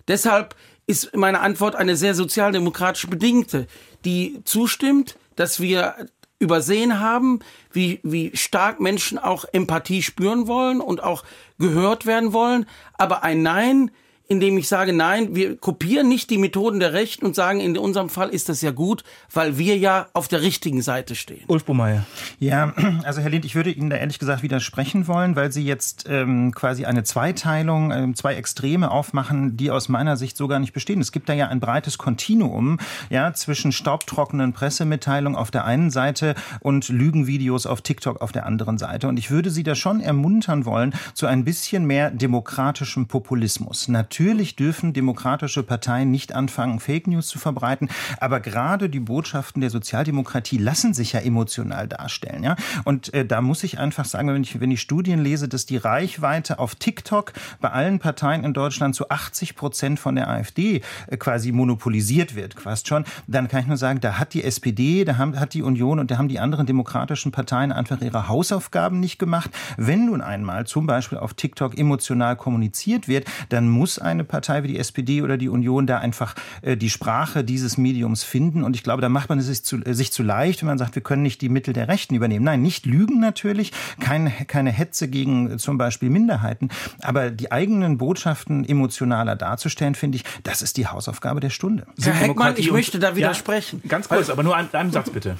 Deshalb 0.07 0.55
ist 0.85 1.15
meine 1.15 1.39
Antwort 1.39 1.75
eine 1.75 1.95
sehr 1.95 2.13
sozialdemokratisch 2.15 3.07
bedingte, 3.07 3.67
die 4.05 4.41
zustimmt, 4.43 5.17
dass 5.35 5.59
wir 5.59 6.07
übersehen 6.39 6.99
haben, 6.99 7.39
wie, 7.71 7.99
wie 8.03 8.35
stark 8.35 8.79
Menschen 8.79 9.17
auch 9.17 9.45
Empathie 9.53 10.03
spüren 10.03 10.47
wollen 10.47 10.81
und 10.81 11.01
auch 11.01 11.23
gehört 11.57 12.05
werden 12.05 12.33
wollen. 12.33 12.65
Aber 12.97 13.23
ein 13.23 13.41
Nein 13.41 13.91
indem 14.33 14.57
ich 14.57 14.67
sage, 14.67 14.93
nein, 14.93 15.35
wir 15.35 15.55
kopieren 15.57 16.09
nicht 16.09 16.29
die 16.31 16.39
Methoden 16.39 16.79
der 16.79 16.91
Rechten 16.91 17.25
und 17.25 17.35
sagen, 17.35 17.59
in 17.59 17.77
unserem 17.77 18.09
Fall 18.09 18.29
ist 18.29 18.49
das 18.49 18.61
ja 18.61 18.71
gut, 18.71 19.03
weil 19.31 19.59
wir 19.59 19.77
ja 19.77 20.07
auf 20.13 20.27
der 20.27 20.41
richtigen 20.41 20.81
Seite 20.81 21.13
stehen. 21.13 21.43
Ulf 21.47 21.65
Bumeyer. 21.65 22.03
Ja, 22.39 22.73
also 23.03 23.21
Herr 23.21 23.29
Lind, 23.29 23.45
ich 23.45 23.53
würde 23.53 23.69
Ihnen 23.71 23.91
da 23.91 23.95
ehrlich 23.95 24.17
gesagt 24.17 24.41
widersprechen 24.41 25.07
wollen, 25.07 25.35
weil 25.35 25.51
Sie 25.51 25.63
jetzt 25.63 26.05
ähm, 26.09 26.51
quasi 26.51 26.85
eine 26.85 27.03
Zweiteilung, 27.03 27.91
ähm, 27.91 28.15
zwei 28.15 28.33
Extreme 28.33 28.89
aufmachen, 28.89 29.55
die 29.55 29.69
aus 29.69 29.87
meiner 29.87 30.17
Sicht 30.17 30.35
so 30.35 30.47
gar 30.47 30.59
nicht 30.59 30.73
bestehen. 30.73 30.99
Es 30.99 31.11
gibt 31.11 31.29
da 31.29 31.33
ja 31.33 31.47
ein 31.47 31.59
breites 31.59 31.99
Kontinuum 31.99 32.79
ja, 33.11 33.33
zwischen 33.33 33.71
staubtrockenen 33.71 34.53
Pressemitteilungen 34.53 35.37
auf 35.37 35.51
der 35.51 35.65
einen 35.65 35.91
Seite 35.91 36.33
und 36.59 36.89
Lügenvideos 36.89 37.67
auf 37.67 37.81
TikTok 37.81 38.19
auf 38.21 38.31
der 38.31 38.47
anderen 38.47 38.79
Seite. 38.79 39.07
Und 39.07 39.17
ich 39.17 39.29
würde 39.29 39.51
Sie 39.51 39.63
da 39.63 39.75
schon 39.75 40.01
ermuntern 40.01 40.65
wollen 40.65 40.95
zu 41.13 41.27
ein 41.27 41.45
bisschen 41.45 41.85
mehr 41.85 42.09
demokratischem 42.09 43.07
Populismus. 43.07 43.87
Natürlich 43.87 44.22
Natürlich 44.23 44.55
dürfen 44.55 44.93
demokratische 44.93 45.63
Parteien 45.63 46.09
nicht 46.09 46.33
anfangen, 46.33 46.79
Fake 46.79 47.07
News 47.07 47.27
zu 47.27 47.39
verbreiten, 47.39 47.89
aber 48.21 48.39
gerade 48.39 48.89
die 48.89 49.01
Botschaften 49.01 49.59
der 49.59 49.69
Sozialdemokratie 49.69 50.57
lassen 50.57 50.93
sich 50.93 51.11
ja 51.11 51.19
emotional 51.19 51.89
darstellen. 51.89 52.41
Ja? 52.41 52.55
Und 52.85 53.13
äh, 53.13 53.25
da 53.25 53.41
muss 53.41 53.65
ich 53.65 53.79
einfach 53.79 54.05
sagen, 54.05 54.29
wenn 54.29 54.41
ich, 54.41 54.61
wenn 54.61 54.71
ich 54.71 54.79
Studien 54.79 55.21
lese, 55.21 55.49
dass 55.49 55.65
die 55.65 55.75
Reichweite 55.75 56.59
auf 56.59 56.75
TikTok 56.75 57.33
bei 57.59 57.69
allen 57.71 57.99
Parteien 57.99 58.45
in 58.45 58.53
Deutschland 58.53 58.95
zu 58.95 59.09
80 59.09 59.57
Prozent 59.57 59.99
von 59.99 60.15
der 60.15 60.29
AfD 60.29 60.79
äh, 61.07 61.17
quasi 61.17 61.51
monopolisiert 61.51 62.33
wird, 62.33 62.53
fast 62.53 62.87
schon, 62.87 63.03
dann 63.27 63.49
kann 63.49 63.59
ich 63.59 63.67
nur 63.67 63.75
sagen, 63.75 63.99
da 63.99 64.19
hat 64.19 64.33
die 64.33 64.45
SPD, 64.45 65.03
da 65.03 65.17
haben, 65.17 65.37
hat 65.37 65.53
die 65.53 65.63
Union 65.63 65.99
und 65.99 66.09
da 66.11 66.17
haben 66.17 66.29
die 66.29 66.39
anderen 66.39 66.65
demokratischen 66.65 67.33
Parteien 67.33 67.73
einfach 67.73 67.99
ihre 67.99 68.29
Hausaufgaben 68.29 69.01
nicht 69.01 69.19
gemacht. 69.19 69.51
Wenn 69.75 70.05
nun 70.05 70.21
einmal 70.21 70.65
zum 70.65 70.87
Beispiel 70.87 71.17
auf 71.17 71.33
TikTok 71.33 71.77
emotional 71.77 72.37
kommuniziert 72.37 73.09
wird, 73.09 73.25
dann 73.49 73.67
muss 73.67 73.99
eine 74.03 74.23
Partei 74.23 74.63
wie 74.63 74.67
die 74.67 74.79
SPD 74.79 75.21
oder 75.21 75.37
die 75.37 75.49
Union 75.49 75.87
da 75.87 75.97
einfach 75.99 76.35
äh, 76.61 76.77
die 76.77 76.89
Sprache 76.89 77.43
dieses 77.43 77.77
Mediums 77.77 78.23
finden. 78.23 78.63
Und 78.63 78.75
ich 78.75 78.83
glaube, 78.83 79.01
da 79.01 79.09
macht 79.09 79.29
man 79.29 79.39
es 79.39 79.47
sich 79.47 79.63
zu, 79.63 79.77
äh, 79.77 79.93
sich 79.93 80.11
zu 80.11 80.23
leicht, 80.23 80.61
wenn 80.61 80.67
man 80.67 80.77
sagt, 80.77 80.95
wir 80.95 81.01
können 81.01 81.23
nicht 81.23 81.41
die 81.41 81.49
Mittel 81.49 81.73
der 81.73 81.87
Rechten 81.87 82.15
übernehmen. 82.15 82.45
Nein, 82.45 82.61
nicht 82.61 82.85
lügen 82.85 83.19
natürlich, 83.19 83.71
kein, 83.99 84.31
keine 84.47 84.71
Hetze 84.71 85.07
gegen 85.07 85.51
äh, 85.51 85.57
zum 85.57 85.77
Beispiel 85.77 86.09
Minderheiten, 86.09 86.69
aber 87.01 87.31
die 87.31 87.51
eigenen 87.51 87.97
Botschaften 87.97 88.67
emotionaler 88.67 89.35
darzustellen, 89.35 89.95
finde 89.95 90.17
ich, 90.17 90.23
das 90.43 90.61
ist 90.61 90.77
die 90.77 90.87
Hausaufgabe 90.87 91.39
der 91.39 91.49
Stunde. 91.49 91.85
Herr 92.01 92.13
Heckmann, 92.13 92.55
ich 92.57 92.71
möchte 92.71 92.99
da 92.99 93.15
widersprechen. 93.15 93.81
Ja, 93.83 93.89
ganz 93.89 94.09
kurz, 94.09 94.29
aber 94.29 94.43
nur 94.43 94.55
einen, 94.55 94.69
einen 94.73 94.91
Satz 94.91 95.09
bitte. 95.09 95.37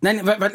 Nein, 0.00 0.20
weil, 0.24 0.38
weil 0.40 0.52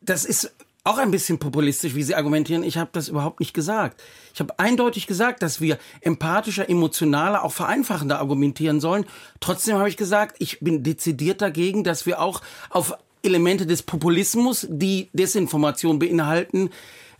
das 0.00 0.24
ist 0.24 0.52
auch 0.84 0.98
ein 0.98 1.10
bisschen 1.12 1.38
populistisch, 1.38 1.94
wie 1.94 2.02
Sie 2.02 2.14
argumentieren. 2.14 2.64
Ich 2.64 2.76
habe 2.76 2.90
das 2.92 3.08
überhaupt 3.08 3.40
nicht 3.40 3.54
gesagt. 3.54 4.02
Ich 4.34 4.40
habe 4.40 4.58
eindeutig 4.58 5.06
gesagt, 5.06 5.42
dass 5.42 5.60
wir 5.60 5.78
empathischer, 6.00 6.68
emotionaler, 6.68 7.44
auch 7.44 7.52
vereinfachender 7.52 8.18
argumentieren 8.18 8.80
sollen. 8.80 9.04
Trotzdem 9.40 9.76
habe 9.76 9.88
ich 9.88 9.96
gesagt, 9.96 10.36
ich 10.40 10.60
bin 10.60 10.82
dezidiert 10.82 11.40
dagegen, 11.40 11.84
dass 11.84 12.04
wir 12.04 12.20
auch 12.20 12.42
auf 12.70 12.94
Elemente 13.22 13.66
des 13.66 13.84
Populismus, 13.84 14.66
die 14.68 15.08
Desinformation 15.12 16.00
beinhalten, 16.00 16.70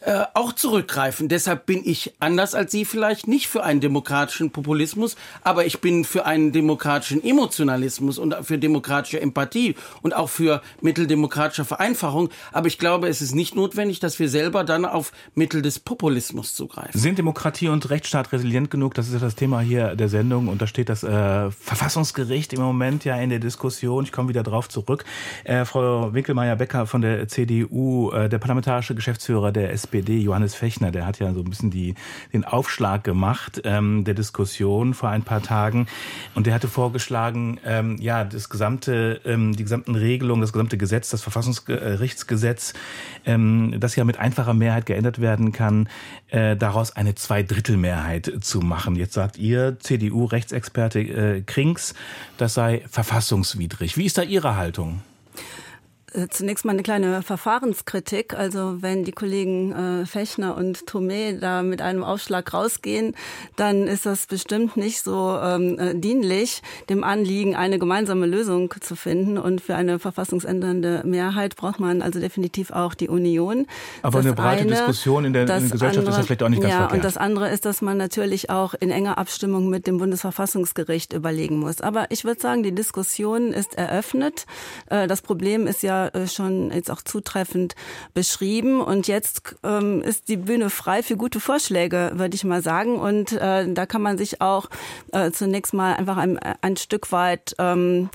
äh, 0.05 0.25
auch 0.35 0.53
zurückgreifen. 0.53 1.29
Deshalb 1.29 1.67
bin 1.67 1.83
ich 1.85 2.15
anders 2.19 2.55
als 2.55 2.73
Sie 2.73 2.85
vielleicht 2.85 3.29
nicht 3.29 3.47
für 3.47 3.63
einen 3.63 3.81
demokratischen 3.81 4.51
Populismus, 4.51 5.17
aber 5.43 5.65
ich 5.67 5.81
bin 5.81 6.05
für 6.05 6.27
einen 6.27 6.53
demokratischen 6.53 7.23
Emotionalismus 7.23 8.19
und 8.19 8.35
für 8.43 8.59
demokratische 8.59 9.21
Empathie 9.21 9.77
und 10.03 10.15
auch 10.15 10.29
für 10.29 10.63
Mittel 10.81 11.07
Vereinfachung. 11.65 12.31
Aber 12.53 12.67
ich 12.67 12.79
glaube, 12.79 13.09
es 13.09 13.21
ist 13.21 13.35
nicht 13.35 13.55
notwendig, 13.55 14.01
dass 14.01 14.19
wir 14.19 14.29
selber 14.29 14.65
dann 14.65 14.85
auf 14.85 15.13
Mittel 15.35 15.63
des 15.63 15.79
Populismus 15.79 16.55
zugreifen. 16.55 16.99
Sind 16.99 17.19
Demokratie 17.19 17.69
und 17.69 17.89
Rechtsstaat 17.91 18.33
resilient 18.33 18.71
genug? 18.71 18.95
Das 18.95 19.07
ist 19.07 19.15
ja 19.15 19.21
das 19.21 19.35
Thema 19.35 19.61
hier 19.61 19.95
der 19.95 20.09
Sendung 20.09 20.49
und 20.49 20.61
da 20.61 20.67
steht 20.67 20.89
das 20.89 21.03
äh, 21.05 21.51
Verfassungsgericht 21.51 22.53
im 22.53 22.61
Moment 22.61 23.05
ja 23.05 23.17
in 23.17 23.31
der 23.31 23.39
Diskussion. 23.39 24.05
Ich 24.05 24.13
komme 24.13 24.29
wieder 24.29 24.43
drauf 24.43 24.69
zurück. 24.69 25.05
Äh, 25.45 25.65
Frau 25.65 26.13
Winkelmeier-Becker 26.13 26.87
von 26.87 27.03
der 27.03 27.29
CDU, 27.29 28.11
äh, 28.11 28.29
der 28.29 28.39
parlamentarische 28.39 28.95
Geschäftsführer 28.95 29.53
der 29.53 29.73
SPD, 29.73 29.92
SPD, 29.93 30.19
Johannes 30.21 30.55
Fechner, 30.55 30.91
der 30.91 31.05
hat 31.05 31.19
ja 31.19 31.35
so 31.35 31.41
ein 31.41 31.51
bisschen 31.51 31.71
die, 31.71 31.95
den 32.33 32.45
Aufschlag 32.45 33.05
gemacht 33.05 33.61
ähm, 33.65 34.05
der 34.05 34.15
Diskussion 34.15 34.95
vor 34.95 35.11
ein 35.11 35.23
paar 35.23 35.43
Tagen. 35.43 35.87
Und 36.35 36.47
der 36.47 36.55
hatte 36.55 36.67
vorgeschlagen, 36.67 37.61
ähm, 37.67 37.99
ja, 38.01 38.25
das 38.25 38.49
gesamte, 38.49 39.21
ähm, 39.27 39.55
die 39.55 39.65
gesamten 39.65 39.95
Regelungen, 39.95 40.41
das 40.41 40.55
gesamte 40.55 40.79
Gesetz, 40.79 41.11
das 41.11 41.21
Verfassungsgerichtsgesetz, 41.21 42.73
ähm, 43.27 43.77
das 43.79 43.95
ja 43.95 44.05
mit 44.05 44.19
einfacher 44.19 44.55
Mehrheit 44.55 44.87
geändert 44.87 45.21
werden 45.21 45.53
kann, 45.53 45.91
äh, 46.29 46.57
daraus 46.57 46.97
eine 46.97 47.15
Zweidrittelmehrheit 47.15 48.33
zu 48.41 48.61
machen. 48.61 48.97
Jetzt 48.97 49.13
sagt 49.13 49.37
ihr, 49.37 49.77
CDU-Rechtsexperte 49.79 51.01
äh, 51.01 51.43
Krings, 51.43 51.95
das 52.39 52.55
sei 52.55 52.83
verfassungswidrig. 52.89 53.99
Wie 53.99 54.07
ist 54.07 54.17
da 54.17 54.23
Ihre 54.23 54.57
Haltung? 54.57 55.03
Äh, 56.15 56.29
zunächst 56.29 56.65
mal 56.65 56.73
eine 56.73 56.83
kleine 56.83 57.23
Verfahrenskritik. 57.23 58.35
Also 58.35 58.83
wenn 58.83 59.05
die 59.05 59.13
Kollegen 59.13 59.73
äh, 59.73 60.07
Fechner 60.07 60.57
und 60.57 60.85
Thomé 60.85 61.39
da 61.39 61.63
mit 61.63 61.81
einem 61.81 62.05
Aufschlag 62.05 62.53
rausgehen, 62.53 63.15
dann 63.57 63.87
ist 63.87 64.05
das 64.05 64.27
bestimmt 64.27 64.77
nicht 64.77 65.03
so 65.03 65.39
ähm, 65.43 65.79
äh, 65.79 65.95
dienlich, 65.95 66.63
dem 66.91 67.03
Anliegen, 67.03 67.57
eine 67.57 67.79
gemeinsame 67.79 68.27
Lösung 68.27 68.75
zu 68.81 68.95
finden. 68.95 69.39
Und 69.39 69.61
für 69.61 69.75
eine 69.75 69.99
verfassungsändernde 69.99 71.03
Mehrheit 71.05 71.57
braucht 71.57 71.81
man 71.81 72.03
also 72.03 72.21
definitiv 72.21 72.71
auch 72.71 72.95
die 72.95 73.09
Union. 73.09 73.67
Aber 74.03 74.19
das 74.19 74.27
eine 74.27 74.35
breite 74.35 74.63
eine, 74.63 74.71
Diskussion 74.71 75.25
in 75.25 75.33
der, 75.33 75.43
in 75.43 75.47
der 75.49 75.61
Gesellschaft 75.61 75.99
andere, 75.99 76.11
ist 76.11 76.19
das 76.19 76.27
vielleicht 76.27 76.43
auch 76.43 76.49
nicht 76.49 76.63
ganz 76.63 76.73
ja, 76.73 76.79
verkehrt. 76.81 76.99
Und 76.99 77.05
das 77.05 77.17
andere 77.17 77.49
ist, 77.51 77.65
dass 77.65 77.81
man 77.81 77.97
natürlich 77.97 78.51
auch 78.51 78.75
in 78.75 78.91
enger 78.91 79.17
Abstimmung 79.17 79.71
mit 79.71 79.87
dem 79.87 79.99
Bundesverfassungsgericht 79.99 81.15
überlegen 81.15 81.59
muss. 81.59 81.81
Aber 81.81 82.07
ich 82.11 82.25
würde 82.25 82.41
sagen, 82.41 82.63
die 82.63 82.75
Diskussion 82.75 83.53
ist 83.53 83.77
eröffnet. 83.77 84.47
Äh, 84.91 85.07
das 85.07 85.23
Problem 85.23 85.67
ist 85.67 85.83
ja 85.83 86.02
äh, 86.09 86.27
schon 86.27 86.71
jetzt 86.71 86.91
auch 86.91 87.03
zutreffend 87.03 87.75
beschrieben. 88.15 88.81
Und 88.81 89.09
jetzt 89.09 89.57
ähm, 89.63 90.03
ist 90.03 90.29
die 90.29 90.37
Bühne 90.37 90.71
frei 90.71 91.03
für 91.03 91.17
gute 91.17 91.41
Vorschläge, 91.41 92.13
würde 92.15 92.35
ich 92.35 92.45
mal 92.45 92.63
sagen. 92.63 92.99
Und 92.99 93.33
äh, 93.33 93.73
da 93.73 93.87
kann 93.87 94.03
man 94.03 94.19
sich 94.19 94.41
auch 94.41 94.69
äh, 95.13 95.31
zunächst 95.31 95.75
mal 95.75 95.95
einfach 95.95 96.17
ein, 96.17 96.39
ein 96.39 96.77
Stück 96.77 97.13
weit 97.13 97.55
ähm, 97.59 98.11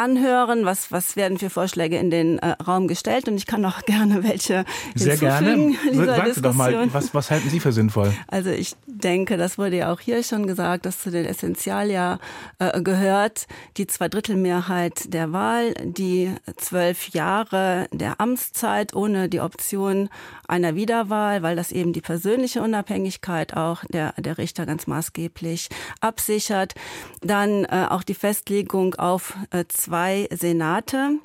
anhören, 0.00 0.64
was, 0.64 0.90
was 0.90 1.14
werden 1.14 1.38
für 1.38 1.50
Vorschläge 1.50 1.98
in 1.98 2.10
den 2.10 2.38
äh, 2.38 2.52
Raum 2.66 2.88
gestellt 2.88 3.28
und 3.28 3.36
ich 3.36 3.46
kann 3.46 3.64
auch 3.66 3.82
gerne 3.86 4.24
welche 4.24 4.64
Sehr 4.94 5.18
gerne. 5.18 5.74
Sagen 5.92 6.32
Sie 6.32 6.40
doch 6.42 6.54
mal, 6.54 6.92
was, 6.92 7.14
was 7.14 7.30
halten 7.30 7.50
Sie 7.50 7.60
für 7.60 7.72
sinnvoll? 7.72 8.12
Also 8.28 8.48
ich 8.50 8.76
denke, 8.86 9.36
das 9.36 9.58
wurde 9.58 9.76
ja 9.76 9.92
auch 9.92 10.00
hier 10.00 10.22
schon 10.22 10.46
gesagt, 10.46 10.86
dass 10.86 11.00
zu 11.00 11.10
den 11.10 11.26
Essentialia 11.26 12.18
äh, 12.58 12.80
gehört 12.80 13.46
die 13.76 13.86
Zweidrittelmehrheit 13.86 15.12
der 15.12 15.32
Wahl, 15.32 15.74
die 15.84 16.34
zwölf 16.56 17.10
Jahre 17.10 17.86
der 17.92 18.20
Amtszeit 18.20 18.94
ohne 18.94 19.28
die 19.28 19.40
Option 19.40 20.08
einer 20.48 20.74
Wiederwahl, 20.74 21.42
weil 21.42 21.56
das 21.56 21.72
eben 21.72 21.92
die 21.92 22.00
persönliche 22.00 22.62
Unabhängigkeit 22.62 23.54
auch 23.54 23.84
der, 23.84 24.14
der 24.16 24.38
Richter 24.38 24.64
ganz 24.64 24.86
maßgeblich 24.86 25.68
absichert. 26.00 26.74
Dann 27.20 27.64
äh, 27.66 27.86
auch 27.90 28.02
die 28.02 28.14
Festlegung 28.14 28.94
auf 28.94 29.34
äh, 29.50 29.64
zwei 29.90 30.28
Senate. 30.30 31.18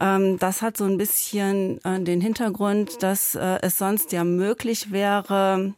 Ähm, 0.00 0.38
das 0.38 0.62
hat 0.62 0.76
so 0.76 0.84
ein 0.84 0.98
bisschen 0.98 1.78
äh, 1.84 2.00
den 2.00 2.20
Hintergrund, 2.20 3.02
dass 3.02 3.36
äh, 3.36 3.58
es 3.62 3.78
sonst 3.78 4.10
ja 4.12 4.24
möglich 4.24 4.90
wäre, 4.90 5.74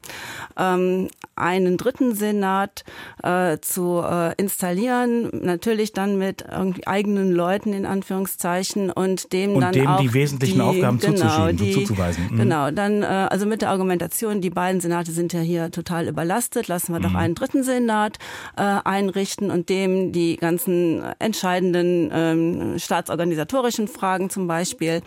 ähm, 0.57 1.09
einen 1.37 1.77
dritten 1.77 2.15
Senat 2.15 2.85
äh, 3.23 3.59
zu 3.61 4.05
installieren, 4.37 5.31
natürlich 5.43 5.93
dann 5.93 6.17
mit 6.17 6.45
eigenen 6.87 7.33
Leuten 7.33 7.73
in 7.73 7.87
Anführungszeichen 7.87 8.91
und 8.91 9.33
dem 9.33 9.55
und 9.55 9.63
dann 9.63 9.73
dem 9.73 9.87
auch 9.89 10.01
die 10.01 10.15
wesentlichen 10.15 10.59
die, 10.59 10.61
Aufgaben 10.61 10.99
genau, 10.99 11.17
zuzuschieben, 11.17 11.57
die, 11.57 11.73
zuzuweisen. 11.73 12.29
Mhm. 12.31 12.37
Genau, 12.37 12.71
dann 12.71 13.03
also 13.03 13.47
mit 13.47 13.63
der 13.63 13.71
Argumentation, 13.71 14.41
die 14.41 14.51
beiden 14.51 14.81
Senate 14.81 15.11
sind 15.11 15.33
ja 15.33 15.41
hier 15.41 15.73
total 15.73 16.07
überlastet, 16.07 16.69
lassen 16.69 16.93
wir 16.93 17.01
mhm. 17.01 17.03
doch 17.03 17.15
einen 17.15 17.35
dritten 17.35 17.65
Senat 17.65 18.19
einrichten 18.55 19.51
und 19.51 19.69
dem 19.69 20.13
die 20.13 20.37
ganzen 20.37 21.03
entscheidenden 21.19 22.04
ähm, 22.13 22.79
staatsorganisatorischen 22.79 23.89
Fragen 23.89 24.31
zum 24.31 24.47
Beispiel 24.47 25.03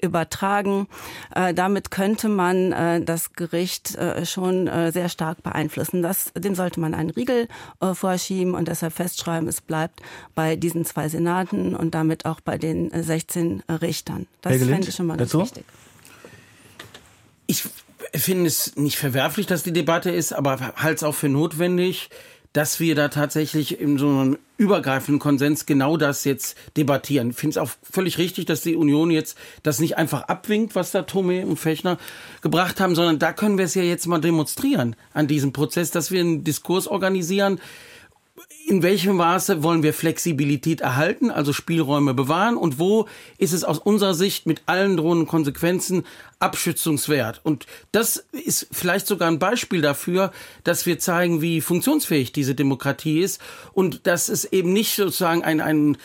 übertragen. 0.00 0.88
Äh, 1.34 1.54
damit 1.54 1.90
könnte 1.90 2.28
man 2.28 2.72
äh, 2.72 3.00
das 3.00 3.32
Gericht 3.32 3.94
äh, 3.96 4.26
schon 4.26 4.66
äh, 4.66 4.92
sehr 4.92 5.08
stark 5.08 5.42
beeinflussen. 5.42 6.02
Das, 6.02 6.32
dem 6.36 6.54
sollte 6.54 6.80
man 6.80 6.94
einen 6.94 7.10
Riegel 7.10 7.48
äh, 7.80 7.94
vorschieben 7.94 8.54
und 8.54 8.68
deshalb 8.68 8.92
festschreiben, 8.92 9.48
es 9.48 9.60
bleibt 9.60 10.00
bei 10.34 10.56
diesen 10.56 10.84
zwei 10.84 11.08
Senaten 11.08 11.74
und 11.74 11.94
damit 11.94 12.24
auch 12.26 12.40
bei 12.40 12.58
den 12.58 12.90
16 12.90 13.62
äh, 13.66 13.72
Richtern. 13.74 14.26
Das 14.42 14.56
fände 14.56 14.88
ich 14.88 14.94
schon 14.94 15.06
mal 15.06 15.16
ganz 15.16 15.34
wichtig. 15.34 15.64
Ich 17.46 17.64
finde 18.14 18.46
es 18.46 18.76
nicht 18.76 18.96
verwerflich, 18.96 19.46
dass 19.46 19.62
die 19.62 19.72
Debatte 19.72 20.10
ist, 20.10 20.32
aber 20.32 20.74
halte 20.76 20.96
es 20.96 21.02
auch 21.02 21.14
für 21.14 21.28
notwendig, 21.28 22.10
dass 22.52 22.80
wir 22.80 22.94
da 22.94 23.08
tatsächlich 23.08 23.80
in 23.80 23.98
so 23.98 24.08
einem 24.08 24.38
übergreifenden 24.58 25.18
Konsens 25.18 25.66
genau 25.66 25.96
das 25.96 26.24
jetzt 26.24 26.56
debattieren. 26.76 27.30
Ich 27.30 27.36
finde 27.36 27.52
es 27.52 27.58
auch 27.58 27.70
völlig 27.82 28.18
richtig, 28.18 28.44
dass 28.44 28.60
die 28.60 28.76
Union 28.76 29.10
jetzt 29.10 29.36
das 29.62 29.80
nicht 29.80 29.96
einfach 29.96 30.22
abwinkt, 30.22 30.74
was 30.74 30.90
da 30.90 31.02
Tome 31.02 31.46
und 31.46 31.56
Fechner 31.56 31.98
gebracht 32.42 32.78
haben, 32.80 32.94
sondern 32.94 33.18
da 33.18 33.32
können 33.32 33.58
wir 33.58 33.64
es 33.64 33.74
ja 33.74 33.82
jetzt 33.82 34.06
mal 34.06 34.20
demonstrieren 34.20 34.96
an 35.14 35.26
diesem 35.26 35.52
Prozess, 35.52 35.90
dass 35.90 36.10
wir 36.10 36.20
einen 36.20 36.44
Diskurs 36.44 36.86
organisieren, 36.86 37.60
in 38.66 38.82
welchem 38.82 39.16
Maße 39.16 39.62
wollen 39.62 39.82
wir 39.82 39.92
Flexibilität 39.92 40.80
erhalten, 40.80 41.30
also 41.30 41.52
Spielräume 41.52 42.14
bewahren 42.14 42.56
und 42.56 42.78
wo 42.78 43.06
ist 43.38 43.52
es 43.52 43.64
aus 43.64 43.78
unserer 43.78 44.14
Sicht 44.14 44.46
mit 44.46 44.62
allen 44.66 44.96
drohenden 44.96 45.26
Konsequenzen 45.26 46.04
abschützungswert? 46.38 47.40
Und 47.42 47.66
das 47.92 48.24
ist 48.32 48.68
vielleicht 48.72 49.06
sogar 49.06 49.28
ein 49.28 49.38
Beispiel 49.38 49.82
dafür, 49.82 50.32
dass 50.64 50.86
wir 50.86 50.98
zeigen, 50.98 51.42
wie 51.42 51.60
funktionsfähig 51.60 52.32
diese 52.32 52.54
Demokratie 52.54 53.20
ist 53.20 53.40
und 53.72 54.06
dass 54.06 54.28
es 54.28 54.44
eben 54.44 54.72
nicht 54.72 54.94
sozusagen 54.94 55.42
ein, 55.42 55.60
ein 55.60 55.96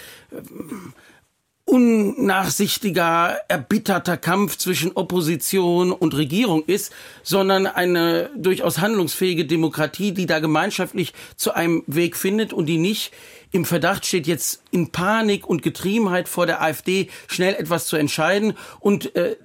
unnachsichtiger, 1.67 3.37
erbitterter 3.49 4.15
Kampf 4.15 4.57
zwischen 4.57 4.93
Opposition 4.93 5.91
und 5.91 6.15
Regierung 6.15 6.63
ist, 6.65 6.93
sondern 7.23 7.67
eine 7.67 8.29
durchaus 8.37 8.79
handlungsfähige 8.79 9.45
Demokratie, 9.45 10.13
die 10.13 10.25
da 10.25 10.39
gemeinschaftlich 10.39 11.13
zu 11.35 11.53
einem 11.53 11.83
Weg 11.85 12.15
findet 12.15 12.53
und 12.53 12.67
die 12.67 12.77
nicht 12.77 13.11
im 13.51 13.65
Verdacht 13.65 14.05
steht, 14.05 14.27
jetzt 14.27 14.63
in 14.71 14.91
Panik 14.93 15.45
und 15.45 15.61
Getriebenheit 15.61 16.29
vor 16.29 16.45
der 16.45 16.61
AfD 16.61 17.09
schnell 17.27 17.53
etwas 17.53 17.85
zu 17.87 17.97
entscheiden. 17.97 18.53
Und 18.79 19.13
äh, 19.17 19.35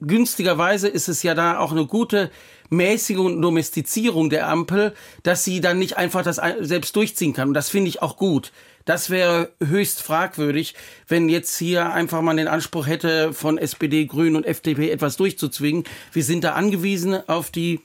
günstigerweise 0.00 0.88
ist 0.88 1.08
es 1.08 1.22
ja 1.22 1.34
da 1.34 1.60
auch 1.60 1.70
eine 1.70 1.86
gute 1.86 2.32
Mäßigung 2.70 3.26
und 3.26 3.42
Domestizierung 3.42 4.28
der 4.28 4.48
Ampel, 4.48 4.92
dass 5.22 5.44
sie 5.44 5.60
dann 5.60 5.78
nicht 5.78 5.96
einfach 5.96 6.24
das 6.24 6.40
selbst 6.60 6.96
durchziehen 6.96 7.32
kann. 7.32 7.48
Und 7.48 7.54
das 7.54 7.68
finde 7.68 7.90
ich 7.90 8.02
auch 8.02 8.16
gut. 8.16 8.50
Das 8.90 9.08
wäre 9.08 9.52
höchst 9.64 10.02
fragwürdig, 10.02 10.74
wenn 11.06 11.28
jetzt 11.28 11.56
hier 11.56 11.92
einfach 11.92 12.22
man 12.22 12.38
den 12.38 12.48
Anspruch 12.48 12.88
hätte, 12.88 13.32
von 13.32 13.56
SPD, 13.56 14.04
Grünen 14.06 14.34
und 14.34 14.44
FDP 14.44 14.90
etwas 14.90 15.16
durchzuzwingen. 15.16 15.84
Wir 16.12 16.24
sind 16.24 16.42
da 16.42 16.54
angewiesen 16.54 17.16
auf 17.28 17.52
die 17.52 17.82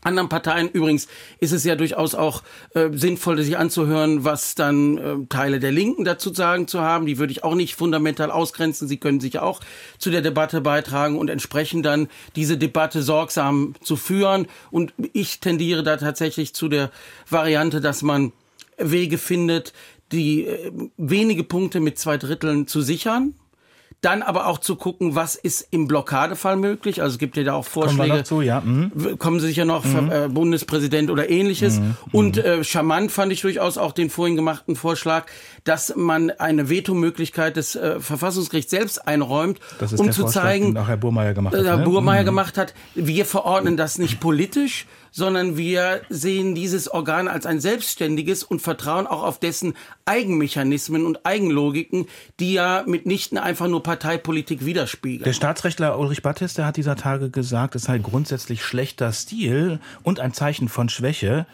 anderen 0.00 0.30
Parteien. 0.30 0.70
Übrigens 0.70 1.08
ist 1.38 1.52
es 1.52 1.64
ja 1.64 1.76
durchaus 1.76 2.14
auch 2.14 2.42
äh, 2.72 2.88
sinnvoll, 2.92 3.42
sich 3.42 3.58
anzuhören, 3.58 4.24
was 4.24 4.54
dann 4.54 4.96
äh, 4.96 5.26
Teile 5.28 5.60
der 5.60 5.70
Linken 5.70 6.06
dazu 6.06 6.32
sagen 6.32 6.66
zu 6.66 6.80
haben. 6.80 7.04
Die 7.04 7.18
würde 7.18 7.32
ich 7.32 7.44
auch 7.44 7.54
nicht 7.54 7.74
fundamental 7.74 8.30
ausgrenzen. 8.30 8.88
Sie 8.88 8.96
können 8.96 9.20
sich 9.20 9.38
auch 9.40 9.60
zu 9.98 10.10
der 10.10 10.22
Debatte 10.22 10.62
beitragen 10.62 11.18
und 11.18 11.28
entsprechend 11.28 11.84
dann 11.84 12.08
diese 12.36 12.56
Debatte 12.56 13.02
sorgsam 13.02 13.74
zu 13.82 13.96
führen. 13.96 14.46
Und 14.70 14.94
ich 15.12 15.40
tendiere 15.40 15.82
da 15.82 15.98
tatsächlich 15.98 16.54
zu 16.54 16.70
der 16.70 16.90
Variante, 17.28 17.82
dass 17.82 18.00
man 18.00 18.32
Wege 18.78 19.18
findet, 19.18 19.72
die 20.12 20.46
äh, 20.46 20.72
wenige 20.96 21.44
Punkte 21.44 21.80
mit 21.80 21.98
zwei 21.98 22.16
Dritteln 22.16 22.66
zu 22.66 22.80
sichern. 22.82 23.34
Dann 24.02 24.22
aber 24.22 24.46
auch 24.46 24.58
zu 24.58 24.76
gucken, 24.76 25.14
was 25.14 25.36
ist 25.36 25.68
im 25.70 25.88
Blockadefall 25.88 26.56
möglich. 26.56 27.00
Also 27.00 27.14
es 27.14 27.18
gibt 27.18 27.36
ja 27.38 27.44
da 27.44 27.54
auch 27.54 27.64
Vorschläge. 27.64 28.10
Kommen, 28.10 28.24
zu, 28.26 28.40
ja. 28.42 28.60
mhm. 28.60 29.18
kommen 29.18 29.40
Sie 29.40 29.46
sicher 29.46 29.64
noch, 29.64 29.84
mhm. 29.84 30.12
äh, 30.12 30.28
Bundespräsident 30.28 31.10
oder 31.10 31.30
ähnliches. 31.30 31.80
Mhm. 31.80 31.96
Und 32.12 32.36
äh, 32.36 32.62
charmant 32.62 33.10
fand 33.10 33.32
ich 33.32 33.40
durchaus 33.40 33.78
auch 33.78 33.92
den 33.92 34.10
vorhin 34.10 34.36
gemachten 34.36 34.76
Vorschlag, 34.76 35.26
dass 35.64 35.96
man 35.96 36.30
eine 36.30 36.68
Vetomöglichkeit 36.68 37.56
des 37.56 37.74
äh, 37.74 37.98
Verfassungsgerichts 37.98 38.70
selbst 38.70 39.08
einräumt, 39.08 39.60
um 39.80 40.12
zu 40.12 40.22
Vorschlag, 40.22 40.42
zeigen, 40.42 40.74
den 40.74 40.78
auch 40.78 40.88
Herr 40.88 40.98
Burmeier 40.98 41.32
gemacht 41.32 41.56
hat. 41.56 41.64
Herr 41.64 41.78
ne? 41.78 41.84
Burmeier 41.84 42.22
mhm. 42.22 42.26
gemacht 42.26 42.58
hat, 42.58 42.74
wir 42.94 43.24
verordnen 43.24 43.78
das 43.78 43.98
nicht 43.98 44.20
politisch, 44.20 44.86
sondern 45.16 45.56
wir 45.56 46.02
sehen 46.10 46.54
dieses 46.54 46.88
Organ 46.88 47.26
als 47.26 47.46
ein 47.46 47.58
selbstständiges 47.58 48.44
und 48.44 48.60
vertrauen 48.60 49.06
auch 49.06 49.22
auf 49.22 49.40
dessen 49.40 49.72
Eigenmechanismen 50.04 51.06
und 51.06 51.24
Eigenlogiken, 51.24 52.06
die 52.38 52.52
ja 52.52 52.84
mitnichten 52.86 53.38
einfach 53.38 53.66
nur 53.66 53.82
Parteipolitik 53.82 54.66
widerspiegeln. 54.66 55.24
Der 55.24 55.32
Staatsrechtler 55.32 55.98
Ulrich 55.98 56.20
Battes, 56.20 56.52
der 56.52 56.66
hat 56.66 56.76
dieser 56.76 56.96
Tage 56.96 57.30
gesagt, 57.30 57.74
es 57.76 57.84
sei 57.84 57.96
grundsätzlich 57.96 58.62
schlechter 58.62 59.10
Stil 59.10 59.80
und 60.02 60.20
ein 60.20 60.34
Zeichen 60.34 60.68
von 60.68 60.90
Schwäche, 60.90 61.46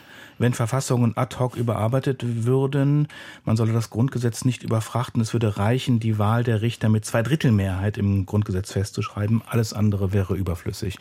wenn 0.42 0.52
Verfassungen 0.52 1.16
ad 1.16 1.36
hoc 1.38 1.56
überarbeitet 1.56 2.22
würden. 2.44 3.08
Man 3.44 3.56
solle 3.56 3.72
das 3.72 3.90
Grundgesetz 3.90 4.44
nicht 4.44 4.64
überfrachten. 4.64 5.22
Es 5.22 5.32
würde 5.32 5.56
reichen, 5.56 6.00
die 6.00 6.18
Wahl 6.18 6.42
der 6.42 6.60
Richter 6.60 6.88
mit 6.88 7.04
Zweidrittelmehrheit 7.04 7.96
im 7.96 8.26
Grundgesetz 8.26 8.72
festzuschreiben. 8.72 9.40
Alles 9.46 9.72
andere 9.72 10.12
wäre 10.12 10.34
überflüssig. 10.34 10.98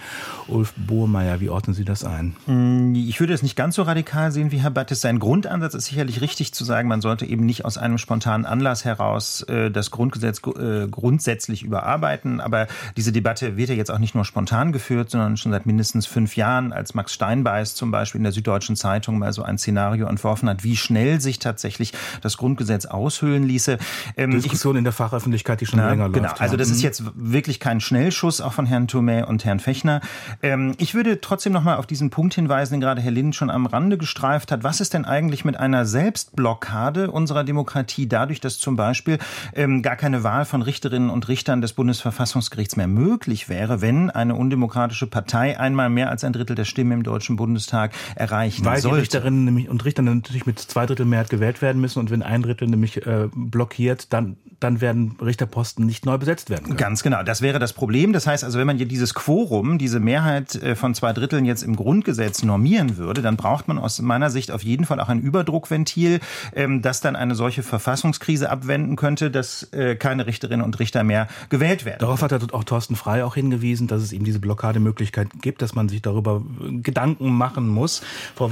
Ulf 0.47 0.73
Bohrmeier, 0.77 1.41
wie 1.41 1.49
ordnen 1.49 1.73
Sie 1.73 1.83
das 1.83 2.05
ein? 2.05 2.35
Mm, 2.45 2.93
ich 2.93 3.19
würde 3.19 3.33
es 3.33 3.41
nicht 3.41 3.55
ganz 3.55 3.75
so 3.75 3.81
radikal 3.81 4.31
sehen 4.31 4.51
wie 4.51 4.59
Herr 4.59 4.69
Battes. 4.69 5.01
Sein 5.01 5.17
Grundansatz 5.17 5.73
ist 5.73 5.85
sicherlich 5.85 6.21
richtig 6.21 6.53
zu 6.53 6.63
sagen, 6.63 6.87
man 6.87 7.01
sollte 7.01 7.25
eben 7.25 7.45
nicht 7.45 7.65
aus 7.65 7.79
einem 7.79 7.97
spontanen 7.97 8.45
Anlass 8.45 8.85
heraus 8.85 9.41
äh, 9.43 9.71
das 9.71 9.89
Grundgesetz 9.89 10.39
äh, 10.45 10.87
grundsätzlich 10.87 11.63
überarbeiten. 11.63 12.41
Aber 12.41 12.67
diese 12.95 13.11
Debatte 13.11 13.57
wird 13.57 13.69
ja 13.69 13.75
jetzt 13.75 13.89
auch 13.89 13.99
nicht 13.99 14.13
nur 14.13 14.23
spontan 14.23 14.71
geführt, 14.71 15.09
sondern 15.09 15.35
schon 15.35 15.51
seit 15.51 15.65
mindestens 15.65 16.05
fünf 16.05 16.35
Jahren, 16.35 16.71
als 16.73 16.93
Max 16.93 17.13
Steinbeiß 17.15 17.73
zum 17.73 17.89
Beispiel 17.89 18.19
in 18.19 18.23
der 18.23 18.33
Süddeutschen 18.33 18.75
Zeitung 18.75 19.17
mal 19.17 19.30
so 19.33 19.43
ein 19.43 19.57
Szenario 19.57 20.07
entworfen 20.07 20.49
hat, 20.49 20.63
wie 20.63 20.75
schnell 20.75 21.21
sich 21.21 21.39
tatsächlich 21.39 21.93
das 22.21 22.37
Grundgesetz 22.37 22.85
aushöhlen 22.85 23.43
ließe. 23.43 23.77
Ähm, 24.17 24.31
Diskussion 24.31 24.75
ich, 24.75 24.79
in 24.79 24.83
der 24.83 24.93
Fachöffentlichkeit, 24.93 25.61
die 25.61 25.65
schon 25.65 25.79
na, 25.79 25.89
länger 25.89 26.09
genau. 26.09 26.27
läuft. 26.27 26.35
Genau, 26.35 26.43
also 26.43 26.57
das 26.57 26.69
ist 26.69 26.77
mhm. 26.77 26.83
jetzt 26.83 27.03
wirklich 27.15 27.59
kein 27.59 27.81
Schnellschuss, 27.81 28.41
auch 28.41 28.53
von 28.53 28.65
Herrn 28.65 28.87
Thomé 28.87 29.23
und 29.23 29.45
Herrn 29.45 29.59
Fechner. 29.59 30.01
Ähm, 30.41 30.73
ich 30.77 30.93
würde 30.93 31.21
trotzdem 31.21 31.53
noch 31.53 31.63
mal 31.63 31.77
auf 31.77 31.87
diesen 31.87 32.09
Punkt 32.09 32.33
hinweisen, 32.33 32.73
den 32.75 32.81
gerade 32.81 33.01
Herr 33.01 33.11
Lind 33.11 33.35
schon 33.35 33.49
am 33.49 33.65
Rande 33.65 33.97
gestreift 33.97 34.51
hat. 34.51 34.63
Was 34.63 34.81
ist 34.81 34.93
denn 34.93 35.05
eigentlich 35.05 35.45
mit 35.45 35.57
einer 35.57 35.85
Selbstblockade 35.85 37.11
unserer 37.11 37.43
Demokratie 37.43 38.07
dadurch, 38.07 38.39
dass 38.39 38.59
zum 38.59 38.75
Beispiel 38.75 39.17
ähm, 39.53 39.81
gar 39.81 39.95
keine 39.95 40.23
Wahl 40.23 40.45
von 40.45 40.61
Richterinnen 40.61 41.09
und 41.09 41.27
Richtern 41.27 41.61
des 41.61 41.73
Bundesverfassungsgerichts 41.73 42.75
mehr 42.75 42.87
möglich 42.87 43.49
wäre, 43.49 43.81
wenn 43.81 44.09
eine 44.09 44.35
undemokratische 44.35 45.07
Partei 45.07 45.59
einmal 45.59 45.89
mehr 45.89 46.09
als 46.09 46.23
ein 46.23 46.33
Drittel 46.33 46.55
der 46.55 46.65
Stimmen 46.65 46.91
im 46.91 47.03
Deutschen 47.03 47.35
Bundestag 47.35 47.93
erreichen 48.15 48.65
Weil 48.65 48.79
sollte? 48.79 49.10
Richterinnen 49.11 49.67
und 49.67 49.83
Richter 49.83 50.01
natürlich 50.01 50.45
mit 50.45 50.57
zwei 50.59 50.85
Drittel 50.85 51.05
Mehrheit 51.05 51.29
gewählt 51.29 51.61
werden 51.61 51.81
müssen 51.81 51.99
und 51.99 52.11
wenn 52.11 52.23
ein 52.23 52.41
Drittel 52.43 52.67
nämlich 52.67 53.05
äh, 53.05 53.27
blockiert, 53.33 54.13
dann 54.13 54.37
dann 54.61 54.79
werden 54.79 55.17
Richterposten 55.19 55.85
nicht 55.87 56.05
neu 56.05 56.19
besetzt 56.19 56.51
werden 56.51 56.65
können. 56.65 56.77
Ganz 56.77 57.01
genau, 57.01 57.23
das 57.23 57.41
wäre 57.41 57.57
das 57.57 57.73
Problem. 57.73 58.13
Das 58.13 58.27
heißt 58.27 58.43
also, 58.43 58.59
wenn 58.59 58.67
man 58.67 58.77
hier 58.77 58.85
dieses 58.85 59.15
Quorum, 59.15 59.79
diese 59.79 59.99
Mehrheit 59.99 60.55
äh, 60.55 60.75
von 60.75 60.93
zwei 60.93 61.13
Dritteln 61.13 61.45
jetzt 61.45 61.63
im 61.63 61.75
Grundgesetz 61.75 62.43
normieren 62.43 62.97
würde, 62.97 63.23
dann 63.23 63.37
braucht 63.37 63.67
man 63.67 63.79
aus 63.79 63.99
meiner 64.01 64.29
Sicht 64.29 64.51
auf 64.51 64.63
jeden 64.63 64.85
Fall 64.85 64.99
auch 64.99 65.09
ein 65.09 65.19
Überdruckventil, 65.19 66.19
ähm, 66.55 66.83
das 66.83 67.01
dann 67.01 67.15
eine 67.15 67.33
solche 67.33 67.63
Verfassungskrise 67.63 68.51
abwenden 68.51 68.97
könnte, 68.97 69.31
dass 69.31 69.63
äh, 69.73 69.95
keine 69.95 70.27
Richterinnen 70.27 70.63
und 70.63 70.77
Richter 70.79 71.03
mehr 71.03 71.27
gewählt 71.49 71.83
werden. 71.83 71.97
Darauf 71.99 72.21
hat 72.21 72.53
auch 72.53 72.63
Thorsten 72.63 72.95
Frei 72.95 73.25
auch 73.25 73.33
hingewiesen, 73.33 73.87
dass 73.87 74.03
es 74.03 74.13
eben 74.13 74.25
diese 74.25 74.39
Blockademöglichkeit 74.39 75.29
gibt, 75.41 75.63
dass 75.63 75.73
man 75.73 75.89
sich 75.89 76.03
darüber 76.03 76.43
Gedanken 76.83 77.31
machen 77.31 77.67
muss. 77.67 78.03
Frau 78.35 78.51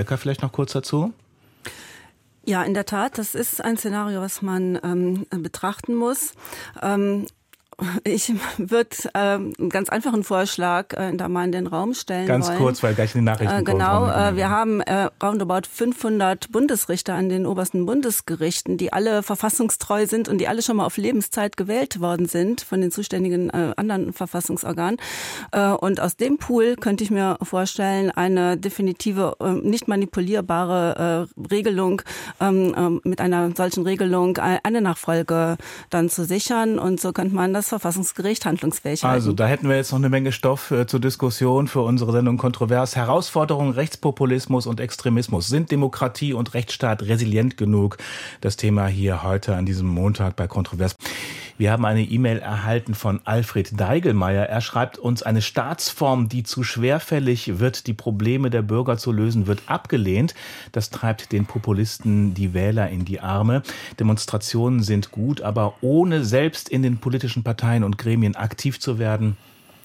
Winkelmeier-Becker 0.00 0.18
vielleicht 0.18 0.42
noch 0.42 0.52
kurz 0.52 0.72
dazu. 0.72 1.12
Ja, 2.44 2.62
in 2.62 2.74
der 2.74 2.86
Tat, 2.86 3.18
das 3.18 3.34
ist 3.34 3.62
ein 3.62 3.76
Szenario, 3.76 4.20
was 4.20 4.42
man 4.42 4.78
ähm, 4.82 5.26
betrachten 5.42 5.94
muss. 5.94 6.32
Ähm, 6.82 7.26
ich 8.04 8.32
würde 8.58 8.96
äh, 9.14 9.18
einen 9.18 9.68
ganz 9.70 9.88
einfachen 9.88 10.24
Vorschlag 10.24 10.92
äh, 10.94 11.14
da 11.16 11.28
mal 11.28 11.44
in 11.44 11.52
den 11.52 11.66
Raum 11.66 11.94
stellen 11.94 12.26
Ganz 12.26 12.48
wollen. 12.48 12.58
kurz, 12.58 12.82
weil 12.82 12.94
gleich 12.94 13.12
die 13.12 13.20
Nachrichten 13.20 13.60
äh, 13.60 13.62
Genau, 13.62 14.06
äh, 14.06 14.36
wir 14.36 14.50
haben 14.50 14.80
äh, 14.80 15.08
roundabout 15.22 15.66
500 15.70 16.50
Bundesrichter 16.52 17.14
an 17.14 17.28
den 17.28 17.46
obersten 17.46 17.86
Bundesgerichten, 17.86 18.76
die 18.76 18.92
alle 18.92 19.22
verfassungstreu 19.22 20.06
sind 20.06 20.28
und 20.28 20.38
die 20.38 20.48
alle 20.48 20.62
schon 20.62 20.76
mal 20.76 20.86
auf 20.86 20.96
Lebenszeit 20.96 21.56
gewählt 21.56 22.00
worden 22.00 22.26
sind 22.26 22.60
von 22.60 22.80
den 22.80 22.90
zuständigen 22.90 23.50
äh, 23.50 23.72
anderen 23.76 24.12
Verfassungsorganen. 24.12 24.98
Äh, 25.52 25.70
und 25.70 26.00
aus 26.00 26.16
dem 26.16 26.38
Pool 26.38 26.76
könnte 26.76 27.04
ich 27.04 27.10
mir 27.10 27.38
vorstellen, 27.42 28.10
eine 28.10 28.56
definitive, 28.56 29.36
äh, 29.40 29.52
nicht 29.52 29.88
manipulierbare 29.88 31.28
äh, 31.38 31.40
Regelung 31.52 32.02
ähm, 32.40 33.00
äh, 33.04 33.08
mit 33.08 33.20
einer 33.20 33.54
solchen 33.56 33.84
Regelung 33.84 34.36
äh, 34.36 34.58
eine 34.62 34.80
Nachfolge 34.80 35.56
dann 35.90 36.08
zu 36.08 36.24
sichern. 36.24 36.78
Und 36.78 37.00
so 37.00 37.12
könnte 37.12 37.34
man 37.34 37.54
das 37.54 37.69
Verfassungsgericht 37.70 38.44
handlungsfähig 38.44 39.02
halten. 39.02 39.14
Also 39.14 39.32
da 39.32 39.46
hätten 39.46 39.68
wir 39.68 39.76
jetzt 39.76 39.92
noch 39.92 39.98
eine 39.98 40.10
Menge 40.10 40.32
Stoff 40.32 40.70
äh, 40.70 40.86
zur 40.86 41.00
Diskussion 41.00 41.66
für 41.68 41.80
unsere 41.80 42.12
Sendung 42.12 42.36
Kontrovers. 42.36 42.96
Herausforderungen 42.96 43.72
Rechtspopulismus 43.72 44.66
und 44.66 44.80
Extremismus. 44.80 45.48
Sind 45.48 45.70
Demokratie 45.70 46.34
und 46.34 46.52
Rechtsstaat 46.52 47.02
resilient 47.02 47.56
genug? 47.56 47.96
Das 48.42 48.56
Thema 48.56 48.86
hier 48.86 49.22
heute 49.22 49.56
an 49.56 49.64
diesem 49.64 49.86
Montag 49.86 50.36
bei 50.36 50.46
Kontrovers. 50.46 50.94
Wir 51.60 51.72
haben 51.72 51.84
eine 51.84 52.00
E-Mail 52.00 52.38
erhalten 52.38 52.94
von 52.94 53.20
Alfred 53.26 53.78
Deigelmeier. 53.78 54.46
Er 54.46 54.62
schreibt 54.62 54.96
uns, 54.96 55.22
eine 55.22 55.42
Staatsform, 55.42 56.30
die 56.30 56.42
zu 56.42 56.62
schwerfällig 56.64 57.58
wird, 57.58 57.86
die 57.86 57.92
Probleme 57.92 58.48
der 58.48 58.62
Bürger 58.62 58.96
zu 58.96 59.12
lösen, 59.12 59.46
wird 59.46 59.64
abgelehnt. 59.66 60.34
Das 60.72 60.88
treibt 60.88 61.32
den 61.32 61.44
Populisten 61.44 62.32
die 62.32 62.54
Wähler 62.54 62.88
in 62.88 63.04
die 63.04 63.20
Arme. 63.20 63.62
Demonstrationen 63.98 64.82
sind 64.82 65.10
gut, 65.10 65.42
aber 65.42 65.74
ohne 65.82 66.24
selbst 66.24 66.70
in 66.70 66.82
den 66.82 66.96
politischen 66.96 67.42
Parteien 67.42 67.84
und 67.84 67.98
Gremien 67.98 68.36
aktiv 68.36 68.80
zu 68.80 68.98
werden, 68.98 69.36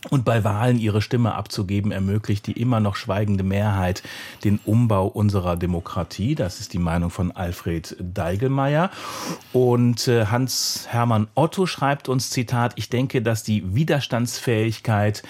und 0.09 0.25
bei 0.25 0.43
Wahlen 0.43 0.79
ihre 0.79 1.01
Stimme 1.01 1.35
abzugeben, 1.35 1.91
ermöglicht 1.91 2.47
die 2.47 2.53
immer 2.53 2.79
noch 2.79 2.95
schweigende 2.95 3.43
Mehrheit 3.43 4.03
den 4.43 4.59
Umbau 4.65 5.07
unserer 5.07 5.55
Demokratie. 5.55 6.35
Das 6.35 6.59
ist 6.59 6.73
die 6.73 6.79
Meinung 6.79 7.09
von 7.09 7.31
Alfred 7.31 7.95
Deigelmeier. 7.99 8.91
Und 9.53 10.07
äh, 10.07 10.25
Hans-Hermann 10.25 11.27
Otto 11.35 11.65
schreibt 11.65 12.09
uns, 12.09 12.29
Zitat, 12.29 12.73
ich 12.75 12.89
denke, 12.89 13.21
dass 13.21 13.43
die 13.43 13.75
Widerstandsfähigkeit 13.75 15.23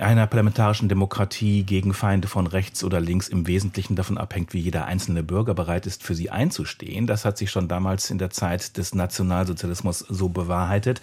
einer 0.00 0.26
parlamentarischen 0.26 0.88
Demokratie 0.88 1.64
gegen 1.64 1.92
Feinde 1.92 2.28
von 2.28 2.46
rechts 2.46 2.84
oder 2.84 3.00
links 3.00 3.28
im 3.28 3.46
Wesentlichen 3.46 3.96
davon 3.96 4.16
abhängt, 4.16 4.52
wie 4.54 4.60
jeder 4.60 4.86
einzelne 4.86 5.22
Bürger 5.22 5.54
bereit 5.54 5.86
ist, 5.86 6.02
für 6.02 6.14
sie 6.14 6.30
einzustehen. 6.30 7.06
Das 7.06 7.24
hat 7.24 7.36
sich 7.36 7.50
schon 7.50 7.68
damals 7.68 8.10
in 8.10 8.18
der 8.18 8.30
Zeit 8.30 8.76
des 8.76 8.94
Nationalsozialismus 8.94 9.98
so 9.98 10.28
bewahrheitet. 10.28 11.00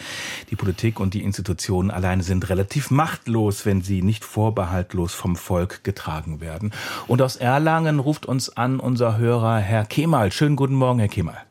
Die 0.49 0.55
Politik 0.55 0.99
und 0.99 1.13
die 1.13 1.23
Institutionen 1.23 1.91
alleine 1.91 2.23
sind 2.23 2.49
relativ 2.49 2.89
machtlos, 2.89 3.65
wenn 3.65 3.81
sie 3.81 4.01
nicht 4.01 4.25
vorbehaltlos 4.25 5.13
vom 5.13 5.35
Volk 5.35 5.83
getragen 5.83 6.41
werden. 6.41 6.71
Und 7.07 7.21
aus 7.21 7.35
Erlangen 7.35 7.99
ruft 7.99 8.25
uns 8.25 8.55
an 8.55 8.79
unser 8.79 9.17
Hörer 9.17 9.57
Herr 9.57 9.85
Kemal. 9.85 10.31
Schönen 10.31 10.55
guten 10.55 10.75
Morgen, 10.75 10.99
Herr 10.99 11.09
Kemal. 11.09 11.43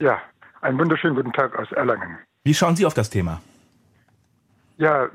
Ja, 0.00 0.18
einen 0.60 0.78
wunderschönen 0.78 1.16
guten 1.16 1.32
Tag 1.32 1.58
aus 1.58 1.70
Erlangen. 1.72 2.18
Wie 2.44 2.54
schauen 2.54 2.76
Sie 2.76 2.86
auf 2.86 2.94
das 2.94 3.10
Thema? 3.10 3.40
Ja, 4.78 5.08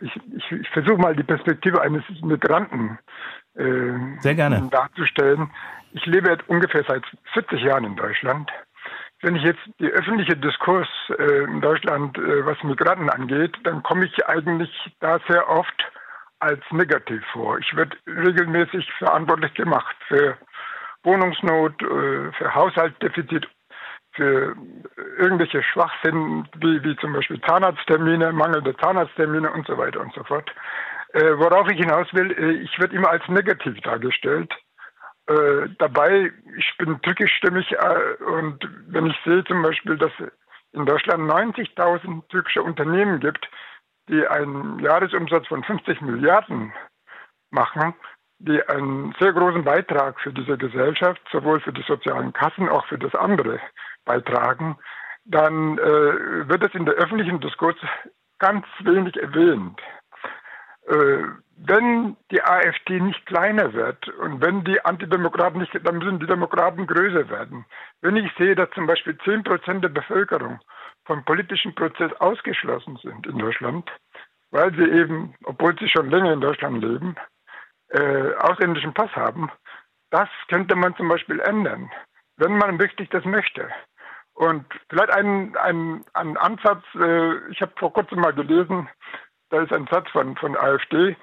ich, 0.00 0.20
ich, 0.36 0.52
ich 0.52 0.68
versuche 0.70 0.98
mal 0.98 1.14
die 1.14 1.22
Perspektive 1.22 1.80
eines 1.80 2.02
Migranten 2.22 2.98
äh, 3.56 4.20
Sehr 4.20 4.34
gerne. 4.34 4.68
darzustellen. 4.70 5.50
Ich 5.92 6.06
lebe 6.06 6.30
jetzt 6.30 6.48
ungefähr 6.48 6.84
seit 6.86 7.02
40 7.34 7.62
Jahren 7.62 7.84
in 7.84 7.96
Deutschland. 7.96 8.50
Wenn 9.20 9.36
ich 9.36 9.42
jetzt 9.42 9.60
die 9.78 9.90
öffentliche 9.90 10.36
Diskurs 10.36 10.88
äh, 11.18 11.44
in 11.44 11.60
Deutschland, 11.60 12.18
äh, 12.18 12.44
was 12.44 12.62
Migranten 12.62 13.08
angeht, 13.10 13.56
dann 13.64 13.82
komme 13.82 14.06
ich 14.06 14.26
eigentlich 14.26 14.70
da 15.00 15.18
sehr 15.28 15.48
oft 15.48 15.92
als 16.40 16.60
negativ 16.72 17.22
vor. 17.32 17.58
Ich 17.58 17.76
werde 17.76 17.96
regelmäßig 18.06 18.90
verantwortlich 18.98 19.54
gemacht 19.54 19.94
für 20.08 20.36
Wohnungsnot, 21.04 21.80
äh, 21.82 22.32
für 22.32 22.54
Haushaltsdefizit 22.54 23.46
für 24.12 24.54
irgendwelche 25.18 25.62
Schwachsinn, 25.62 26.48
wie, 26.56 26.82
wie 26.84 26.96
zum 26.96 27.12
Beispiel 27.12 27.40
Zahnarzttermine, 27.42 28.32
mangelnde 28.32 28.76
Zahnarzttermine 28.76 29.50
und 29.50 29.66
so 29.66 29.76
weiter 29.78 30.00
und 30.00 30.12
so 30.14 30.22
fort. 30.24 30.50
Äh, 31.12 31.38
worauf 31.38 31.70
ich 31.70 31.78
hinaus 31.78 32.06
will, 32.12 32.30
äh, 32.32 32.62
ich 32.62 32.78
werde 32.78 32.96
immer 32.96 33.10
als 33.10 33.26
negativ 33.28 33.78
dargestellt. 33.80 34.52
Äh, 35.26 35.68
dabei, 35.78 36.32
ich 36.56 36.76
bin 36.78 37.00
türkischstämmig 37.02 37.70
äh, 37.72 38.22
und 38.24 38.68
wenn 38.88 39.06
ich 39.06 39.16
sehe 39.24 39.44
zum 39.44 39.62
Beispiel, 39.62 39.96
dass 39.96 40.12
in 40.72 40.86
Deutschland 40.86 41.30
90.000 41.30 42.28
türkische 42.28 42.62
Unternehmen 42.62 43.20
gibt, 43.20 43.48
die 44.08 44.26
einen 44.26 44.78
Jahresumsatz 44.80 45.46
von 45.46 45.62
50 45.62 46.00
Milliarden 46.00 46.72
machen, 47.50 47.94
die 48.38 48.60
einen 48.68 49.14
sehr 49.20 49.32
großen 49.32 49.62
Beitrag 49.62 50.18
für 50.20 50.32
diese 50.32 50.58
Gesellschaft, 50.58 51.20
sowohl 51.30 51.60
für 51.60 51.72
die 51.72 51.84
sozialen 51.86 52.32
Kassen, 52.32 52.68
auch 52.68 52.84
für 52.86 52.98
das 52.98 53.14
andere 53.14 53.60
beitragen, 54.04 54.76
dann 55.24 55.78
äh, 55.78 56.48
wird 56.48 56.64
es 56.64 56.74
in 56.74 56.84
der 56.84 56.94
öffentlichen 56.94 57.40
Diskurs 57.40 57.76
ganz 58.38 58.66
wenig 58.80 59.16
erwähnt. 59.16 59.80
Äh, 60.88 61.24
wenn 61.64 62.16
die 62.32 62.42
AfD 62.42 62.98
nicht 62.98 63.24
kleiner 63.26 63.72
wird 63.72 64.08
und 64.08 64.40
wenn 64.40 64.64
die 64.64 64.84
Antidemokraten 64.84 65.60
nicht, 65.60 65.72
dann 65.84 65.98
müssen 65.98 66.18
die 66.18 66.26
Demokraten 66.26 66.86
größer 66.86 67.28
werden. 67.30 67.64
Wenn 68.00 68.16
ich 68.16 68.32
sehe, 68.36 68.56
dass 68.56 68.70
zum 68.70 68.86
Beispiel 68.86 69.16
10 69.18 69.44
Prozent 69.44 69.84
der 69.84 69.90
Bevölkerung 69.90 70.58
vom 71.04 71.24
politischen 71.24 71.74
Prozess 71.74 72.12
ausgeschlossen 72.14 72.98
sind 73.02 73.26
in 73.28 73.38
Deutschland, 73.38 73.88
weil 74.50 74.74
sie 74.74 74.84
eben, 74.84 75.34
obwohl 75.44 75.78
sie 75.78 75.88
schon 75.88 76.10
länger 76.10 76.32
in 76.32 76.40
Deutschland 76.40 76.82
leben, 76.82 77.14
äh, 77.90 78.34
ausländischen 78.40 78.92
Pass 78.92 79.14
haben, 79.14 79.50
das 80.10 80.28
könnte 80.48 80.74
man 80.74 80.96
zum 80.96 81.08
Beispiel 81.08 81.40
ändern, 81.40 81.90
wenn 82.38 82.56
man 82.58 82.78
wirklich 82.80 83.08
das 83.10 83.24
möchte. 83.24 83.68
Und 84.42 84.64
vielleicht 84.90 85.12
ein, 85.12 85.56
ein, 85.56 86.04
ein 86.14 86.36
Ansatz, 86.36 86.82
äh, 86.96 87.48
ich 87.52 87.62
habe 87.62 87.70
vor 87.78 87.92
kurzem 87.92 88.18
mal 88.18 88.32
gelesen, 88.32 88.88
da 89.50 89.62
ist 89.62 89.72
ein 89.72 89.86
Satz 89.88 90.10
von, 90.10 90.36
von 90.36 90.56
AfD, 90.56 91.16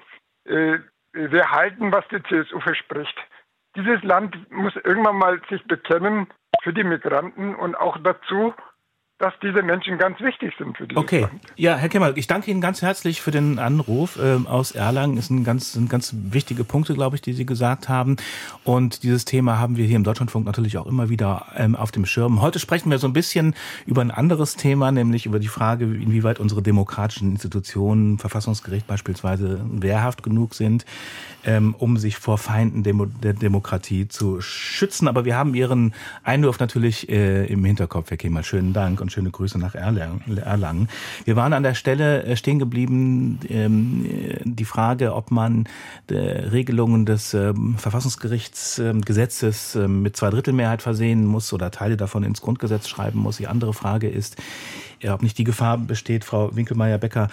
äh, 0.46 0.78
wir 1.12 1.50
halten, 1.50 1.92
was 1.92 2.08
die 2.08 2.22
CSU 2.22 2.60
verspricht. 2.60 3.14
Dieses 3.76 4.02
Land 4.04 4.50
muss 4.50 4.74
irgendwann 4.76 5.18
mal 5.18 5.38
sich 5.50 5.62
bekennen 5.66 6.28
für 6.62 6.72
die 6.72 6.82
Migranten 6.82 7.54
und 7.56 7.74
auch 7.74 7.98
dazu, 8.02 8.54
dass 9.20 9.34
diese 9.42 9.62
Menschen 9.62 9.98
ganz 9.98 10.18
wichtig 10.20 10.54
sind 10.56 10.76
für 10.78 10.88
dieses 10.88 11.02
okay. 11.02 11.20
Land. 11.20 11.32
Ja, 11.56 11.76
Herr 11.76 11.90
Kemmer, 11.90 12.16
ich 12.16 12.26
danke 12.26 12.50
Ihnen 12.50 12.62
ganz 12.62 12.80
herzlich 12.80 13.20
für 13.20 13.30
den 13.30 13.58
Anruf 13.58 14.18
ähm, 14.20 14.46
aus 14.46 14.72
Erlangen. 14.72 15.18
Es 15.18 15.26
sind 15.26 15.44
ganz, 15.44 15.74
sind 15.74 15.90
ganz 15.90 16.14
wichtige 16.30 16.64
Punkte, 16.64 16.94
glaube 16.94 17.16
ich, 17.16 17.22
die 17.22 17.34
Sie 17.34 17.44
gesagt 17.44 17.90
haben. 17.90 18.16
Und 18.64 19.02
dieses 19.02 19.26
Thema 19.26 19.58
haben 19.58 19.76
wir 19.76 19.84
hier 19.84 19.96
im 19.96 20.04
Deutschlandfunk 20.04 20.46
natürlich 20.46 20.78
auch 20.78 20.86
immer 20.86 21.10
wieder 21.10 21.48
ähm, 21.54 21.76
auf 21.76 21.92
dem 21.92 22.06
Schirm. 22.06 22.40
Heute 22.40 22.58
sprechen 22.58 22.90
wir 22.90 22.96
so 22.96 23.06
ein 23.06 23.12
bisschen 23.12 23.54
über 23.84 24.00
ein 24.00 24.10
anderes 24.10 24.56
Thema, 24.56 24.90
nämlich 24.90 25.26
über 25.26 25.38
die 25.38 25.48
Frage, 25.48 25.84
inwieweit 25.84 26.40
unsere 26.40 26.62
demokratischen 26.62 27.32
Institutionen, 27.32 28.18
Verfassungsgericht 28.18 28.86
beispielsweise, 28.86 29.60
wehrhaft 29.70 30.22
genug 30.22 30.54
sind, 30.54 30.86
ähm, 31.44 31.74
um 31.76 31.98
sich 31.98 32.16
vor 32.16 32.38
Feinden 32.38 32.84
Demo 32.84 33.04
der 33.04 33.34
Demokratie 33.34 34.08
zu 34.08 34.40
schützen. 34.40 35.08
Aber 35.08 35.26
wir 35.26 35.36
haben 35.36 35.54
Ihren 35.54 35.92
Einwurf 36.24 36.58
natürlich 36.58 37.10
äh, 37.10 37.44
im 37.44 37.62
Hinterkopf, 37.66 38.08
Herr 38.08 38.16
Kemal. 38.16 38.44
Schönen 38.44 38.72
Dank 38.72 39.02
und 39.02 39.09
schöne 39.10 39.30
Grüße 39.30 39.58
nach 39.58 39.74
Erlangen. 39.74 40.88
Wir 41.24 41.36
waren 41.36 41.52
an 41.52 41.62
der 41.62 41.74
Stelle 41.74 42.24
äh, 42.24 42.36
stehen 42.36 42.58
geblieben, 42.58 43.40
ähm, 43.48 44.06
die 44.44 44.64
Frage, 44.64 45.14
ob 45.14 45.30
man 45.30 45.68
Regelungen 46.10 47.06
des 47.06 47.34
ähm, 47.34 47.76
Verfassungsgerichtsgesetzes 47.78 49.76
ähm, 49.76 50.02
mit 50.02 50.16
Zweidrittelmehrheit 50.16 50.82
versehen 50.82 51.26
muss 51.26 51.52
oder 51.52 51.70
Teile 51.70 51.96
davon 51.96 52.24
ins 52.24 52.40
Grundgesetz 52.40 52.88
schreiben 52.88 53.20
muss. 53.20 53.36
Die 53.36 53.46
andere 53.46 53.72
Frage 53.72 54.08
ist, 54.08 54.36
ob 55.08 55.22
nicht 55.22 55.38
die 55.38 55.44
Gefahr 55.44 55.78
besteht, 55.78 56.24
Frau 56.24 56.54
Winkelmeier-Becker, 56.54 57.28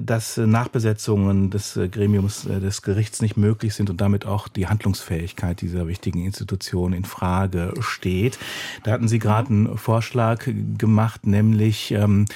dass 0.00 0.36
Nachbesetzungen 0.36 1.50
des 1.50 1.78
Gremiums 1.90 2.42
des 2.42 2.82
Gerichts 2.82 3.22
nicht 3.22 3.36
möglich 3.36 3.74
sind 3.74 3.90
und 3.90 4.00
damit 4.00 4.26
auch 4.26 4.48
die 4.48 4.66
Handlungsfähigkeit 4.66 5.60
dieser 5.60 5.86
wichtigen 5.86 6.24
Institution 6.24 6.92
in 6.92 7.04
Frage 7.04 7.72
steht. 7.80 8.38
Da 8.84 8.92
hatten 8.92 9.08
Sie 9.08 9.18
gerade 9.18 9.48
einen 9.48 9.78
Vorschlag 9.78 10.48
gemacht, 10.76 11.26
nämlich, 11.26 11.90
wenn 11.92 12.26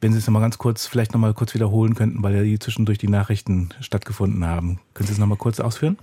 Sie 0.00 0.18
es 0.18 0.26
noch 0.26 0.34
mal 0.34 0.40
ganz 0.40 0.58
kurz, 0.58 0.86
vielleicht 0.86 1.12
noch 1.12 1.20
mal 1.20 1.34
kurz 1.34 1.54
wiederholen 1.54 1.94
könnten, 1.94 2.22
weil 2.22 2.34
ja 2.34 2.42
die 2.42 2.58
zwischendurch 2.58 2.98
die 2.98 3.08
Nachrichten 3.08 3.70
stattgefunden 3.80 4.44
haben. 4.44 4.80
Können 4.94 5.06
Sie 5.06 5.12
es 5.12 5.18
noch 5.18 5.26
mal 5.26 5.36
kurz 5.36 5.60
ausführen? 5.60 5.96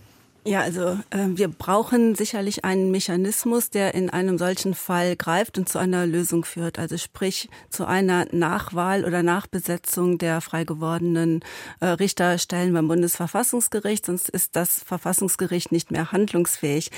Ja, 0.48 0.60
also 0.60 1.00
äh, 1.10 1.26
wir 1.30 1.48
brauchen 1.48 2.14
sicherlich 2.14 2.64
einen 2.64 2.92
Mechanismus, 2.92 3.72
der 3.72 3.96
in 3.96 4.12
einem 4.12 4.38
solchen 4.38 4.76
Fall 4.76 5.16
greift 5.16 5.58
und 5.58 5.68
zu 5.68 5.80
einer 5.80 6.06
Lösung 6.06 6.46
führt. 6.46 6.78
Also 6.78 6.98
sprich 6.98 7.50
zu 7.72 7.86
einer 7.88 8.28
Nachwahl 8.32 9.06
oder 9.06 9.24
Nachbesetzung 9.24 10.20
der 10.20 10.42
frei 10.42 10.64
gewordenen 10.64 11.44
äh, 11.80 11.88
Richterstellen 11.88 12.74
beim 12.74 12.88
Bundesverfassungsgericht, 12.88 14.06
sonst 14.06 14.30
ist 14.30 14.56
das 14.56 14.84
Verfassungsgericht 14.84 15.72
nicht 15.72 15.90
mehr 15.90 16.12
handlungsfähig. 16.12 16.92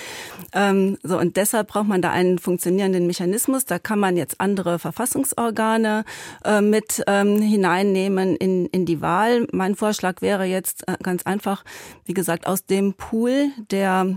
Ähm, 0.51 0.97
so 1.01 1.17
und 1.17 1.37
deshalb 1.37 1.69
braucht 1.69 1.87
man 1.87 2.01
da 2.01 2.11
einen 2.11 2.39
funktionierenden 2.39 3.07
Mechanismus. 3.07 3.63
Da 3.63 3.79
kann 3.79 3.99
man 3.99 4.17
jetzt 4.17 4.41
andere 4.41 4.77
Verfassungsorgane 4.77 6.03
äh, 6.43 6.59
mit 6.59 7.01
ähm, 7.07 7.41
hineinnehmen 7.41 8.35
in 8.35 8.65
in 8.65 8.85
die 8.85 8.99
Wahl. 8.99 9.47
Mein 9.53 9.75
Vorschlag 9.75 10.21
wäre 10.21 10.43
jetzt 10.43 10.85
äh, 10.89 10.97
ganz 11.01 11.23
einfach, 11.23 11.63
wie 12.03 12.13
gesagt, 12.13 12.45
aus 12.45 12.65
dem 12.65 12.93
Pool 12.93 13.36
der 13.69 14.15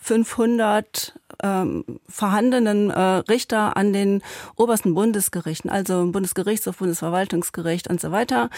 500 0.00 1.14
ähm, 1.42 1.84
vorhandenen 2.08 2.90
äh, 2.90 3.00
Richter 3.00 3.76
an 3.76 3.92
den 3.92 4.22
obersten 4.56 4.94
Bundesgerichten, 4.94 5.70
also 5.70 6.06
Bundesgerichtshof, 6.10 6.78
Bundesverwaltungsgericht 6.78 7.88
und 7.88 8.00
so 8.00 8.10
weiter, 8.10 8.50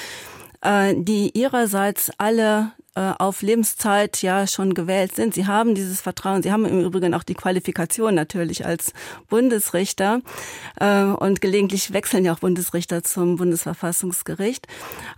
die 0.65 1.31
ihrerseits 1.39 2.11
alle 2.17 2.73
äh, 2.97 3.13
auf 3.19 3.43
Lebenszeit 3.43 4.23
ja 4.23 4.47
schon 4.47 4.73
gewählt 4.73 5.17
sind. 5.17 5.35
Sie 5.35 5.49
haben 5.49 5.75
dieses 5.75 6.01
Vertrauen. 6.01 6.45
Sie 6.45 6.53
haben 6.53 6.65
im 6.65 6.81
Übrigen 6.81 7.13
auch 7.15 7.25
die 7.25 7.35
Qualifikation 7.35 8.15
natürlich 8.15 8.65
als 8.65 8.93
Bundesrichter 9.29 10.21
äh, 10.79 11.03
und 11.03 11.41
gelegentlich 11.41 11.93
wechseln 11.93 12.25
ja 12.25 12.33
auch 12.33 12.39
Bundesrichter 12.39 13.03
zum 13.03 13.35
Bundesverfassungsgericht. 13.35 14.69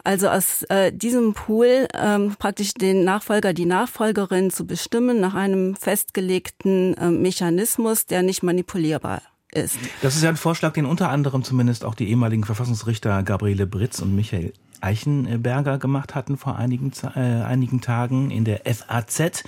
Also 0.04 0.28
aus 0.28 0.62
äh, 0.70 0.90
diesem 0.90 1.34
Pool 1.34 1.86
ähm, 1.92 2.34
praktisch 2.38 2.72
den 2.72 3.04
Nachfolger, 3.04 3.52
die 3.52 3.66
Nachfolgerin 3.66 4.50
zu 4.50 4.66
bestimmen 4.66 5.20
nach 5.20 5.34
einem 5.34 5.76
festgelegten 5.76 6.94
äh, 6.94 7.10
Mechanismus, 7.10 8.06
der 8.06 8.22
nicht 8.22 8.42
manipulierbar 8.42 9.20
ist. 9.52 9.76
Das 10.00 10.16
ist 10.16 10.22
ja 10.22 10.30
ein 10.30 10.36
Vorschlag, 10.36 10.72
den 10.72 10.86
unter 10.86 11.10
anderem 11.10 11.44
zumindest 11.44 11.84
auch 11.84 11.94
die 11.94 12.08
ehemaligen 12.08 12.44
Verfassungsrichter 12.44 13.22
Gabriele 13.22 13.66
Britz 13.66 14.00
und 14.00 14.14
Michael 14.14 14.54
Eichenberger 14.80 15.78
gemacht 15.78 16.14
hatten 16.14 16.36
vor 16.36 16.56
einigen, 16.56 16.92
äh, 17.14 17.42
einigen 17.42 17.80
Tagen 17.80 18.30
in 18.30 18.44
der 18.44 18.62
FAZ 18.64 19.44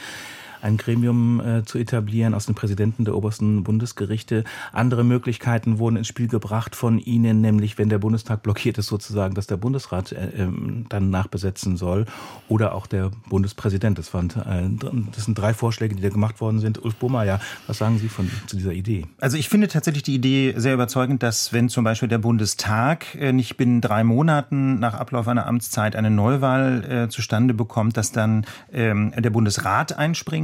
ein 0.63 0.77
Gremium 0.77 1.41
äh, 1.41 1.65
zu 1.65 1.79
etablieren 1.79 2.35
aus 2.35 2.47
den 2.47 2.55
Präsidenten 2.55 3.05
der 3.05 3.17
obersten 3.17 3.65
Bundesgerichte. 3.65 4.45
Andere 4.73 5.05
Möglichkeiten 5.05 5.79
wurden 5.79 5.97
ins 5.97 6.09
Spiel 6.09 6.29
gebracht 6.29 6.77
von 6.77 6.99
Ihnen, 6.99 7.41
nämlich 7.41 7.79
wenn 7.79 7.89
der 7.89 7.99
Bundestag 7.99 8.43
blockiert 8.43 8.79
ist, 8.79 8.87
sozusagen, 8.87 9.35
dass 9.35 9.47
der 9.47 9.57
Bundesrat 9.57 10.13
äh, 10.13 10.29
ähm, 10.37 10.87
dann 10.89 11.11
nachbesetzen 11.11 11.77
soll 11.77 12.07
oder 12.49 12.75
auch 12.75 12.87
der 12.87 13.11
Bundespräsident. 13.29 13.99
Das, 13.99 14.13
waren, 14.15 14.31
äh, 14.31 14.69
das 15.15 15.25
sind 15.25 15.39
drei 15.39 15.55
Vorschläge, 15.55 15.95
die 15.95 16.03
da 16.03 16.09
gemacht 16.09 16.41
worden 16.41 16.61
sind. 16.61 16.83
Ulf 16.85 16.97
Bohmeier, 16.97 17.41
was 17.67 17.79
sagen 17.79 17.99
Sie 17.99 18.09
von, 18.09 18.31
zu 18.47 18.57
dieser 18.57 18.73
Idee? 18.73 19.07
Also 19.21 19.37
ich 19.37 19.49
finde 19.49 19.69
tatsächlich 19.69 20.03
die 20.03 20.15
Idee 20.15 20.55
sehr 20.57 20.75
überzeugend, 20.75 21.23
dass 21.23 21.53
wenn 21.53 21.69
zum 21.69 21.85
Beispiel 21.85 22.09
der 22.09 22.19
Bundestag 22.19 23.15
äh, 23.15 23.33
nicht 23.33 23.57
binnen 23.57 23.81
drei 23.81 24.05
Monaten 24.05 24.79
nach 24.79 24.95
Ablauf 24.95 25.29
einer 25.29 25.47
Amtszeit 25.47 25.97
eine 25.97 26.11
Neuwahl 26.11 26.85
äh, 26.85 27.09
zustande 27.09 27.55
bekommt, 27.55 27.97
dass 27.97 28.13
dann 28.13 28.47
ähm, 28.73 29.13
der 29.17 29.31
Bundesrat 29.31 29.99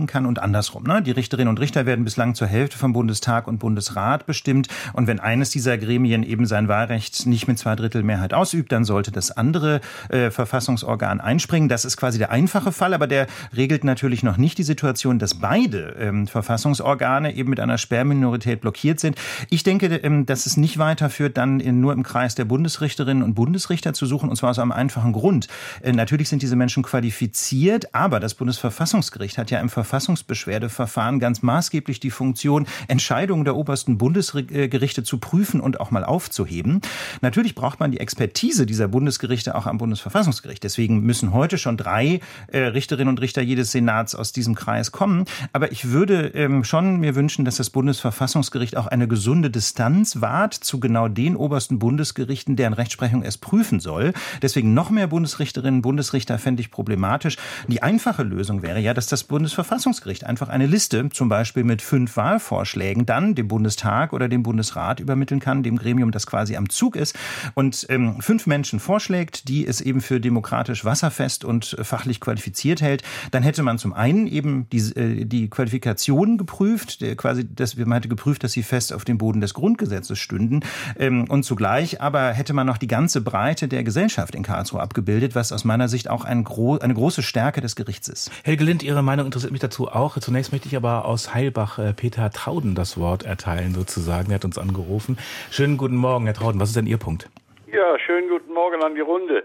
einspringen 0.05 0.07
kann 0.07 0.27
und 0.27 0.39
andersrum. 0.39 0.85
Ne? 0.85 1.03
Die 1.03 1.11
Richterinnen 1.11 1.49
und 1.49 1.61
Richter 1.61 1.87
werden 1.87 2.05
bislang 2.05 2.35
zur 2.35 2.47
Hälfte 2.47 2.79
vom 2.79 2.93
Bundestag 2.93 3.47
und 3.47 3.59
Bundesrat 3.59 4.27
bestimmt. 4.27 4.69
Und 4.93 5.07
wenn 5.07 5.21
eines 5.21 5.51
dieser 5.51 5.79
Gremien 5.79 6.23
eben 6.23 6.47
sein 6.47 6.69
Wahlrecht 6.69 7.27
nicht 7.27 7.49
mit 7.49 7.59
Zweidrittelmehrheit 7.59 8.35
ausübt, 8.35 8.73
dann 8.73 8.85
sollte 8.85 9.11
das 9.11 9.31
andere 9.31 9.81
äh, 10.09 10.31
Verfassungsorgan 10.31 11.21
einspringen. 11.21 11.69
Das 11.69 11.85
ist 11.85 11.97
quasi 11.97 12.19
der 12.19 12.31
einfache 12.31 12.73
Fall, 12.73 12.95
aber 12.95 13.07
der 13.07 13.27
regelt 13.57 13.85
natürlich 13.85 14.23
noch 14.23 14.37
nicht 14.37 14.59
die 14.59 14.63
Situation, 14.63 15.19
dass 15.19 15.35
beide 15.35 15.97
ähm, 15.99 16.27
Verfassungsorgane 16.27 17.35
eben 17.35 17.51
mit 17.51 17.61
einer 17.61 17.79
Sperrminorität 17.79 18.61
blockiert 18.61 19.01
sind. 19.01 19.17
Ich 19.51 19.63
denke, 19.63 19.87
ähm, 19.87 20.27
dass 20.27 20.47
es 20.47 20.57
nicht 20.57 20.79
weiterführt, 20.79 21.37
dann 21.37 21.61
in, 21.61 21.81
nur 21.81 21.93
im 21.93 22.03
Kreis 22.03 22.35
der 22.35 22.45
Bundesrichterinnen 22.45 23.23
und 23.23 23.35
Bundesrichter 23.35 23.93
zu 23.93 24.07
suchen, 24.07 24.29
und 24.29 24.37
zwar 24.37 24.51
aus 24.51 24.59
einem 24.59 24.73
einfachen 24.73 25.13
Grund. 25.13 25.49
Äh, 25.83 25.93
natürlich 25.93 26.29
sind 26.29 26.43
diese 26.43 26.57
Menschen 26.57 26.83
qualifiziert, 26.83 27.95
aber 27.95 28.21
das 28.21 28.35
Bundesverfassungsgericht 28.35 29.39
hat 29.39 29.51
ja 29.51 29.61
im 29.61 29.69
Verfassungsgericht 29.69 29.94
Verfassungsbeschwerdeverfahren 29.95 31.21
ganz 31.21 31.43
maßgeblich 31.43 32.01
die 32.01 32.11
Funktion, 32.11 32.67
Entscheidungen 32.89 33.45
der 33.45 33.55
obersten 33.55 33.97
Bundesgerichte 33.97 35.05
zu 35.05 35.19
prüfen 35.19 35.61
und 35.61 35.79
auch 35.79 35.93
mal 35.93 36.03
aufzuheben. 36.03 36.81
Natürlich 37.21 37.55
braucht 37.55 37.79
man 37.79 37.93
die 37.93 38.01
Expertise 38.01 38.67
dieser 38.67 38.89
Bundesgerichte 38.89 39.55
auch 39.55 39.67
am 39.67 39.79
Bundesverfassungsgericht. 39.79 40.65
Deswegen 40.65 41.03
müssen 41.03 41.33
heute 41.33 41.59
schon 41.59 41.77
drei 41.77 42.19
äh, 42.49 42.59
Richterinnen 42.59 43.09
und 43.09 43.21
Richter 43.21 43.41
jedes 43.41 43.71
Senats 43.71 44.17
aus 44.17 44.33
diesem 44.33 44.57
Kreis 44.57 44.91
kommen. 44.91 45.27
Aber 45.53 45.71
ich 45.71 45.91
würde 45.91 46.27
ähm, 46.35 46.65
schon 46.65 46.99
mir 46.99 47.15
wünschen, 47.15 47.45
dass 47.45 47.57
das 47.57 47.71
Bundesverfassungsgericht 47.71 48.77
auch 48.77 48.89
eine 48.89 49.07
gesunde 49.07 49.49
Distanz 49.49 50.21
wahrt 50.21 50.55
zu 50.55 50.81
genau 50.81 51.07
den 51.07 51.37
obersten 51.37 51.79
Bundesgerichten, 51.79 52.57
deren 52.57 52.73
Rechtsprechung 52.73 53.23
es 53.23 53.39
prüfen 53.39 53.79
soll. 53.79 54.13
Deswegen 54.43 54.75
noch 54.75 54.91
mehr 54.91 55.07
Bundesrichterinnen, 55.07 55.83
Bundesrichter 55.83 56.39
fände 56.39 56.63
ich 56.63 56.73
problematisch. 56.73 57.37
Die 57.69 57.83
einfache 57.85 58.25
Lösung 58.25 58.63
wäre 58.63 58.81
ja, 58.81 58.93
dass 58.93 59.07
das 59.07 59.23
Bundesverfassungsgericht 59.23 59.84
Verfassungsgericht 59.85 60.25
einfach 60.25 60.49
eine 60.49 60.67
Liste, 60.67 61.11
zum 61.11 61.29
Beispiel 61.29 61.63
mit 61.63 61.83
fünf 61.83 62.17
Wahlvorschlägen, 62.17 63.05
dann 63.05 63.35
dem 63.35 63.49
Bundestag 63.49 64.15
oder 64.15 64.29
dem 64.31 64.43
Bundesrat 64.43 64.99
übermitteln 64.99 65.41
kann, 65.41 65.63
dem 65.63 65.77
Gremium, 65.77 66.11
das 66.11 66.27
quasi 66.27 66.57
am 66.57 66.71
Zug 66.71 66.97
ist, 66.97 67.15
und 67.53 67.85
ähm, 67.91 68.17
fünf 68.21 68.47
Menschen 68.47 68.81
vorschlägt, 68.81 69.47
die 69.47 69.67
es 69.67 69.83
eben 69.83 70.01
für 70.01 70.21
demokratisch 70.21 70.87
wasserfest 70.87 71.45
und 71.45 71.77
fachlich 71.83 72.21
qualifiziert 72.21 72.81
hält, 72.81 73.03
dann 73.31 73.43
hätte 73.43 73.63
man 73.63 73.77
zum 73.77 73.93
einen 73.93 74.27
eben 74.27 74.67
die, 74.71 74.79
äh, 74.79 75.27
die 75.27 75.51
Qualifikationen 75.51 76.39
geprüft, 76.39 77.05
quasi, 77.19 77.47
dass 77.47 77.77
man 77.77 77.93
hätte 77.93 78.09
geprüft, 78.09 78.43
dass 78.43 78.53
sie 78.53 78.63
fest 78.63 78.91
auf 78.91 79.05
dem 79.05 79.19
Boden 79.19 79.43
des 79.43 79.53
Grundgesetzes 79.53 80.19
stünden, 80.19 80.61
ähm, 80.99 81.27
und 81.29 81.43
zugleich 81.45 82.01
aber 82.01 82.33
hätte 82.33 82.55
man 82.55 82.67
noch 82.67 82.79
die 82.79 82.87
ganze 82.87 83.21
Breite 83.21 83.69
der 83.69 83.85
Gesellschaft 83.85 84.35
in 84.35 84.43
Karlsruhe 84.43 84.81
abgebildet, 84.81 85.35
was 85.35 85.53
aus 85.53 85.65
meiner 85.65 85.89
Sicht 85.89 86.09
auch 86.09 86.25
ein 86.25 86.43
gro 86.43 86.79
eine 86.79 86.95
große 86.95 87.23
Stärke 87.23 87.61
des 87.61 87.77
Gerichts 87.77 88.09
ist. 88.09 88.31
Helge 88.45 88.65
Lind, 88.65 88.83
Ihre 88.83 89.03
Meinung 89.03 89.27
interessiert 89.27 89.53
mich 89.53 89.61
dazu 89.75 89.89
auch. 89.89 90.19
Zunächst 90.19 90.53
möchte 90.53 90.69
ich 90.69 90.77
aber 90.77 91.05
aus 91.05 91.35
Heilbach 91.35 91.79
äh, 91.79 91.93
Peter 91.93 92.31
Trauden 92.31 92.75
das 92.75 92.99
Wort 92.99 93.25
erteilen, 93.25 93.75
sozusagen. 93.75 94.31
Er 94.31 94.37
hat 94.37 94.45
uns 94.45 94.59
angerufen. 94.59 95.19
Schönen 95.51 95.77
guten 95.77 95.97
Morgen, 95.97 96.27
Herr 96.27 96.35
Trauden. 96.35 96.61
Was 96.61 96.69
ist 96.69 96.77
denn 96.77 96.87
Ihr 96.87 96.99
Punkt? 96.99 97.29
Ja, 97.67 97.99
schönen 97.99 98.29
guten 98.29 98.53
Morgen 98.53 98.83
an 98.85 98.95
die 98.95 99.01
Runde. 99.01 99.45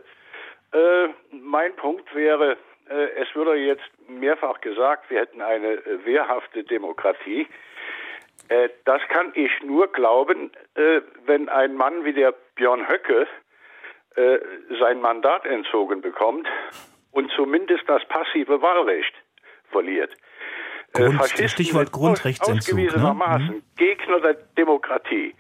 Äh, 0.72 1.08
mein 1.32 1.76
Punkt 1.76 2.14
wäre, 2.14 2.58
äh, 2.90 3.22
es 3.22 3.36
wurde 3.36 3.56
jetzt 3.56 3.90
mehrfach 4.08 4.62
gesagt, 4.62 5.10
wir 5.10 5.22
hätten 5.22 5.42
eine 5.42 5.74
äh, 5.74 6.06
wehrhafte 6.06 6.64
Demokratie. 6.64 7.48
Äh, 8.50 8.70
das 8.86 9.02
kann 9.10 9.32
ich 9.34 9.52
nur 9.66 9.92
glauben, 9.92 10.52
äh, 10.76 11.02
wenn 11.26 11.50
ein 11.50 11.76
Mann 11.76 12.06
wie 12.06 12.14
der 12.14 12.34
Björn 12.56 12.88
Höcke 12.88 13.28
sein 14.82 15.00
Mandat 15.00 15.46
entzogen 15.46 16.02
bekommt 16.02 16.46
und 17.12 17.32
zumindest 17.32 17.84
das 17.88 18.04
passive 18.06 18.62
Wahlrecht 18.62 19.14
verliert. 19.72 20.16
Grund, 20.94 21.16
Faschisten 21.16 21.50
Stichwort 21.50 21.92
Grundrechtsentzug. 21.92 22.74
Ausgewiesenermaßen 22.74 23.48
ne? 23.48 23.62
Gegner 23.78 24.20
der 24.22 24.34
Demokratie. 24.58 25.36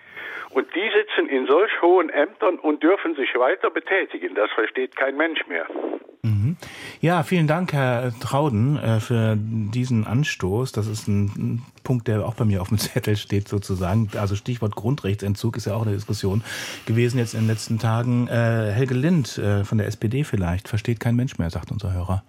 Und 0.52 0.68
die 0.74 0.90
sitzen 0.96 1.30
in 1.30 1.46
solch 1.46 1.72
hohen 1.82 2.10
Ämtern 2.10 2.58
und 2.58 2.82
dürfen 2.82 3.16
sich 3.16 3.30
weiter 3.36 3.70
betätigen. 3.70 4.34
Das 4.36 4.50
versteht 4.52 4.96
kein 4.96 5.16
Mensch 5.16 5.46
mehr. 5.48 5.68
Mhm. 6.24 6.58
Ja, 7.02 7.24
vielen 7.24 7.48
Dank, 7.48 7.72
Herr 7.72 8.12
Trauden, 8.20 8.78
äh, 8.78 9.00
für 9.00 9.36
diesen 9.38 10.06
Anstoß. 10.06 10.72
Das 10.72 10.88
ist 10.88 11.08
ein 11.08 11.62
Punkt, 11.84 12.08
der 12.08 12.26
auch 12.26 12.34
bei 12.34 12.46
mir 12.46 12.62
auf 12.62 12.70
dem 12.70 12.78
Zettel 12.80 13.16
steht, 13.16 13.48
sozusagen. 13.48 14.10
Also 14.18 14.36
Stichwort 14.36 14.76
Grundrechtsentzug 14.76 15.56
ist 15.56 15.66
ja 15.66 15.76
auch 15.76 15.84
eine 15.84 15.94
Diskussion 15.94 16.44
gewesen 16.86 17.20
jetzt 17.20 17.36
in 17.36 17.42
den 17.42 17.48
letzten 17.48 17.78
Tagen. 17.78 18.28
Äh, 18.28 18.72
Helge 18.72 18.96
Lind 18.96 19.38
äh, 19.38 19.64
von 19.64 19.78
der 19.78 19.88
SPD 19.88 20.24
vielleicht, 20.24 20.68
versteht 20.68 21.00
kein 21.00 21.16
Mensch 21.16 21.38
mehr, 21.38 21.50
sagt 21.52 21.72
unser 21.72 21.94
Hörer. 21.94 22.24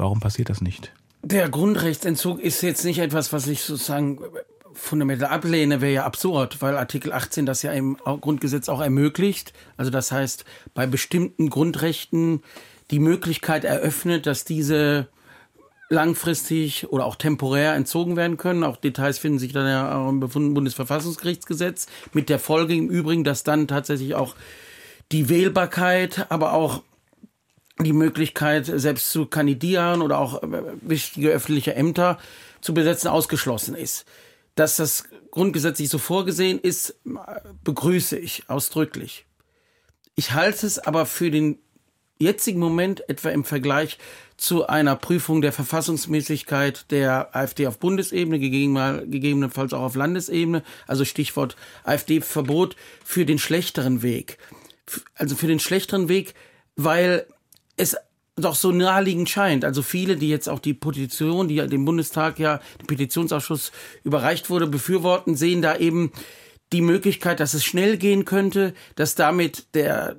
Warum 0.00 0.18
passiert 0.18 0.48
das 0.48 0.62
nicht? 0.62 0.92
Der 1.22 1.50
Grundrechtsentzug 1.50 2.40
ist 2.40 2.62
jetzt 2.62 2.86
nicht 2.86 3.00
etwas, 3.00 3.34
was 3.34 3.46
ich 3.46 3.62
sozusagen 3.62 4.18
fundamental 4.72 5.28
ablehne, 5.28 5.82
wäre 5.82 5.92
ja 5.92 6.04
absurd, 6.04 6.62
weil 6.62 6.78
Artikel 6.78 7.12
18 7.12 7.44
das 7.44 7.60
ja 7.60 7.72
im 7.72 7.98
Grundgesetz 7.98 8.70
auch 8.70 8.80
ermöglicht. 8.80 9.52
Also 9.76 9.90
das 9.90 10.10
heißt, 10.10 10.46
bei 10.72 10.86
bestimmten 10.86 11.50
Grundrechten 11.50 12.42
die 12.90 12.98
Möglichkeit 12.98 13.64
eröffnet, 13.64 14.24
dass 14.24 14.46
diese 14.46 15.08
langfristig 15.90 16.90
oder 16.90 17.04
auch 17.04 17.16
temporär 17.16 17.74
entzogen 17.74 18.16
werden 18.16 18.38
können. 18.38 18.64
Auch 18.64 18.78
Details 18.78 19.18
finden 19.18 19.38
sich 19.38 19.52
dann 19.52 19.66
ja 19.66 19.98
auch 19.98 20.08
im 20.08 20.54
Bundesverfassungsgerichtsgesetz. 20.54 21.88
Mit 22.14 22.30
der 22.30 22.38
Folge 22.38 22.74
im 22.74 22.88
Übrigen, 22.88 23.22
dass 23.22 23.42
dann 23.42 23.68
tatsächlich 23.68 24.14
auch 24.14 24.34
die 25.12 25.28
Wählbarkeit, 25.28 26.24
aber 26.30 26.54
auch 26.54 26.82
die 27.84 27.92
Möglichkeit, 27.92 28.66
selbst 28.66 29.10
zu 29.10 29.26
kandidieren 29.26 30.02
oder 30.02 30.18
auch 30.18 30.42
äh, 30.42 30.62
wichtige 30.82 31.30
öffentliche 31.30 31.74
Ämter 31.74 32.18
zu 32.60 32.74
besetzen, 32.74 33.08
ausgeschlossen 33.08 33.74
ist 33.74 34.06
dass 34.54 34.76
das 34.76 35.04
grundgesetzlich 35.30 35.88
so 35.88 35.98
vorgesehen 35.98 36.60
ist, 36.60 36.96
begrüße 37.64 38.18
ich 38.18 38.44
ausdrücklich. 38.48 39.26
Ich 40.16 40.32
halte 40.32 40.66
es 40.66 40.78
aber 40.78 41.06
für 41.06 41.30
den 41.30 41.58
jetzigen 42.18 42.60
Moment 42.60 43.08
etwa 43.08 43.30
im 43.30 43.44
Vergleich 43.44 43.96
zu 44.36 44.66
einer 44.66 44.96
Prüfung 44.96 45.40
der 45.40 45.52
Verfassungsmäßigkeit 45.52 46.90
der 46.90 47.34
AfD 47.34 47.66
auf 47.66 47.78
Bundesebene, 47.78 48.38
gegebenenfalls 48.38 49.72
auch 49.72 49.82
auf 49.82 49.94
Landesebene, 49.94 50.62
also 50.86 51.06
Stichwort 51.06 51.56
AfD-Verbot, 51.84 52.76
für 53.02 53.24
den 53.24 53.38
schlechteren 53.38 54.02
Weg. 54.02 54.36
Also 55.14 55.36
für 55.36 55.46
den 55.46 55.60
schlechteren 55.60 56.08
Weg, 56.10 56.34
weil 56.76 57.26
es 57.76 57.96
doch 58.36 58.54
so 58.54 58.72
naheliegend 58.72 59.28
scheint. 59.28 59.64
Also 59.64 59.82
viele, 59.82 60.16
die 60.16 60.28
jetzt 60.28 60.48
auch 60.48 60.58
die 60.58 60.74
Petition, 60.74 61.48
die 61.48 61.56
ja 61.56 61.66
dem 61.66 61.84
Bundestag 61.84 62.38
ja, 62.38 62.60
dem 62.80 62.86
Petitionsausschuss 62.86 63.72
überreicht 64.04 64.50
wurde, 64.50 64.66
befürworten, 64.66 65.36
sehen 65.36 65.62
da 65.62 65.76
eben 65.76 66.12
die 66.72 66.82
Möglichkeit, 66.82 67.40
dass 67.40 67.54
es 67.54 67.64
schnell 67.64 67.96
gehen 67.96 68.24
könnte, 68.24 68.74
dass 68.94 69.14
damit 69.14 69.74
der 69.74 70.16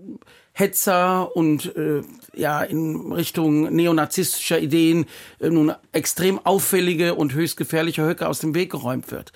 Hetzer 0.53 1.35
und 1.35 1.75
äh, 1.77 2.01
ja 2.35 2.61
in 2.61 3.13
Richtung 3.13 3.73
neonazistischer 3.73 4.59
Ideen 4.59 5.05
äh, 5.39 5.49
nun 5.49 5.73
extrem 5.93 6.45
auffällige 6.45 7.15
und 7.15 7.33
höchst 7.33 7.55
gefährliche 7.55 8.05
Höcke 8.05 8.27
aus 8.27 8.39
dem 8.39 8.53
Weg 8.53 8.71
geräumt 8.71 9.11
wird. 9.11 9.31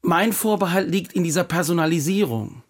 Mein 0.00 0.32
Vorbehalt 0.32 0.90
liegt 0.90 1.12
in 1.12 1.24
dieser 1.24 1.44
Personalisierung. 1.44 2.62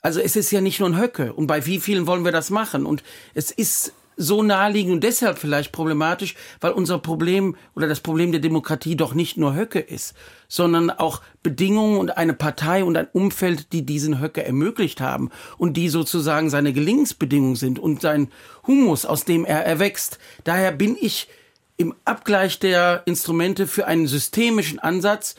Also 0.00 0.20
es 0.20 0.36
ist 0.36 0.50
ja 0.50 0.60
nicht 0.60 0.80
nur 0.80 0.88
ein 0.88 1.00
Höcke. 1.00 1.32
Und 1.32 1.46
bei 1.46 1.66
wie 1.66 1.80
vielen 1.80 2.06
wollen 2.06 2.24
wir 2.24 2.32
das 2.32 2.50
machen? 2.50 2.86
Und 2.86 3.02
es 3.34 3.50
ist 3.50 3.92
so 4.18 4.42
naheliegend 4.42 4.94
und 4.94 5.04
deshalb 5.04 5.38
vielleicht 5.38 5.70
problematisch, 5.70 6.34
weil 6.60 6.72
unser 6.72 6.98
Problem 6.98 7.56
oder 7.74 7.86
das 7.86 8.00
Problem 8.00 8.32
der 8.32 8.40
Demokratie 8.40 8.96
doch 8.96 9.14
nicht 9.14 9.36
nur 9.36 9.54
Höcke 9.54 9.78
ist, 9.78 10.14
sondern 10.48 10.90
auch 10.90 11.22
Bedingungen 11.44 11.98
und 11.98 12.16
eine 12.16 12.34
Partei 12.34 12.82
und 12.82 12.96
ein 12.96 13.06
Umfeld, 13.12 13.72
die 13.72 13.86
diesen 13.86 14.20
Höcke 14.20 14.44
ermöglicht 14.44 15.00
haben 15.00 15.30
und 15.56 15.76
die 15.76 15.88
sozusagen 15.88 16.50
seine 16.50 16.72
Gelingensbedingungen 16.72 17.56
sind 17.56 17.78
und 17.78 18.02
sein 18.02 18.28
Humus, 18.66 19.06
aus 19.06 19.24
dem 19.24 19.44
er 19.44 19.64
erwächst. 19.64 20.18
Daher 20.42 20.72
bin 20.72 20.96
ich 21.00 21.28
im 21.76 21.94
Abgleich 22.04 22.58
der 22.58 23.02
Instrumente 23.06 23.68
für 23.68 23.86
einen 23.86 24.08
systemischen 24.08 24.80
Ansatz 24.80 25.36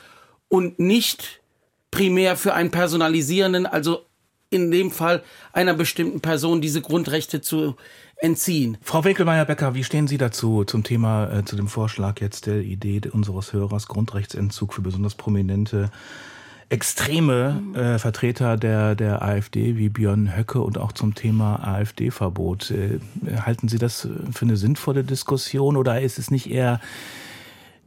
und 0.48 0.80
nicht 0.80 1.42
primär 1.92 2.38
für 2.38 2.54
einen 2.54 2.72
personalisierenden, 2.72 3.66
also 3.66 4.06
in 4.50 4.72
dem 4.72 4.92
Fall 4.92 5.24
einer 5.54 5.74
bestimmten 5.74 6.22
Person 6.22 6.62
diese 6.62 6.82
Grundrechte 6.82 7.42
zu 7.42 7.76
entziehen. 8.18 8.78
Frau 8.82 9.04
Winkelmeier-Becker, 9.04 9.76
wie 9.76 9.84
stehen 9.84 10.08
Sie 10.08 10.18
dazu, 10.18 10.64
zum 10.66 10.84
Thema, 10.84 11.32
äh, 11.32 11.46
zu 11.46 11.56
dem 11.56 11.68
Vorschlag 11.68 12.20
jetzt 12.20 12.48
der 12.48 12.62
Idee 12.62 13.02
unseres 13.12 13.54
Hörers, 13.54 13.88
Grundrechtsentzug 13.88 14.74
für 14.74 14.82
besonders 14.82 15.16
prominente 15.16 15.92
extreme 16.70 17.64
äh, 17.74 17.98
Vertreter 17.98 18.56
der, 18.56 18.96
der 18.96 19.24
AfD 19.24 19.76
wie 19.78 19.90
Björn 19.90 20.36
Höcke 20.38 20.62
und 20.62 20.78
auch 20.78 20.92
zum 20.92 21.16
Thema 21.16 21.68
AfD-Verbot. 21.68 22.72
Äh, 22.72 23.00
halten 23.42 23.68
Sie 23.68 23.80
das 23.80 24.08
für 24.32 24.46
eine 24.46 24.56
sinnvolle 24.56 25.04
Diskussion 25.04 25.78
oder 25.78 26.00
ist 26.02 26.20
es 26.20 26.30
nicht 26.30 26.50
eher 26.50 26.80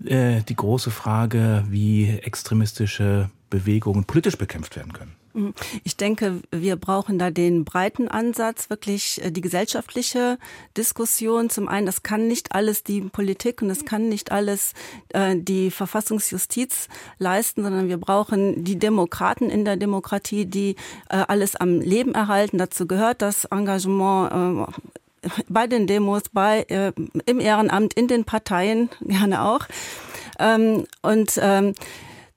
äh, 0.04 0.42
die 0.48 0.56
große 0.56 0.90
Frage, 0.90 1.64
wie 1.68 2.08
extremistische 2.08 3.30
Bewegungen 3.50 4.04
politisch 4.04 4.36
bekämpft 4.36 4.74
werden 4.76 4.92
können? 4.92 5.21
Mhm. 5.34 5.54
Ich 5.84 5.96
denke, 5.96 6.40
wir 6.50 6.76
brauchen 6.76 7.18
da 7.18 7.30
den 7.30 7.64
breiten 7.64 8.08
Ansatz, 8.08 8.70
wirklich 8.70 9.22
äh, 9.24 9.30
die 9.30 9.40
gesellschaftliche 9.40 10.38
Diskussion. 10.76 11.50
Zum 11.50 11.68
einen, 11.68 11.86
das 11.86 12.02
kann 12.02 12.28
nicht 12.28 12.54
alles 12.54 12.82
die 12.82 13.00
Politik 13.00 13.62
und 13.62 13.68
das 13.68 13.84
kann 13.84 14.08
nicht 14.08 14.32
alles 14.32 14.72
äh, 15.10 15.36
die 15.36 15.70
Verfassungsjustiz 15.70 16.88
leisten, 17.18 17.62
sondern 17.62 17.88
wir 17.88 17.98
brauchen 17.98 18.64
die 18.64 18.78
Demokraten 18.78 19.50
in 19.50 19.64
der 19.64 19.76
Demokratie, 19.76 20.46
die 20.46 20.76
äh, 21.08 21.16
alles 21.28 21.56
am 21.56 21.80
Leben 21.80 22.14
erhalten. 22.14 22.58
Dazu 22.58 22.86
gehört 22.86 23.22
das 23.22 23.44
Engagement 23.46 24.72
bei 25.48 25.66
den 25.66 25.86
Demos, 25.86 26.24
bei 26.32 26.66
im 27.26 27.40
Ehrenamt, 27.40 27.94
in 27.94 28.08
den 28.08 28.24
Parteien 28.24 28.90
gerne 29.00 29.44
auch. 29.44 29.66
Ähm, 30.38 30.84
und 31.02 31.38
ähm, 31.40 31.74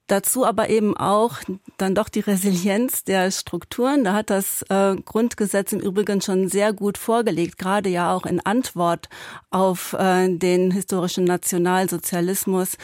Dazu 0.07 0.45
aber 0.45 0.69
eben 0.69 0.95
auch 0.95 1.37
dann 1.77 1.95
doch 1.95 2.09
die 2.09 2.19
Resilienz 2.19 3.03
der 3.03 3.31
Strukturen. 3.31 4.03
Da 4.03 4.13
hat 4.13 4.29
das 4.29 4.61
äh, 4.69 4.95
Grundgesetz 5.03 5.73
im 5.73 5.79
Übrigen 5.79 6.21
schon 6.21 6.47
sehr 6.47 6.73
gut 6.73 6.99
vorgelegt, 6.99 7.57
gerade 7.57 7.89
ja 7.89 8.13
auch 8.13 8.27
in 8.27 8.39
Antwort 8.39 9.09
auf 9.49 9.93
äh, 9.93 10.29
den 10.29 10.69
historischen 10.69 11.23
Nationalsozialismus. 11.23 12.77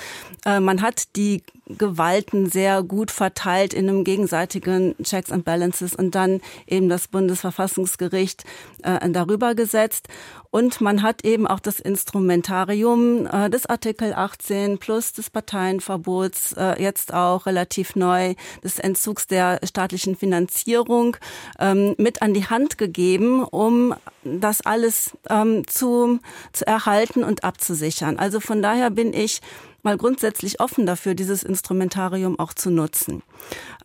Äh, 0.46 0.60
man 0.60 0.82
hat 0.82 1.16
die 1.16 1.44
Gewalten 1.78 2.50
sehr 2.50 2.84
gut 2.84 3.12
verteilt 3.12 3.74
in 3.74 3.90
einem 3.90 4.04
gegenseitigen 4.04 4.96
Checks 5.04 5.32
and 5.32 5.46
Balances 5.46 5.96
und 5.96 6.16
dann 6.16 6.42
eben 6.68 6.90
das 6.90 7.08
Bundesverfassungsgericht 7.08 8.44
äh, 8.84 9.10
darüber 9.10 9.56
gesetzt. 9.56 10.08
Und 10.52 10.82
man 10.82 11.02
hat 11.02 11.24
eben 11.24 11.48
auch 11.48 11.62
das 11.62 11.80
Instrumentarium 11.80 13.26
äh, 13.26 13.50
des 13.50 13.68
Artikel 13.68 14.14
18 14.14 14.80
plus 14.80 15.14
des 15.14 15.30
Parteienverbots, 15.30 16.54
äh, 16.54 16.82
jetzt 16.82 17.14
auch 17.14 17.46
relativ 17.46 17.96
neu 17.96 18.36
des 18.62 18.78
Entzugs 18.78 19.28
der 19.28 19.60
staatlichen 19.64 20.18
Finanzierung 20.18 21.16
ähm, 21.58 21.96
mit 21.98 22.22
an 22.22 22.34
die 22.34 22.46
Hand 22.46 22.78
gegeben, 22.78 23.46
um 23.46 23.96
das 24.26 24.60
alles 24.62 25.12
ähm, 25.30 25.66
zu, 25.68 26.20
zu 26.52 26.68
erhalten 26.68 27.24
und 27.24 27.46
abzusichern. 27.46 28.20
Also 28.20 28.42
von 28.42 28.62
daher 28.62 28.90
bin 28.90 29.14
ich 29.14 29.42
mal 29.84 29.98
grundsätzlich 29.98 30.60
offen 30.60 30.86
dafür, 30.86 31.16
dieses 31.16 31.44
Instrumentarium 31.44 32.40
auch 32.40 32.54
zu 32.54 32.70
nutzen. 32.70 33.24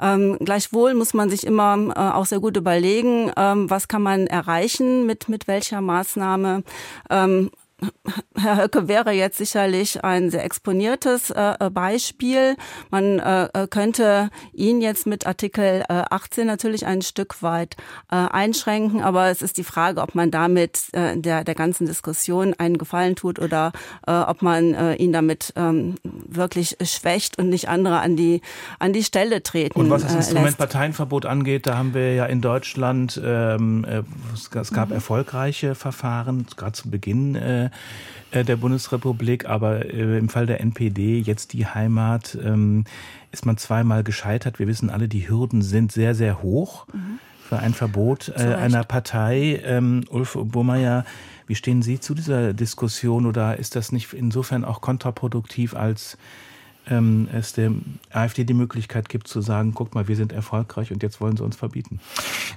Ähm, 0.01 0.39
gleichwohl 0.41 0.95
muss 0.95 1.15
man 1.15 1.31
sich 1.31 1.47
immer 1.47 1.77
äh, 1.97 2.15
auch 2.15 2.27
sehr 2.27 2.41
gut 2.41 2.57
überlegen, 2.57 3.33
ähm, 3.37 3.71
was 3.71 3.89
kann 3.89 4.03
man 4.03 4.27
erreichen 4.27 5.07
mit, 5.07 5.29
mit 5.29 5.49
welcher 5.49 5.81
Maßnahme. 5.81 6.63
Ähm, 7.11 7.51
Herr 8.37 8.57
Höcke 8.57 8.89
wäre 8.89 9.13
jetzt 9.13 9.37
sicherlich 9.37 10.03
ein 10.03 10.31
sehr 10.31 10.45
exponiertes 10.45 11.31
äh, 11.31 11.71
Beispiel. 11.71 12.57
Man 12.91 13.19
äh, 13.19 13.49
äh 13.53 13.67
könnte 13.69 14.31
ihn 14.53 14.81
jetzt 14.81 15.07
mit 15.07 15.27
Artikel 15.27 15.83
äh, 15.89 16.03
18 16.11 16.47
natürlich 16.47 16.87
ein 16.87 17.03
Stück 17.03 17.43
weit 17.43 17.77
äh, 18.11 18.17
einschränken, 18.17 19.03
aber 19.03 19.27
es 19.29 19.43
ist 19.43 19.59
die 19.59 19.65
Frage, 19.65 20.01
ob 20.01 20.15
man 20.15 20.31
damit 20.31 20.85
äh, 20.93 21.19
der, 21.19 21.45
der 21.45 21.55
ganzen 21.55 21.87
Diskussion 21.87 22.55
einen 22.57 22.79
Gefallen 22.79 23.15
tut 23.15 23.39
oder 23.39 23.73
äh, 24.07 24.13
ob 24.13 24.41
man 24.41 24.73
äh, 24.73 24.95
ihn 24.95 25.13
damit 25.13 25.53
ähm, 25.57 25.97
wirklich 26.03 26.77
schwächt 26.83 27.39
und 27.39 27.51
nicht 27.51 27.69
andere 27.69 28.01
an 28.01 28.17
die, 28.17 28.41
an 28.79 28.95
die 28.95 29.05
Stelle 29.05 29.43
treten. 29.43 29.79
Und 29.79 29.91
was 29.91 30.03
das 30.03 30.15
äh, 30.15 30.19
Instrument 30.19 30.47
lässt. 30.47 30.59
Parteienverbot 30.59 31.27
angeht, 31.27 31.67
da 31.67 31.77
haben 31.77 31.93
wir 31.93 32.15
ja 32.15 32.25
in 32.27 32.41
Deutschland, 32.41 33.21
ähm, 33.23 33.85
äh, 33.85 34.03
es 34.35 34.71
gab 34.71 34.89
mhm. 34.89 34.95
erfolgreiche 34.95 35.75
Verfahren, 35.75 36.47
gerade 36.57 36.73
zu 36.73 36.91
Beginn 36.91 37.35
äh, 38.31 38.45
der 38.45 38.57
Bundesrepublik, 38.57 39.47
aber 39.47 39.87
äh, 39.87 40.19
im 40.19 40.29
Fall 40.29 40.47
der 40.47 40.61
NPD, 40.61 41.19
jetzt 41.19 41.53
die 41.53 41.67
Heimat, 41.67 42.37
ähm, 42.43 42.85
ist 43.33 43.47
man 43.47 43.57
zweimal 43.57 44.03
gescheitert. 44.03 44.59
Wir 44.59 44.67
wissen 44.67 44.91
alle, 44.91 45.09
die 45.09 45.29
Hürden 45.29 45.63
sind 45.63 45.93
sehr, 45.93 46.15
sehr 46.15 46.43
hoch 46.43 46.87
mhm. 46.93 47.19
für 47.49 47.59
ein 47.59 47.75
Verbot 47.75 48.33
äh, 48.37 48.55
einer 48.55 48.85
Partei. 48.85 49.61
Ähm, 49.65 50.05
Ulf 50.11 50.37
Burmeier, 50.41 51.05
wie 51.47 51.55
stehen 51.55 51.83
Sie 51.83 52.01
zu 52.01 52.15
dieser 52.15 52.53
Diskussion 52.53 53.27
oder 53.27 53.59
ist 53.59 53.77
das 53.77 53.93
nicht 53.93 54.13
insofern 54.13 54.65
auch 54.65 54.81
kontraproduktiv 54.81 55.75
als 55.75 56.19
ähm, 56.89 57.29
es 57.33 57.53
der 57.53 57.73
AfD 58.11 58.45
die 58.45 58.55
Möglichkeit 58.55 59.09
gibt 59.09 59.29
zu 59.29 59.41
sagen, 59.41 59.73
guck 59.75 59.95
mal, 59.95 60.09
wir 60.09 60.17
sind 60.17 60.33
erfolgreich 60.33 60.93
und 60.93 61.03
jetzt 61.03 61.21
wollen 61.21 61.37
sie 61.37 61.43
uns 61.43 61.57
verbieten? 61.57 62.01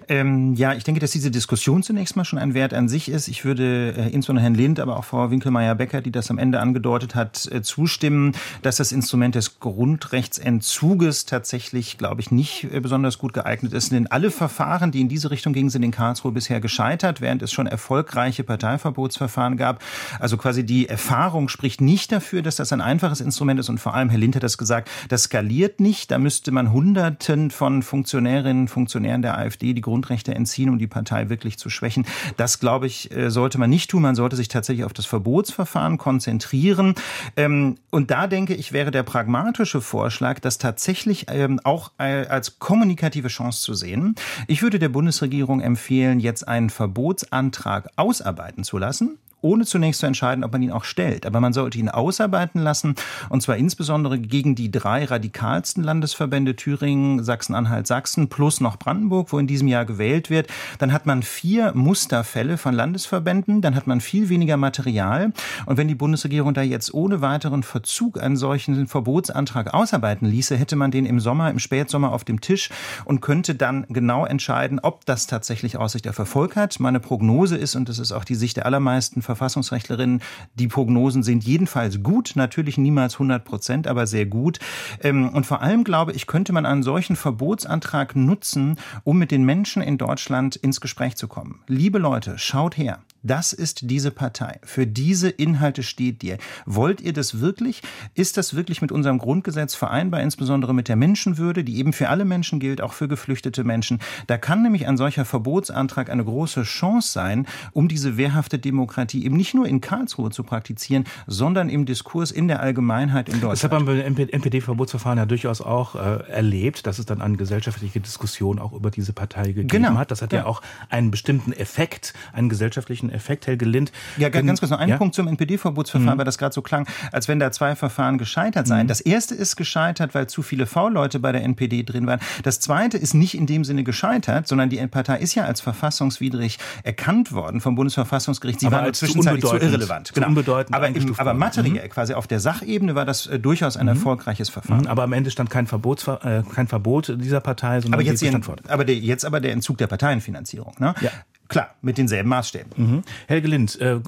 Ähm, 0.08 0.54
ja, 0.54 0.74
ich 0.74 0.84
denke, 0.84 1.02
dass 1.02 1.12
diese 1.12 1.32
Diskussion 1.32 1.84
zunächst 1.84 2.16
mal 2.16 2.26
schon 2.26 2.40
ein 2.40 2.54
Wert 2.54 2.74
an 2.74 2.88
sich 2.88 3.10
ist. 3.10 3.28
Ich 3.28 3.46
würde 3.46 3.94
äh, 3.98 4.10
insbesondere 4.10 4.44
Herrn 4.44 4.56
Lind, 4.56 4.80
aber 4.80 4.98
auch 4.98 5.06
Frau 5.06 5.32
Winkelmeier-Becker, 5.32 6.02
die 6.02 6.12
das 6.12 6.30
am 6.30 6.38
Ende 6.38 6.60
angedeutet 6.60 7.16
hat, 7.16 7.50
äh, 7.52 7.62
zustimmen, 7.62 8.34
dass 8.62 8.78
das 8.78 8.92
Instrument 8.92 9.36
des 9.36 9.60
Grundrechtsentzuges 9.60 11.26
tatsächlich, 11.26 11.98
glaube 11.98 12.22
ich, 12.22 12.32
nicht 12.32 12.66
äh, 12.72 12.80
besonders 12.80 13.18
gut 13.18 13.34
geeignet 13.34 13.74
ist. 13.74 13.92
Denn 13.92 14.08
alle 14.08 14.32
Verfahren, 14.32 14.92
die 14.92 15.02
in 15.02 15.10
diese 15.10 15.32
Richtung 15.32 15.54
gingen, 15.54 15.70
sind 15.70 15.84
in 15.84 15.92
Karlsruhe 15.92 16.32
bisher 16.32 16.60
gescheitert, 16.60 17.22
während 17.22 17.42
es 17.42 17.52
schon 17.52 17.68
erfolgreiche 17.68 18.44
Parteiverbotsverfahren 18.44 19.58
gab. 19.58 19.82
Also 20.20 20.38
quasi 20.38 20.64
die 20.64 20.88
Erfahrung 20.88 21.50
spricht 21.50 21.82
nicht 21.82 22.12
dafür, 22.12 22.42
dass 22.42 22.56
das 22.56 22.72
ein 22.72 22.82
einfaches 22.82 23.22
Instrument 23.22 23.60
ist 23.60 23.70
und 23.70 23.80
vor 23.80 23.96
allem 23.96 24.10
Herr 24.10 24.19
Lind 24.20 24.36
hat 24.36 24.44
das 24.44 24.58
gesagt, 24.58 24.90
das 25.10 25.24
skaliert 25.24 25.80
nicht. 25.80 26.12
Da 26.12 26.20
müsste 26.20 26.52
man 26.52 26.72
Hunderten 26.72 27.52
von 27.52 27.84
Funktionärinnen 27.84 28.64
und 28.64 28.68
Funktionären 28.68 29.22
der 29.22 29.38
AfD 29.38 29.74
die 29.74 29.82
Grundrechte 29.82 30.36
entziehen, 30.36 30.70
um 30.70 30.78
die 30.78 30.88
Partei 30.88 31.30
wirklich 31.30 31.58
zu 31.58 31.70
schwächen. 31.70 32.06
Das, 32.38 32.60
glaube 32.60 32.88
ich, 32.88 33.12
äh, 33.12 33.32
sollte 33.32 33.58
man 33.58 33.70
nicht 33.70 33.90
tun. 33.90 34.02
Man 34.02 34.16
sollte 34.16 34.36
sich 34.36 34.48
tatsächlich 34.48 34.86
auf 34.86 34.94
das 34.94 35.06
Verbotsverfahren 35.06 35.98
konzentrieren. 35.98 36.96
Ähm, 37.36 37.78
und 37.90 38.12
da 38.12 38.28
denke 38.28 38.54
ich, 38.54 38.74
wäre 38.74 38.92
der 38.92 39.04
pragmatische 39.04 39.82
Vorschlag, 39.82 40.40
das 40.40 40.58
tatsächlich 40.58 41.26
ähm, 41.30 41.60
auch 41.64 41.92
äh, 41.98 42.26
als 42.28 42.60
kommunikative 42.60 43.30
Chance 43.30 43.62
zu 43.62 43.74
sehen. 43.74 44.16
Ich 44.48 44.62
würde 44.62 44.80
der 44.80 44.90
Bundesregierung 44.90 45.62
empfehlen, 45.62 46.20
jetzt 46.20 46.48
einen 46.48 46.70
Verbotsantrag 46.70 47.90
ausarbeiten 47.96 48.64
zu 48.64 48.78
lassen 48.78 49.18
ohne 49.42 49.66
zunächst 49.66 50.02
zu 50.02 50.06
entscheiden, 50.06 50.44
ob 50.44 50.52
man 50.52 50.62
ihn 50.62 50.72
auch 50.72 50.84
stellt. 50.84 51.26
Aber 51.26 51.40
man 51.40 51.54
sollte 51.54 51.78
ihn 51.78 51.90
ausarbeiten 51.90 52.62
lassen, 52.62 52.96
und 53.30 53.42
zwar 53.42 53.58
insbesondere 53.58 54.20
gegen 54.20 54.56
die 54.56 54.72
drei 54.72 55.06
radikalsten 55.06 55.84
Landesverbände 55.84 56.56
Thüringen, 56.56 57.24
Sachsen-Anhalt, 57.24 57.88
Sachsen 57.88 58.30
plus 58.30 58.62
noch 58.62 58.78
Brandenburg, 58.78 59.32
wo 59.32 59.40
in 59.40 59.48
diesem 59.48 59.68
Jahr 59.68 59.86
gewählt 59.86 60.30
wird. 60.30 60.48
Dann 60.78 60.94
hat 60.94 61.06
man 61.06 61.24
vier 61.24 61.74
Musterfälle 61.74 62.58
von 62.58 62.74
Landesverbänden, 62.74 63.62
dann 63.62 63.76
hat 63.76 63.88
man 63.88 64.02
viel 64.02 64.30
weniger 64.30 64.58
Material. 64.58 65.32
Und 65.66 65.78
wenn 65.78 65.88
die 65.88 65.96
Bundesregierung 65.96 66.54
da 66.54 66.62
jetzt 66.62 66.94
ohne 66.94 67.22
weiteren 67.22 67.64
Verzug 67.64 68.22
einen 68.22 68.38
solchen 68.38 68.88
Verbotsantrag 68.88 69.74
ausarbeiten 69.74 70.28
ließe, 70.28 70.58
hätte 70.58 70.76
man 70.76 70.92
den 70.92 71.06
im 71.06 71.20
Sommer, 71.20 71.50
im 71.50 71.60
Spätsommer 71.60 72.12
auf 72.12 72.24
dem 72.24 72.42
Tisch 72.42 72.70
und 73.06 73.22
könnte 73.22 73.56
dann 73.56 73.86
genau 73.90 74.26
entscheiden, 74.26 74.80
ob 74.80 75.06
das 75.06 75.28
tatsächlich 75.28 75.78
Aussicht 75.78 76.08
auf 76.08 76.18
Erfolg 76.18 76.56
hat. 76.56 76.80
Meine 76.80 77.00
Prognose 77.00 77.58
ist, 77.58 77.76
und 77.76 77.90
das 77.90 78.00
ist 78.00 78.12
auch 78.12 78.24
die 78.24 78.36
Sicht 78.36 78.58
der 78.58 78.66
allermeisten 78.66 79.22
Verfassungsrechtlerinnen, 79.30 80.22
die 80.56 80.68
Prognosen 80.68 81.22
sind 81.22 81.44
jedenfalls 81.44 82.02
gut, 82.02 82.32
natürlich 82.34 82.80
niemals 82.80 83.14
100 83.14 83.46
Prozent, 83.46 83.88
aber 83.88 84.08
sehr 84.08 84.26
gut. 84.26 84.58
Ähm, 85.04 85.30
und 85.30 85.46
vor 85.46 85.62
allem 85.62 85.84
glaube 85.84 86.14
ich, 86.14 86.26
könnte 86.26 86.52
man 86.52 86.66
einen 86.66 86.82
solchen 86.82 87.16
Verbotsantrag 87.16 88.16
nutzen, 88.16 88.78
um 89.04 89.20
mit 89.20 89.30
den 89.30 89.44
Menschen 89.44 89.84
in 89.84 90.00
Deutschland 90.00 90.56
ins 90.56 90.82
Gespräch 90.82 91.16
zu 91.16 91.28
kommen. 91.28 91.62
Liebe 91.68 92.00
Leute, 92.00 92.40
schaut 92.40 92.76
her. 92.76 93.00
Das 93.22 93.52
ist 93.52 93.90
diese 93.90 94.12
Partei. 94.12 94.60
Für 94.64 94.88
diese 94.88 95.30
Inhalte 95.30 95.84
steht 95.84 96.24
ihr. 96.24 96.38
Wollt 96.66 97.02
ihr 97.02 97.12
das 97.12 97.42
wirklich? 97.42 97.82
Ist 98.14 98.38
das 98.38 98.56
wirklich 98.56 98.82
mit 98.82 98.94
unserem 98.94 99.18
Grundgesetz 99.18 99.76
vereinbar, 99.76 100.22
insbesondere 100.22 100.74
mit 100.74 100.88
der 100.88 100.96
Menschenwürde, 100.96 101.66
die 101.66 101.78
eben 101.78 101.92
für 101.92 102.08
alle 102.08 102.24
Menschen 102.24 102.60
gilt, 102.60 102.80
auch 102.82 102.94
für 102.94 103.10
geflüchtete 103.10 103.66
Menschen? 103.66 104.00
Da 104.28 104.38
kann 104.38 104.64
nämlich 104.64 104.88
ein 104.88 104.96
solcher 104.96 105.26
Verbotsantrag 105.26 106.10
eine 106.10 106.24
große 106.24 106.64
Chance 106.64 107.12
sein, 107.12 107.46
um 107.74 107.90
diese 107.90 108.16
wehrhafte 108.16 108.58
Demokratie 108.58 109.26
eben 109.26 109.36
nicht 109.36 109.54
nur 109.54 109.68
in 109.68 109.82
Karlsruhe 109.82 110.32
zu 110.32 110.44
praktizieren, 110.44 111.04
sondern 111.28 111.68
im 111.70 111.86
Diskurs 111.86 112.32
in 112.32 112.48
der 112.48 112.62
Allgemeinheit 112.62 113.28
in 113.28 113.42
Deutschland. 113.42 113.54
Das 113.54 113.64
hat 113.64 113.72
man 113.72 113.86
beim 113.86 114.00
NPD-Verbotsverfahren 114.00 115.18
ja 115.18 115.26
durchaus 115.26 115.60
auch 115.60 115.96
äh, 115.96 116.24
erlebt, 116.30 116.88
dass 116.88 117.00
es 117.00 117.06
dann 117.06 117.22
eine 117.22 117.36
gesellschaftliche 117.36 118.00
Diskussion 118.00 118.60
auch 118.60 118.72
über 118.72 118.92
diese 118.92 119.12
Partei 119.12 119.48
gegeben 119.48 119.68
genau. 119.68 119.96
hat. 119.96 120.12
Das 120.12 120.22
hat 120.22 120.32
ja. 120.32 120.40
ja 120.40 120.46
auch 120.46 120.62
einen 120.90 121.12
bestimmten 121.12 121.52
Effekt, 121.52 122.14
einen 122.32 122.48
gesellschaftlichen 122.48 123.09
positiven 123.10 123.12
Effekt, 123.12 123.48
Helge 123.48 123.66
Lind. 123.66 123.92
Ja, 124.18 124.30
ganz 124.30 124.60
kurz 124.60 124.72
noch 124.72 124.80
ein 124.80 124.90
ja? 124.90 124.98
Punkt 124.98 125.16
zum 125.16 125.28
NPD-Verbotsverfahren, 125.28 126.16
mhm. 126.16 126.18
weil 126.18 126.26
das 126.26 126.38
gerade 126.38 126.54
so 126.54 126.62
klang, 126.62 126.88
als 127.12 127.28
wenn 127.28 127.40
da 127.40 127.52
zwei 127.52 127.76
Verfahren 127.76 128.18
gescheitert 128.18 128.68
seien. 128.68 128.84
Mhm. 128.84 128.88
Das 128.88 129.02
erste 129.02 129.36
ist 129.36 129.56
gescheitert, 129.56 130.16
weil 130.16 130.28
zu 130.28 130.42
viele 130.42 130.66
V-Leute 130.66 131.20
bei 131.20 131.32
der 131.32 131.44
NPD 131.44 131.84
drin 131.84 132.08
waren. 132.08 132.20
Das 132.44 132.60
zweite 132.60 132.98
ist 132.98 133.14
nicht 133.14 133.36
in 133.36 133.46
dem 133.46 133.64
Sinne 133.64 133.84
gescheitert, 133.84 134.48
sondern 134.48 134.70
die 134.70 134.80
Partei 134.88 135.18
ist 135.18 135.36
ja 135.36 135.44
als 135.44 135.62
verfassungswidrig 135.62 136.58
erkannt 136.84 137.32
worden 137.32 137.62
vom 137.62 137.76
Bundesverfassungsgericht. 137.76 138.60
Sie 138.60 138.68
aber 138.68 138.84
war 138.84 138.94
zwischenzeitlich 138.94 139.44
zu, 139.44 139.50
zu 139.50 139.58
irrelevant. 139.58 140.14
Genau. 140.14 140.28
unbedeutend 140.28 140.76
aber, 140.76 140.88
im, 140.88 141.16
aber 141.18 141.34
materiell, 141.34 141.86
mhm. 141.86 141.90
quasi 141.90 142.14
auf 142.14 142.28
der 142.28 142.40
Sachebene 142.40 142.96
war 142.96 143.06
das 143.06 143.28
äh, 143.28 143.40
durchaus 143.40 143.78
ein 143.78 143.86
mhm. 143.86 143.90
erfolgreiches 143.90 144.50
Verfahren. 144.50 144.82
Mhm. 144.82 144.88
Aber 144.88 145.04
am 145.04 145.14
Ende 145.14 145.32
stand 145.32 145.50
kein, 145.50 145.68
Verbots, 145.68 146.08
äh, 146.08 146.44
kein 146.54 146.68
Verbot 146.68 147.16
dieser 147.20 147.42
Partei, 147.42 147.82
sondern 147.82 148.00
aber 148.00 148.08
jetzt, 148.08 148.22
die 148.22 148.30
aber 148.68 148.86
der, 148.86 148.96
jetzt 148.96 149.26
aber 149.26 149.40
der 149.40 149.52
Entzug 149.52 149.78
der 149.78 149.88
Parteienfinanzierung. 149.88 150.74
Ne? 150.80 150.96
Ja. 151.02 151.12
Klar, 151.50 151.74
mit 151.82 151.98
denselben 151.98 152.30
Maßstäben. 152.30 152.72
Mhm. 152.78 153.02
Helge 153.28 153.48
Lind, 153.48 153.82
äh, 153.82 154.00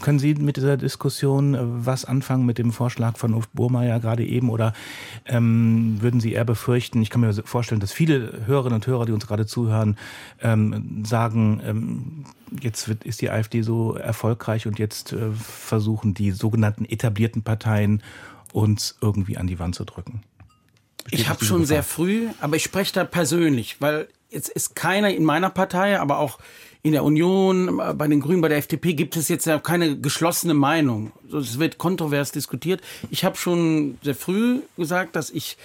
können 0.00 0.18
Sie 0.18 0.34
mit 0.34 0.56
dieser 0.56 0.76
Diskussion 0.76 1.54
äh, 1.54 1.58
was 1.62 2.04
anfangen 2.04 2.44
mit 2.44 2.58
dem 2.58 2.72
Vorschlag 2.72 3.16
von 3.18 3.34
Ulf 3.34 3.48
Burmeier 3.50 4.00
gerade 4.00 4.24
eben 4.26 4.50
oder 4.50 4.72
ähm, 5.24 5.98
würden 6.00 6.18
Sie 6.20 6.32
eher 6.32 6.44
befürchten, 6.44 7.00
ich 7.00 7.08
kann 7.08 7.20
mir 7.20 7.32
vorstellen, 7.44 7.80
dass 7.80 7.92
viele 7.92 8.46
Hörerinnen 8.46 8.74
und 8.74 8.86
Hörer, 8.88 9.06
die 9.06 9.12
uns 9.12 9.28
gerade 9.28 9.46
zuhören, 9.46 9.96
ähm, 10.40 11.04
sagen, 11.06 11.62
ähm, 11.64 12.24
jetzt 12.60 12.88
wird, 12.88 13.04
ist 13.04 13.20
die 13.20 13.30
AfD 13.30 13.62
so 13.62 13.94
erfolgreich 13.94 14.66
und 14.66 14.80
jetzt 14.80 15.12
äh, 15.12 15.30
versuchen 15.30 16.14
die 16.14 16.32
sogenannten 16.32 16.84
etablierten 16.84 17.42
Parteien 17.42 18.02
uns 18.52 18.98
irgendwie 19.00 19.36
an 19.38 19.46
die 19.46 19.60
Wand 19.60 19.76
zu 19.76 19.84
drücken? 19.84 20.22
Ich 21.10 21.28
habe 21.28 21.44
schon 21.44 21.62
Gefahr? 21.62 21.66
sehr 21.66 21.82
früh, 21.82 22.28
aber 22.40 22.56
ich 22.56 22.62
spreche 22.62 22.92
da 22.92 23.04
persönlich, 23.04 23.76
weil 23.80 24.08
jetzt 24.30 24.48
ist 24.48 24.74
keiner 24.74 25.10
in 25.10 25.24
meiner 25.24 25.50
Partei, 25.50 25.98
aber 25.98 26.18
auch 26.18 26.38
in 26.82 26.92
der 26.92 27.04
Union, 27.04 27.80
bei 27.96 28.08
den 28.08 28.20
Grünen, 28.20 28.40
bei 28.40 28.48
der 28.48 28.58
FDP 28.58 28.94
gibt 28.94 29.16
es 29.16 29.28
jetzt 29.28 29.46
ja 29.46 29.58
keine 29.60 29.98
geschlossene 29.98 30.54
Meinung. 30.54 31.12
Es 31.32 31.60
wird 31.60 31.78
kontrovers 31.78 32.32
diskutiert. 32.32 32.80
Ich 33.10 33.24
habe 33.24 33.36
schon 33.36 33.98
sehr 34.02 34.16
früh 34.16 34.60
gesagt, 34.76 35.14
dass 35.14 35.30
ich 35.30 35.56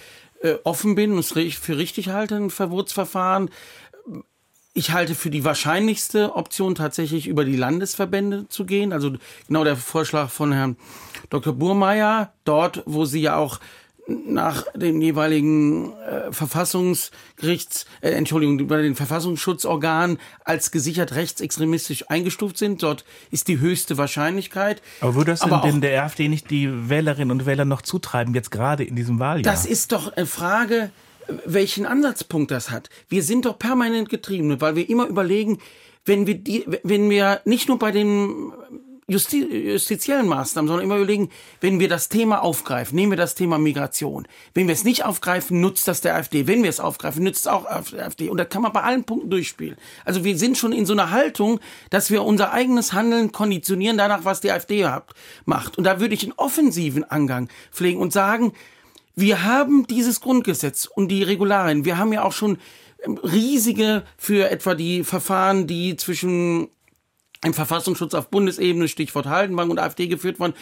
äh, 0.42 0.54
offen 0.62 0.94
bin 0.94 1.12
und 1.12 1.18
es 1.18 1.32
für 1.32 1.76
richtig 1.76 2.10
halte, 2.10 2.36
ein 2.36 2.50
Verbotsverfahren. 2.50 3.50
Ich 4.74 4.92
halte 4.92 5.16
für 5.16 5.30
die 5.30 5.44
wahrscheinlichste 5.44 6.36
Option 6.36 6.76
tatsächlich 6.76 7.26
über 7.26 7.44
die 7.44 7.56
Landesverbände 7.56 8.48
zu 8.48 8.64
gehen. 8.64 8.92
Also 8.92 9.14
genau 9.48 9.64
der 9.64 9.76
Vorschlag 9.76 10.30
von 10.30 10.52
Herrn 10.52 10.76
Dr. 11.30 11.52
Burmeier, 11.52 12.32
dort, 12.44 12.84
wo 12.86 13.04
sie 13.04 13.22
ja 13.22 13.36
auch 13.36 13.58
nach 14.08 14.64
dem 14.74 15.02
jeweiligen 15.02 15.92
äh, 15.92 16.32
Verfassungsgerichts, 16.32 17.84
äh, 18.00 18.10
Entschuldigung, 18.10 18.66
bei 18.66 18.80
den 18.80 18.94
Verfassungsschutzorganen 18.94 20.18
als 20.44 20.70
gesichert 20.70 21.14
rechtsextremistisch 21.14 22.10
eingestuft 22.10 22.56
sind. 22.56 22.82
Dort 22.82 23.04
ist 23.30 23.48
die 23.48 23.60
höchste 23.60 23.98
Wahrscheinlichkeit. 23.98 24.80
Aber 25.00 25.14
würde 25.14 25.32
das 25.32 25.42
Aber 25.42 25.60
denn 25.60 25.80
der 25.80 26.02
AfD 26.02 26.28
nicht 26.28 26.50
die 26.50 26.88
Wählerinnen 26.88 27.30
und 27.30 27.44
Wähler 27.44 27.66
noch 27.66 27.82
zutreiben, 27.82 28.34
jetzt 28.34 28.50
gerade 28.50 28.82
in 28.82 28.96
diesem 28.96 29.18
Wahljahr? 29.18 29.52
Das 29.52 29.66
ist 29.66 29.92
doch 29.92 30.10
eine 30.12 30.26
Frage, 30.26 30.90
welchen 31.44 31.84
Ansatzpunkt 31.84 32.50
das 32.50 32.70
hat. 32.70 32.88
Wir 33.08 33.22
sind 33.22 33.44
doch 33.44 33.58
permanent 33.58 34.08
getrieben, 34.08 34.58
weil 34.60 34.74
wir 34.74 34.88
immer 34.88 35.06
überlegen, 35.06 35.58
wenn 36.06 36.26
wir 36.26 36.36
die, 36.36 36.64
wenn 36.82 37.10
wir 37.10 37.42
nicht 37.44 37.68
nur 37.68 37.78
bei 37.78 37.90
den 37.90 38.52
Justi 39.10 39.42
justiziellen 39.72 40.28
Maßnahmen, 40.28 40.68
sondern 40.68 40.84
immer 40.84 40.96
überlegen, 40.96 41.30
wenn 41.62 41.80
wir 41.80 41.88
das 41.88 42.10
Thema 42.10 42.42
aufgreifen, 42.42 42.94
nehmen 42.94 43.12
wir 43.12 43.16
das 43.16 43.34
Thema 43.34 43.56
Migration. 43.56 44.28
Wenn 44.52 44.68
wir 44.68 44.74
es 44.74 44.84
nicht 44.84 45.06
aufgreifen, 45.06 45.62
nutzt 45.62 45.88
das 45.88 46.02
der 46.02 46.14
AfD. 46.14 46.46
Wenn 46.46 46.62
wir 46.62 46.68
es 46.68 46.78
aufgreifen, 46.78 47.24
nutzt 47.24 47.40
es 47.40 47.46
auch 47.46 47.64
der 47.90 48.04
AfD. 48.04 48.28
Und 48.28 48.36
da 48.36 48.44
kann 48.44 48.60
man 48.60 48.72
bei 48.72 48.82
allen 48.82 49.04
Punkten 49.04 49.30
durchspielen. 49.30 49.78
Also 50.04 50.24
wir 50.24 50.36
sind 50.36 50.58
schon 50.58 50.72
in 50.72 50.84
so 50.84 50.92
einer 50.92 51.10
Haltung, 51.10 51.58
dass 51.88 52.10
wir 52.10 52.22
unser 52.22 52.52
eigenes 52.52 52.92
Handeln 52.92 53.32
konditionieren 53.32 53.96
danach, 53.96 54.26
was 54.26 54.42
die 54.42 54.52
AfD 54.52 54.86
macht. 55.46 55.78
Und 55.78 55.84
da 55.84 56.00
würde 56.00 56.14
ich 56.14 56.22
einen 56.24 56.34
offensiven 56.36 57.04
Angang 57.04 57.48
pflegen 57.72 58.00
und 58.00 58.12
sagen, 58.12 58.52
wir 59.16 59.42
haben 59.42 59.86
dieses 59.86 60.20
Grundgesetz 60.20 60.84
und 60.84 61.08
die 61.08 61.22
Regularien. 61.22 61.86
Wir 61.86 61.96
haben 61.96 62.12
ja 62.12 62.24
auch 62.24 62.32
schon 62.32 62.58
riesige 63.22 64.04
für 64.16 64.50
etwa 64.50 64.74
die 64.74 65.02
Verfahren, 65.02 65.66
die 65.66 65.96
zwischen 65.96 66.68
im 67.44 67.54
Verfassungsschutz 67.54 68.14
auf 68.14 68.30
Bundesebene, 68.30 68.88
Stichwort 68.88 69.26
Haldenbank 69.26 69.70
und 69.70 69.78
AfD 69.78 70.08
geführt 70.08 70.40
worden, 70.40 70.54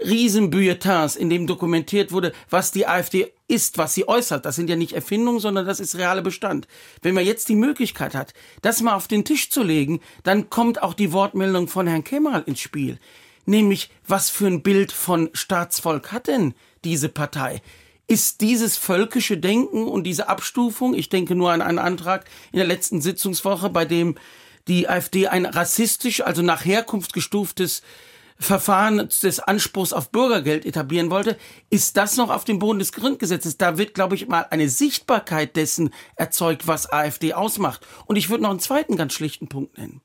Riesenbulletins, 0.00 1.14
in 1.14 1.30
dem 1.30 1.46
dokumentiert 1.46 2.10
wurde, 2.10 2.32
was 2.50 2.72
die 2.72 2.86
AfD 2.86 3.32
ist, 3.46 3.78
was 3.78 3.94
sie 3.94 4.08
äußert. 4.08 4.44
Das 4.44 4.56
sind 4.56 4.68
ja 4.68 4.76
nicht 4.76 4.94
Erfindungen, 4.94 5.38
sondern 5.38 5.66
das 5.66 5.78
ist 5.78 5.96
realer 5.96 6.22
Bestand. 6.22 6.66
Wenn 7.02 7.14
man 7.14 7.24
jetzt 7.24 7.48
die 7.48 7.54
Möglichkeit 7.54 8.14
hat, 8.14 8.34
das 8.62 8.82
mal 8.82 8.94
auf 8.94 9.06
den 9.06 9.24
Tisch 9.24 9.50
zu 9.50 9.62
legen, 9.62 10.00
dann 10.24 10.50
kommt 10.50 10.82
auch 10.82 10.94
die 10.94 11.12
Wortmeldung 11.12 11.68
von 11.68 11.86
Herrn 11.86 12.04
Kemal 12.04 12.42
ins 12.46 12.60
Spiel. 12.60 12.98
Nämlich, 13.46 13.90
was 14.06 14.30
für 14.30 14.46
ein 14.46 14.62
Bild 14.62 14.90
von 14.90 15.30
Staatsvolk 15.34 16.12
hat 16.12 16.26
denn 16.26 16.54
diese 16.82 17.08
Partei? 17.08 17.62
Ist 18.06 18.40
dieses 18.40 18.76
völkische 18.76 19.38
Denken 19.38 19.86
und 19.86 20.04
diese 20.04 20.28
Abstufung, 20.28 20.94
ich 20.94 21.08
denke 21.08 21.34
nur 21.34 21.52
an 21.52 21.62
einen 21.62 21.78
Antrag 21.78 22.24
in 22.52 22.58
der 22.58 22.66
letzten 22.66 23.00
Sitzungswoche, 23.00 23.70
bei 23.70 23.84
dem 23.84 24.16
die 24.68 24.88
AfD 24.88 25.28
ein 25.28 25.46
rassistisch, 25.46 26.22
also 26.22 26.42
nach 26.42 26.64
Herkunft 26.64 27.12
gestuftes 27.12 27.82
Verfahren 28.38 29.08
des 29.22 29.40
Anspruchs 29.40 29.92
auf 29.92 30.10
Bürgergeld 30.10 30.66
etablieren 30.66 31.10
wollte, 31.10 31.38
ist 31.70 31.96
das 31.96 32.16
noch 32.16 32.30
auf 32.30 32.44
dem 32.44 32.58
Boden 32.58 32.80
des 32.80 32.92
Grundgesetzes. 32.92 33.58
Da 33.58 33.78
wird, 33.78 33.94
glaube 33.94 34.16
ich, 34.16 34.26
mal 34.26 34.46
eine 34.50 34.68
Sichtbarkeit 34.68 35.54
dessen 35.56 35.90
erzeugt, 36.16 36.66
was 36.66 36.92
AfD 36.92 37.32
ausmacht. 37.32 37.86
Und 38.06 38.16
ich 38.16 38.30
würde 38.30 38.42
noch 38.42 38.50
einen 38.50 38.58
zweiten 38.58 38.96
ganz 38.96 39.12
schlichten 39.12 39.48
Punkt 39.48 39.78
nennen. 39.78 40.00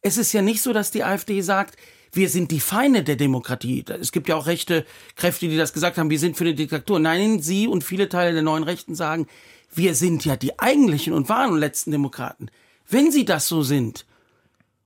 Es 0.00 0.16
ist 0.16 0.32
ja 0.32 0.42
nicht 0.42 0.62
so, 0.62 0.72
dass 0.72 0.90
die 0.90 1.04
AfD 1.04 1.40
sagt, 1.40 1.76
wir 2.12 2.28
sind 2.28 2.50
die 2.50 2.60
Feinde 2.60 3.02
der 3.02 3.16
Demokratie. 3.16 3.84
Es 4.00 4.12
gibt 4.12 4.28
ja 4.28 4.36
auch 4.36 4.46
rechte 4.46 4.84
Kräfte, 5.16 5.48
die 5.48 5.56
das 5.56 5.72
gesagt 5.72 5.96
haben, 5.96 6.10
wir 6.10 6.18
sind 6.18 6.36
für 6.36 6.44
die 6.44 6.54
Diktatur. 6.54 7.00
Nein, 7.00 7.40
Sie 7.40 7.66
und 7.66 7.82
viele 7.84 8.08
Teile 8.08 8.32
der 8.32 8.42
neuen 8.42 8.64
Rechten 8.64 8.94
sagen, 8.94 9.26
wir 9.74 9.94
sind 9.94 10.24
ja 10.24 10.36
die 10.36 10.58
eigentlichen 10.58 11.14
und 11.14 11.28
wahren 11.28 11.56
letzten 11.56 11.90
Demokraten. 11.90 12.50
Wenn 12.92 13.10
Sie 13.10 13.24
das 13.24 13.48
so 13.48 13.62
sind, 13.62 14.06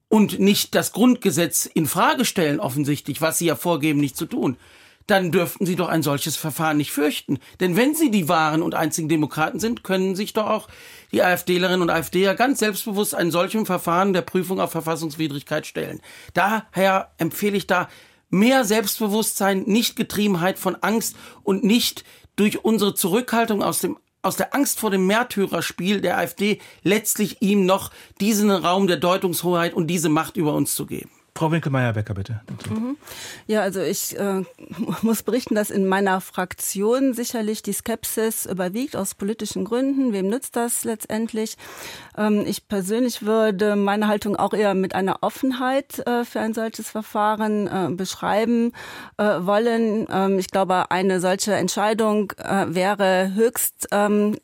und 0.08 0.38
nicht 0.38 0.74
das 0.74 0.92
Grundgesetz 0.92 1.66
in 1.66 1.86
Frage 1.86 2.24
stellen, 2.24 2.60
offensichtlich, 2.60 3.20
was 3.20 3.38
sie 3.38 3.46
ja 3.46 3.56
vorgeben, 3.56 4.00
nicht 4.00 4.16
zu 4.16 4.26
tun, 4.26 4.56
dann 5.06 5.30
dürften 5.30 5.66
sie 5.66 5.76
doch 5.76 5.88
ein 5.88 6.02
solches 6.02 6.36
Verfahren 6.36 6.78
nicht 6.78 6.90
fürchten. 6.90 7.38
Denn 7.60 7.76
wenn 7.76 7.94
sie 7.94 8.10
die 8.10 8.28
wahren 8.28 8.62
und 8.62 8.74
einzigen 8.74 9.08
Demokraten 9.08 9.60
sind, 9.60 9.84
können 9.84 10.16
sich 10.16 10.32
doch 10.32 10.46
auch 10.46 10.68
die 11.12 11.22
AfDlerinnen 11.22 11.82
und 11.82 11.90
AfDer 11.90 12.34
ganz 12.34 12.58
selbstbewusst 12.58 13.14
einem 13.14 13.30
solchen 13.30 13.66
Verfahren 13.66 14.12
der 14.12 14.22
Prüfung 14.22 14.60
auf 14.60 14.72
Verfassungswidrigkeit 14.72 15.66
stellen. 15.66 16.00
Daher 16.34 17.12
empfehle 17.18 17.56
ich 17.56 17.68
da 17.68 17.88
mehr 18.30 18.64
Selbstbewusstsein, 18.64 19.62
nicht 19.66 19.94
Getriebenheit 19.94 20.58
von 20.58 20.74
Angst 20.76 21.14
und 21.44 21.62
nicht 21.62 22.04
durch 22.34 22.64
unsere 22.64 22.94
Zurückhaltung 22.94 23.62
aus 23.62 23.80
dem 23.80 23.98
aus 24.26 24.36
der 24.36 24.54
Angst 24.54 24.80
vor 24.80 24.90
dem 24.90 25.06
Märtyrerspiel 25.06 26.00
der 26.00 26.18
AfD 26.18 26.60
letztlich 26.82 27.40
ihm 27.40 27.64
noch 27.64 27.90
diesen 28.20 28.50
Raum 28.50 28.88
der 28.88 28.96
Deutungshoheit 28.96 29.72
und 29.72 29.86
diese 29.86 30.08
Macht 30.08 30.36
über 30.36 30.54
uns 30.54 30.74
zu 30.74 30.84
geben. 30.84 31.15
Frau 31.36 31.52
Winkelmeier-Becker, 31.52 32.14
bitte. 32.14 32.40
Mhm. 32.70 32.96
Ja, 33.46 33.60
also 33.60 33.80
ich 33.80 34.18
äh, 34.18 34.42
muss 35.02 35.22
berichten, 35.22 35.54
dass 35.54 35.70
in 35.70 35.86
meiner 35.86 36.22
Fraktion 36.22 37.12
sicherlich 37.12 37.62
die 37.62 37.74
Skepsis 37.74 38.46
überwiegt 38.46 38.96
aus 38.96 39.14
politischen 39.14 39.64
Gründen. 39.64 40.14
Wem 40.14 40.28
nützt 40.28 40.56
das 40.56 40.84
letztendlich? 40.84 41.58
Ähm, 42.16 42.44
ich 42.46 42.68
persönlich 42.68 43.26
würde 43.26 43.76
meine 43.76 44.08
Haltung 44.08 44.36
auch 44.36 44.54
eher 44.54 44.72
mit 44.72 44.94
einer 44.94 45.18
Offenheit 45.20 45.98
äh, 46.06 46.24
für 46.24 46.40
ein 46.40 46.54
solches 46.54 46.88
Verfahren 46.88 47.66
äh, 47.66 47.90
beschreiben 47.90 48.72
äh, 49.18 49.24
wollen. 49.24 50.06
Ähm, 50.10 50.38
ich 50.38 50.48
glaube, 50.48 50.90
eine 50.90 51.20
solche 51.20 51.52
Entscheidung 51.52 52.32
äh, 52.38 52.64
wäre 52.68 53.34
höchst 53.34 53.88
ähm, 53.92 54.36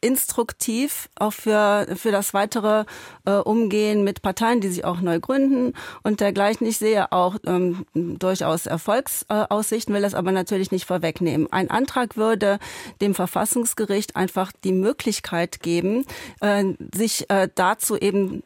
instruktiv 0.00 1.08
auch 1.18 1.32
für, 1.32 1.86
für 1.96 2.10
das 2.10 2.34
weitere 2.34 2.84
äh, 3.26 3.32
Umgehen 3.32 4.02
mit 4.04 4.22
Parteien, 4.22 4.60
die 4.60 4.68
sich 4.68 4.84
auch 4.84 5.00
neu 5.00 5.20
gründen 5.20 5.74
und 6.02 6.20
dergleichen. 6.20 6.66
Ich 6.66 6.78
sehe 6.78 7.12
auch 7.12 7.36
ähm, 7.46 7.84
durchaus 7.94 8.66
Erfolgsaussichten, 8.66 9.94
will 9.94 10.02
das 10.02 10.14
aber 10.14 10.32
natürlich 10.32 10.70
nicht 10.70 10.86
vorwegnehmen. 10.86 11.52
Ein 11.52 11.70
Antrag 11.70 12.16
würde 12.16 12.58
dem 13.00 13.14
Verfassungsgericht 13.14 14.16
einfach 14.16 14.52
die 14.64 14.72
Möglichkeit 14.72 15.60
geben, 15.60 16.04
äh, 16.40 16.64
sich 16.94 17.28
äh, 17.30 17.48
dazu 17.54 17.96
eben 17.96 18.42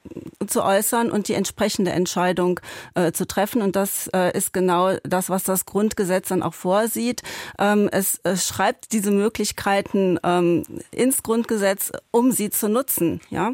zu 0.46 0.62
äußern 0.62 1.10
und 1.10 1.28
die 1.28 1.34
entsprechende 1.34 1.92
Entscheidung 1.92 2.60
äh, 2.94 3.12
zu 3.12 3.26
treffen. 3.26 3.62
Und 3.62 3.76
das 3.76 4.08
äh, 4.08 4.36
ist 4.36 4.52
genau 4.52 4.96
das, 5.04 5.30
was 5.30 5.44
das 5.44 5.66
Grundgesetz 5.66 6.28
dann 6.28 6.42
auch 6.42 6.54
vorsieht. 6.54 7.22
Ähm, 7.58 7.88
es, 7.92 8.20
es 8.24 8.46
schreibt 8.46 8.92
diese 8.92 9.10
Möglichkeiten 9.10 10.18
ähm, 10.24 10.64
ins 10.90 11.22
Grundgesetz 11.22 11.43
Grundgesetz, 11.44 11.92
um 12.10 12.32
sie 12.32 12.48
zu 12.48 12.68
nutzen. 12.68 13.20
Ja, 13.28 13.52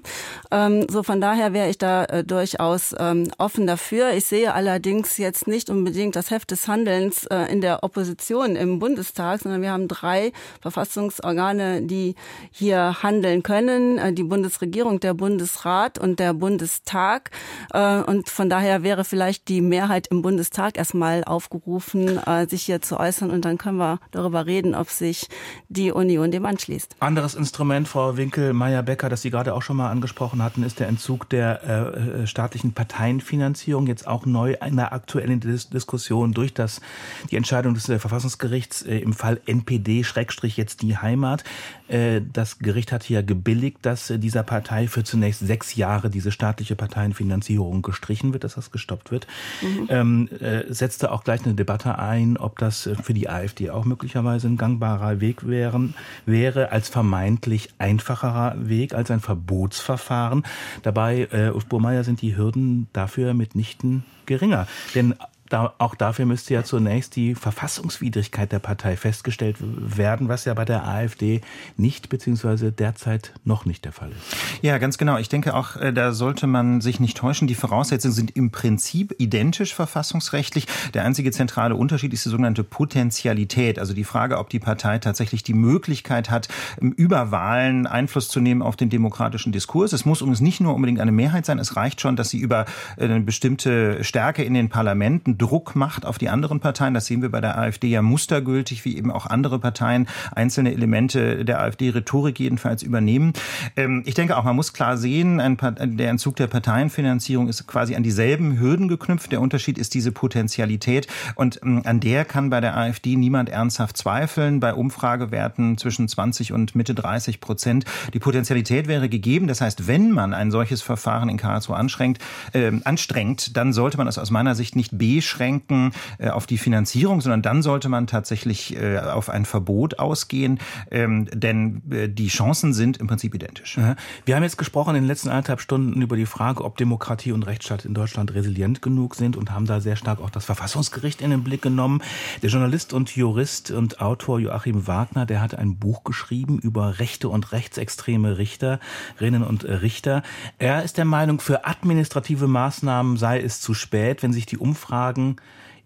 ähm, 0.50 0.86
so 0.88 1.02
von 1.02 1.20
daher 1.20 1.52
wäre 1.52 1.68
ich 1.68 1.78
da 1.78 2.04
äh, 2.04 2.24
durchaus 2.24 2.94
ähm, 2.98 3.30
offen 3.36 3.66
dafür. 3.66 4.12
Ich 4.12 4.26
sehe 4.26 4.54
allerdings 4.54 5.16
jetzt 5.16 5.48
nicht 5.48 5.70
unbedingt 5.70 6.14
das 6.14 6.30
Heft 6.30 6.52
des 6.52 6.68
Handelns 6.68 7.24
äh, 7.26 7.50
in 7.50 7.60
der 7.60 7.82
Opposition 7.82 8.54
im 8.54 8.78
Bundestag, 8.78 9.40
sondern 9.40 9.62
wir 9.62 9.72
haben 9.72 9.88
drei 9.88 10.32
Verfassungsorgane, 10.60 11.82
die 11.82 12.14
hier 12.52 13.02
handeln 13.02 13.42
können: 13.42 13.98
äh, 13.98 14.12
die 14.12 14.22
Bundesregierung, 14.22 15.00
der 15.00 15.14
Bundesrat 15.14 15.98
und 15.98 16.20
der 16.20 16.32
Bundestag. 16.32 17.30
Äh, 17.72 18.02
und 18.02 18.28
von 18.28 18.48
daher 18.48 18.84
wäre 18.84 19.04
vielleicht 19.04 19.48
die 19.48 19.60
Mehrheit 19.60 20.06
im 20.08 20.22
Bundestag 20.22 20.78
erstmal 20.78 21.24
aufgerufen, 21.24 22.18
äh, 22.24 22.46
sich 22.46 22.62
hier 22.62 22.80
zu 22.82 23.00
äußern, 23.00 23.30
und 23.30 23.44
dann 23.44 23.58
können 23.58 23.78
wir 23.78 23.98
darüber 24.12 24.46
reden, 24.46 24.76
ob 24.76 24.90
sich 24.90 25.28
die 25.68 25.90
Union 25.90 26.30
dem 26.30 26.46
anschließt. 26.46 26.96
Anderes 27.00 27.34
Instrument 27.34 27.79
Moment, 27.80 27.88
Frau 27.88 28.16
Winkel-Meyer-Becker, 28.18 29.08
das 29.08 29.22
Sie 29.22 29.30
gerade 29.30 29.54
auch 29.54 29.62
schon 29.62 29.78
mal 29.78 29.90
angesprochen 29.90 30.42
hatten, 30.42 30.64
ist 30.64 30.80
der 30.80 30.88
Entzug 30.88 31.30
der 31.30 31.62
äh, 31.62 32.22
äh 32.22 32.26
staatlichen 32.26 32.74
Parteienfinanzierung 32.74 33.86
jetzt 33.86 34.06
auch 34.06 34.26
neu 34.26 34.54
in 34.66 34.76
der 34.76 34.92
aktuellen 34.92 35.40
Dis 35.40 35.70
Diskussion 35.70 36.32
durch 36.32 36.52
das, 36.52 36.82
die 37.30 37.36
Entscheidung 37.36 37.72
des 37.72 37.88
äh, 37.88 37.98
Verfassungsgerichts 37.98 38.82
äh, 38.82 38.98
im 38.98 39.14
Fall 39.14 39.40
NPD, 39.46 40.04
Schrägstrich 40.04 40.58
jetzt 40.58 40.82
die 40.82 40.98
Heimat. 40.98 41.42
Äh, 41.90 42.22
das 42.32 42.58
Gericht 42.58 42.92
hat 42.92 43.02
hier 43.02 43.22
gebilligt, 43.22 43.78
dass 43.82 44.10
äh, 44.10 44.18
dieser 44.18 44.42
Partei 44.42 44.86
für 44.86 45.04
zunächst 45.04 45.40
sechs 45.40 45.74
Jahre 45.74 46.10
diese 46.10 46.30
staatliche 46.30 46.76
Parteienfinanzierung 46.76 47.82
gestrichen 47.82 48.32
wird, 48.32 48.44
dass 48.44 48.54
das 48.54 48.70
gestoppt 48.70 49.10
wird. 49.10 49.26
Mhm. 49.60 49.86
Ähm, 49.88 50.28
setzte 50.68 51.10
auch 51.12 51.24
gleich 51.24 51.44
eine 51.44 51.54
Debatte 51.54 51.98
ein, 51.98 52.36
ob 52.36 52.58
das 52.58 52.88
für 53.02 53.14
die 53.14 53.28
AfD 53.28 53.70
auch 53.70 53.84
möglicherweise 53.84 54.48
ein 54.48 54.56
gangbarer 54.56 55.20
Weg 55.20 55.46
wären, 55.46 55.94
wäre 56.26 56.72
als 56.72 56.88
vermeintlich 56.88 57.70
einfacherer 57.78 58.54
Weg 58.56 58.94
als 58.94 59.10
ein 59.10 59.20
Verbotsverfahren. 59.20 60.44
Dabei, 60.82 61.28
äh, 61.32 61.50
Uf 61.50 61.66
Burmeier, 61.66 62.04
sind 62.04 62.22
die 62.22 62.36
Hürden 62.36 62.88
dafür 62.92 63.34
mitnichten 63.34 64.04
geringer. 64.26 64.66
Denn 64.94 65.14
da, 65.50 65.74
auch 65.78 65.94
dafür 65.94 66.26
müsste 66.26 66.54
ja 66.54 66.64
zunächst 66.64 67.16
die 67.16 67.34
Verfassungswidrigkeit 67.34 68.52
der 68.52 68.60
Partei 68.60 68.96
festgestellt 68.96 69.56
werden, 69.60 70.28
was 70.28 70.44
ja 70.44 70.54
bei 70.54 70.64
der 70.64 70.86
AfD 70.86 71.40
nicht 71.76 72.08
beziehungsweise 72.08 72.72
derzeit 72.72 73.32
noch 73.44 73.64
nicht 73.64 73.84
der 73.84 73.92
Fall 73.92 74.10
ist. 74.10 74.62
Ja, 74.62 74.78
ganz 74.78 74.96
genau. 74.96 75.18
Ich 75.18 75.28
denke 75.28 75.54
auch, 75.54 75.76
äh, 75.76 75.92
da 75.92 76.12
sollte 76.12 76.46
man 76.46 76.80
sich 76.80 77.00
nicht 77.00 77.16
täuschen. 77.16 77.48
Die 77.48 77.56
Voraussetzungen 77.56 78.14
sind 78.14 78.36
im 78.36 78.50
Prinzip 78.52 79.14
identisch 79.18 79.74
verfassungsrechtlich. 79.74 80.66
Der 80.94 81.04
einzige 81.04 81.32
zentrale 81.32 81.74
Unterschied 81.74 82.12
ist 82.12 82.24
die 82.24 82.28
sogenannte 82.28 82.62
Potentialität, 82.62 83.78
also 83.80 83.92
die 83.92 84.04
Frage, 84.04 84.38
ob 84.38 84.50
die 84.50 84.60
Partei 84.60 84.98
tatsächlich 84.98 85.42
die 85.42 85.54
Möglichkeit 85.54 86.30
hat, 86.30 86.48
über 86.80 87.32
Wahlen 87.32 87.88
Einfluss 87.88 88.28
zu 88.28 88.38
nehmen 88.40 88.62
auf 88.62 88.76
den 88.76 88.88
demokratischen 88.88 89.50
Diskurs. 89.50 89.92
Es 89.92 90.04
muss 90.04 90.20
übrigens 90.20 90.40
nicht 90.40 90.60
nur 90.60 90.74
unbedingt 90.74 91.00
eine 91.00 91.12
Mehrheit 91.12 91.44
sein. 91.44 91.58
Es 91.58 91.74
reicht 91.74 92.00
schon, 92.00 92.14
dass 92.14 92.30
sie 92.30 92.38
über 92.38 92.66
äh, 92.96 93.04
eine 93.04 93.20
bestimmte 93.20 94.04
Stärke 94.04 94.44
in 94.44 94.54
den 94.54 94.68
Parlamenten 94.68 95.38
Druck 95.40 95.74
macht 95.74 96.04
auf 96.04 96.18
die 96.18 96.28
anderen 96.28 96.60
Parteien. 96.60 96.94
Das 96.94 97.06
sehen 97.06 97.22
wir 97.22 97.30
bei 97.30 97.40
der 97.40 97.58
AfD 97.58 97.88
ja 97.88 98.02
mustergültig, 98.02 98.84
wie 98.84 98.96
eben 98.96 99.10
auch 99.10 99.26
andere 99.26 99.58
Parteien 99.58 100.06
einzelne 100.32 100.72
Elemente 100.72 101.44
der 101.44 101.60
AfD-Rhetorik 101.60 102.38
jedenfalls 102.38 102.82
übernehmen. 102.82 103.32
Ähm, 103.76 104.02
ich 104.06 104.14
denke 104.14 104.36
auch, 104.36 104.44
man 104.44 104.56
muss 104.56 104.72
klar 104.72 104.96
sehen, 104.96 105.38
der 105.38 106.10
Entzug 106.10 106.36
der 106.36 106.46
Parteienfinanzierung 106.46 107.48
ist 107.48 107.66
quasi 107.66 107.96
an 107.96 108.02
dieselben 108.02 108.60
Hürden 108.60 108.88
geknüpft. 108.88 109.32
Der 109.32 109.40
Unterschied 109.40 109.78
ist 109.78 109.94
diese 109.94 110.12
Potentialität 110.12 111.06
und 111.34 111.60
ähm, 111.64 111.82
an 111.84 112.00
der 112.00 112.24
kann 112.24 112.50
bei 112.50 112.60
der 112.60 112.76
AfD 112.76 113.16
niemand 113.16 113.48
ernsthaft 113.48 113.96
zweifeln. 113.96 114.60
Bei 114.60 114.74
Umfragewerten 114.74 115.78
zwischen 115.78 116.06
20 116.06 116.52
und 116.52 116.74
Mitte 116.74 116.94
30 116.94 117.40
Prozent. 117.40 117.84
Die 118.12 118.18
Potentialität 118.18 118.88
wäre 118.88 119.08
gegeben. 119.08 119.46
Das 119.46 119.62
heißt, 119.62 119.86
wenn 119.86 120.10
man 120.10 120.34
ein 120.34 120.50
solches 120.50 120.82
Verfahren 120.82 121.30
in 121.30 121.38
Karlsruhe 121.38 121.76
anstrengt, 121.76 122.18
äh, 122.52 122.72
anstrengt, 122.84 123.56
dann 123.56 123.72
sollte 123.72 123.96
man 123.96 124.06
es 124.06 124.18
aus 124.18 124.30
meiner 124.30 124.54
Sicht 124.54 124.76
nicht 124.76 124.98
beschränken 124.98 125.29
beschränken 125.30 125.92
äh, 126.18 126.28
auf 126.28 126.46
die 126.46 126.58
Finanzierung, 126.58 127.20
sondern 127.20 127.42
dann 127.42 127.62
sollte 127.62 127.88
man 127.88 128.06
tatsächlich 128.06 128.76
äh, 128.76 128.98
auf 128.98 129.30
ein 129.30 129.44
Verbot 129.44 129.98
ausgehen, 129.98 130.58
ähm, 130.90 131.28
denn 131.32 131.82
äh, 131.90 132.08
die 132.08 132.28
Chancen 132.28 132.72
sind 132.72 132.96
im 132.96 133.06
Prinzip 133.06 133.34
identisch. 133.34 133.78
Wir 134.24 134.36
haben 134.36 134.42
jetzt 134.42 134.58
gesprochen 134.58 134.96
in 134.96 135.02
den 135.02 135.08
letzten 135.08 135.28
anderthalb 135.28 135.60
Stunden 135.60 136.02
über 136.02 136.16
die 136.16 136.26
Frage, 136.26 136.64
ob 136.64 136.76
Demokratie 136.76 137.32
und 137.32 137.46
Rechtsstaat 137.46 137.84
in 137.84 137.94
Deutschland 137.94 138.34
resilient 138.34 138.82
genug 138.82 139.14
sind 139.14 139.36
und 139.36 139.52
haben 139.52 139.66
da 139.66 139.80
sehr 139.80 139.96
stark 139.96 140.20
auch 140.20 140.30
das 140.30 140.44
Verfassungsgericht 140.44 141.22
in 141.22 141.30
den 141.30 141.44
Blick 141.44 141.62
genommen. 141.62 142.02
Der 142.42 142.50
Journalist 142.50 142.92
und 142.92 143.14
Jurist 143.14 143.70
und 143.70 144.00
Autor 144.00 144.40
Joachim 144.40 144.86
Wagner, 144.86 145.26
der 145.26 145.40
hat 145.40 145.54
ein 145.54 145.76
Buch 145.76 146.02
geschrieben 146.02 146.58
über 146.58 146.98
rechte 146.98 147.28
und 147.28 147.52
rechtsextreme 147.52 148.38
Richterinnen 148.38 149.44
und 149.44 149.64
Richter. 149.64 150.22
Er 150.58 150.82
ist 150.82 150.98
der 150.98 151.04
Meinung, 151.04 151.40
für 151.40 151.66
administrative 151.66 152.48
Maßnahmen 152.48 153.16
sei 153.16 153.40
es 153.40 153.60
zu 153.60 153.74
spät, 153.74 154.22
wenn 154.22 154.32
sich 154.32 154.46
die 154.46 154.58
Umfragen 154.58 155.19
Umfragen 155.20 155.36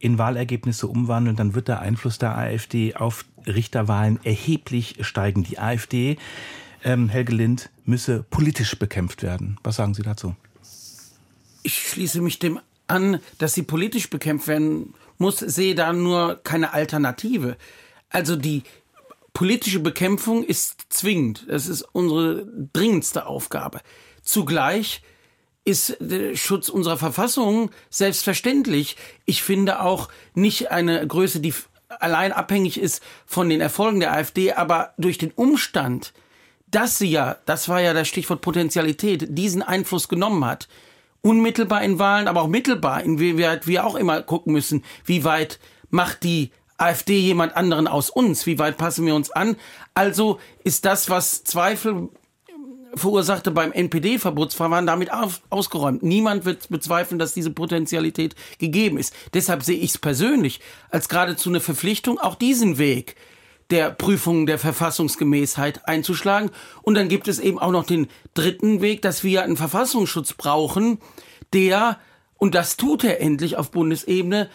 in 0.00 0.18
Wahlergebnisse 0.18 0.86
umwandeln, 0.86 1.36
dann 1.36 1.54
wird 1.54 1.68
der 1.68 1.80
Einfluss 1.80 2.18
der 2.18 2.36
AfD 2.36 2.94
auf 2.94 3.24
Richterwahlen 3.46 4.18
erheblich 4.22 4.96
steigen. 5.00 5.44
Die 5.44 5.58
AfD, 5.58 6.18
ähm, 6.82 7.08
Helge 7.08 7.34
Lind, 7.34 7.70
müsse 7.86 8.22
politisch 8.28 8.78
bekämpft 8.78 9.22
werden. 9.22 9.58
Was 9.62 9.76
sagen 9.76 9.94
Sie 9.94 10.02
dazu? 10.02 10.36
Ich 11.62 11.88
schließe 11.88 12.20
mich 12.20 12.38
dem 12.38 12.60
an, 12.86 13.18
dass 13.38 13.54
sie 13.54 13.62
politisch 13.62 14.10
bekämpft 14.10 14.46
werden 14.46 14.92
muss, 15.16 15.38
sehe 15.38 15.74
da 15.74 15.94
nur 15.94 16.40
keine 16.44 16.74
Alternative. 16.74 17.56
Also 18.10 18.36
die 18.36 18.62
politische 19.32 19.80
Bekämpfung 19.80 20.44
ist 20.44 20.82
zwingend. 20.90 21.46
Das 21.48 21.66
ist 21.66 21.80
unsere 21.80 22.46
dringendste 22.74 23.24
Aufgabe. 23.24 23.80
Zugleich 24.22 25.00
ist 25.64 25.96
der 26.00 26.36
Schutz 26.36 26.68
unserer 26.68 26.98
Verfassung 26.98 27.70
selbstverständlich. 27.90 28.96
Ich 29.24 29.42
finde 29.42 29.80
auch 29.80 30.08
nicht 30.34 30.70
eine 30.70 31.06
Größe, 31.06 31.40
die 31.40 31.54
allein 31.88 32.32
abhängig 32.32 32.78
ist 32.78 33.02
von 33.26 33.48
den 33.48 33.60
Erfolgen 33.60 34.00
der 34.00 34.12
AfD, 34.12 34.52
aber 34.52 34.92
durch 34.98 35.18
den 35.18 35.30
Umstand, 35.32 36.12
dass 36.66 36.98
sie 36.98 37.10
ja, 37.10 37.36
das 37.46 37.68
war 37.68 37.80
ja 37.80 37.94
das 37.94 38.08
Stichwort 38.08 38.40
Potentialität, 38.40 39.26
diesen 39.38 39.62
Einfluss 39.62 40.08
genommen 40.08 40.44
hat, 40.44 40.68
unmittelbar 41.22 41.82
in 41.82 41.98
Wahlen, 41.98 42.28
aber 42.28 42.42
auch 42.42 42.48
mittelbar, 42.48 43.02
inwieweit 43.02 43.66
wir 43.66 43.86
auch 43.86 43.94
immer 43.94 44.22
gucken 44.22 44.52
müssen, 44.52 44.84
wie 45.04 45.24
weit 45.24 45.58
macht 45.88 46.24
die 46.24 46.50
AfD 46.76 47.18
jemand 47.18 47.56
anderen 47.56 47.86
aus 47.86 48.10
uns, 48.10 48.46
wie 48.46 48.58
weit 48.58 48.76
passen 48.76 49.06
wir 49.06 49.14
uns 49.14 49.30
an. 49.30 49.56
Also 49.94 50.40
ist 50.64 50.84
das, 50.84 51.08
was 51.08 51.44
Zweifel 51.44 52.08
verursachte 52.96 53.50
beim 53.50 53.72
NPD-Verbotsverfahren 53.72 54.86
damit 54.86 55.10
ausgeräumt. 55.50 56.02
Niemand 56.02 56.44
wird 56.44 56.68
bezweifeln, 56.68 57.18
dass 57.18 57.34
diese 57.34 57.50
Potentialität 57.50 58.34
gegeben 58.58 58.98
ist. 58.98 59.14
Deshalb 59.34 59.62
sehe 59.62 59.78
ich 59.78 59.90
es 59.90 59.98
persönlich 59.98 60.60
als 60.90 61.08
geradezu 61.08 61.48
eine 61.48 61.60
Verpflichtung, 61.60 62.18
auch 62.18 62.34
diesen 62.34 62.78
Weg 62.78 63.16
der 63.70 63.90
Prüfung 63.90 64.46
der 64.46 64.58
Verfassungsgemäßheit 64.58 65.88
einzuschlagen. 65.88 66.50
Und 66.82 66.94
dann 66.94 67.08
gibt 67.08 67.28
es 67.28 67.38
eben 67.38 67.58
auch 67.58 67.70
noch 67.70 67.84
den 67.84 68.08
dritten 68.34 68.80
Weg, 68.80 69.02
dass 69.02 69.24
wir 69.24 69.42
einen 69.42 69.56
Verfassungsschutz 69.56 70.34
brauchen, 70.34 70.98
der, 71.52 71.98
und 72.36 72.54
das 72.54 72.76
tut 72.76 73.04
er 73.04 73.20
endlich 73.20 73.56
auf 73.56 73.70
Bundesebene, 73.70 74.50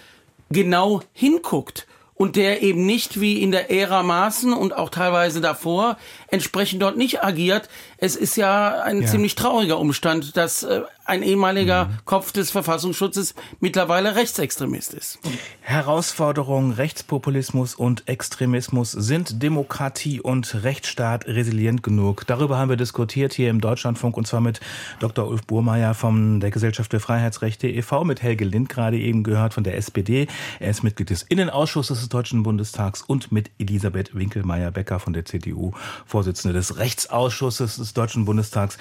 genau 0.49 1.01
hinguckt 1.13 1.87
und 2.19 2.35
der 2.35 2.61
eben 2.61 2.85
nicht 2.85 3.21
wie 3.21 3.41
in 3.41 3.51
der 3.51 3.71
Ära 3.71 4.03
Maßen 4.03 4.51
und 4.51 4.75
auch 4.75 4.89
teilweise 4.89 5.39
davor 5.39 5.97
entsprechend 6.27 6.81
dort 6.81 6.97
nicht 6.97 7.23
agiert. 7.23 7.69
Es 8.01 8.15
ist 8.15 8.37
ja 8.37 8.81
ein 8.81 9.01
ja. 9.01 9.07
ziemlich 9.07 9.35
trauriger 9.35 9.77
Umstand, 9.77 10.37
dass 10.37 10.63
äh, 10.63 10.81
ein 11.09 11.23
ehemaliger 11.23 11.85
mhm. 11.85 11.97
Kopf 12.05 12.31
des 12.31 12.51
Verfassungsschutzes 12.51 13.33
mittlerweile 13.59 14.15
Rechtsextremist 14.15 14.93
ist. 14.93 15.19
Herausforderungen 15.61 16.71
Rechtspopulismus 16.71 17.75
und 17.75 18.07
Extremismus 18.07 18.91
sind 18.91 19.41
Demokratie 19.41 20.21
und 20.21 20.63
Rechtsstaat 20.63 21.27
resilient 21.27 21.83
genug. 21.83 22.25
Darüber 22.27 22.57
haben 22.57 22.69
wir 22.69 22.77
diskutiert 22.77 23.33
hier 23.33 23.49
im 23.49 23.59
Deutschlandfunk 23.59 24.15
und 24.15 24.27
zwar 24.27 24.39
mit 24.39 24.59
Dr. 24.99 25.27
Ulf 25.27 25.41
Burmeier 25.45 25.93
von 25.93 26.39
der 26.39 26.51
Gesellschaft 26.51 26.91
für 26.91 26.99
Freiheitsrechte 26.99 27.67
e.V., 27.67 28.03
mit 28.03 28.21
Helge 28.21 28.45
Lind 28.45 28.69
gerade 28.69 28.97
eben 28.97 29.23
gehört 29.23 29.53
von 29.53 29.63
der 29.63 29.75
SPD. 29.75 30.27
Er 30.59 30.69
ist 30.69 30.83
Mitglied 30.83 31.09
des 31.09 31.23
Innenausschusses 31.23 31.99
des 31.99 32.09
Deutschen 32.09 32.43
Bundestags 32.43 33.01
und 33.01 33.31
mit 33.31 33.49
Elisabeth 33.57 34.15
Winkelmeier-Becker 34.15 34.99
von 34.99 35.13
der 35.13 35.25
CDU, 35.25 35.71
Vorsitzende 36.05 36.53
des 36.53 36.77
Rechtsausschusses 36.77 37.77
des 37.89 37.93
Deutschen 37.93 38.25
Bundestags. 38.25 38.77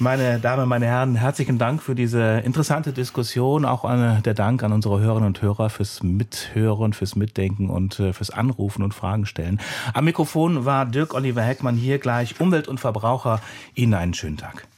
Meine 0.00 0.38
Damen, 0.38 0.68
meine 0.68 0.86
Herren, 0.86 1.16
herzlichen 1.16 1.58
Dank 1.58 1.82
für 1.82 1.96
diese 1.96 2.38
interessante 2.44 2.92
Diskussion. 2.92 3.64
Auch 3.64 3.84
an, 3.84 4.22
der 4.22 4.34
Dank 4.34 4.62
an 4.62 4.72
unsere 4.72 5.00
Hörerinnen 5.00 5.26
und 5.26 5.42
Hörer 5.42 5.70
fürs 5.70 6.02
Mithören, 6.04 6.92
fürs 6.92 7.16
Mitdenken 7.16 7.68
und 7.68 7.98
äh, 7.98 8.12
fürs 8.12 8.30
Anrufen 8.30 8.84
und 8.84 8.94
Fragen 8.94 9.26
stellen. 9.26 9.60
Am 9.92 10.04
Mikrofon 10.04 10.64
war 10.64 10.86
Dirk 10.86 11.14
Oliver 11.14 11.42
Heckmann 11.42 11.76
hier 11.76 11.98
gleich 11.98 12.40
Umwelt 12.40 12.68
und 12.68 12.78
Verbraucher. 12.78 13.40
Ihnen 13.74 13.94
einen 13.94 14.14
schönen 14.14 14.36
Tag. 14.36 14.68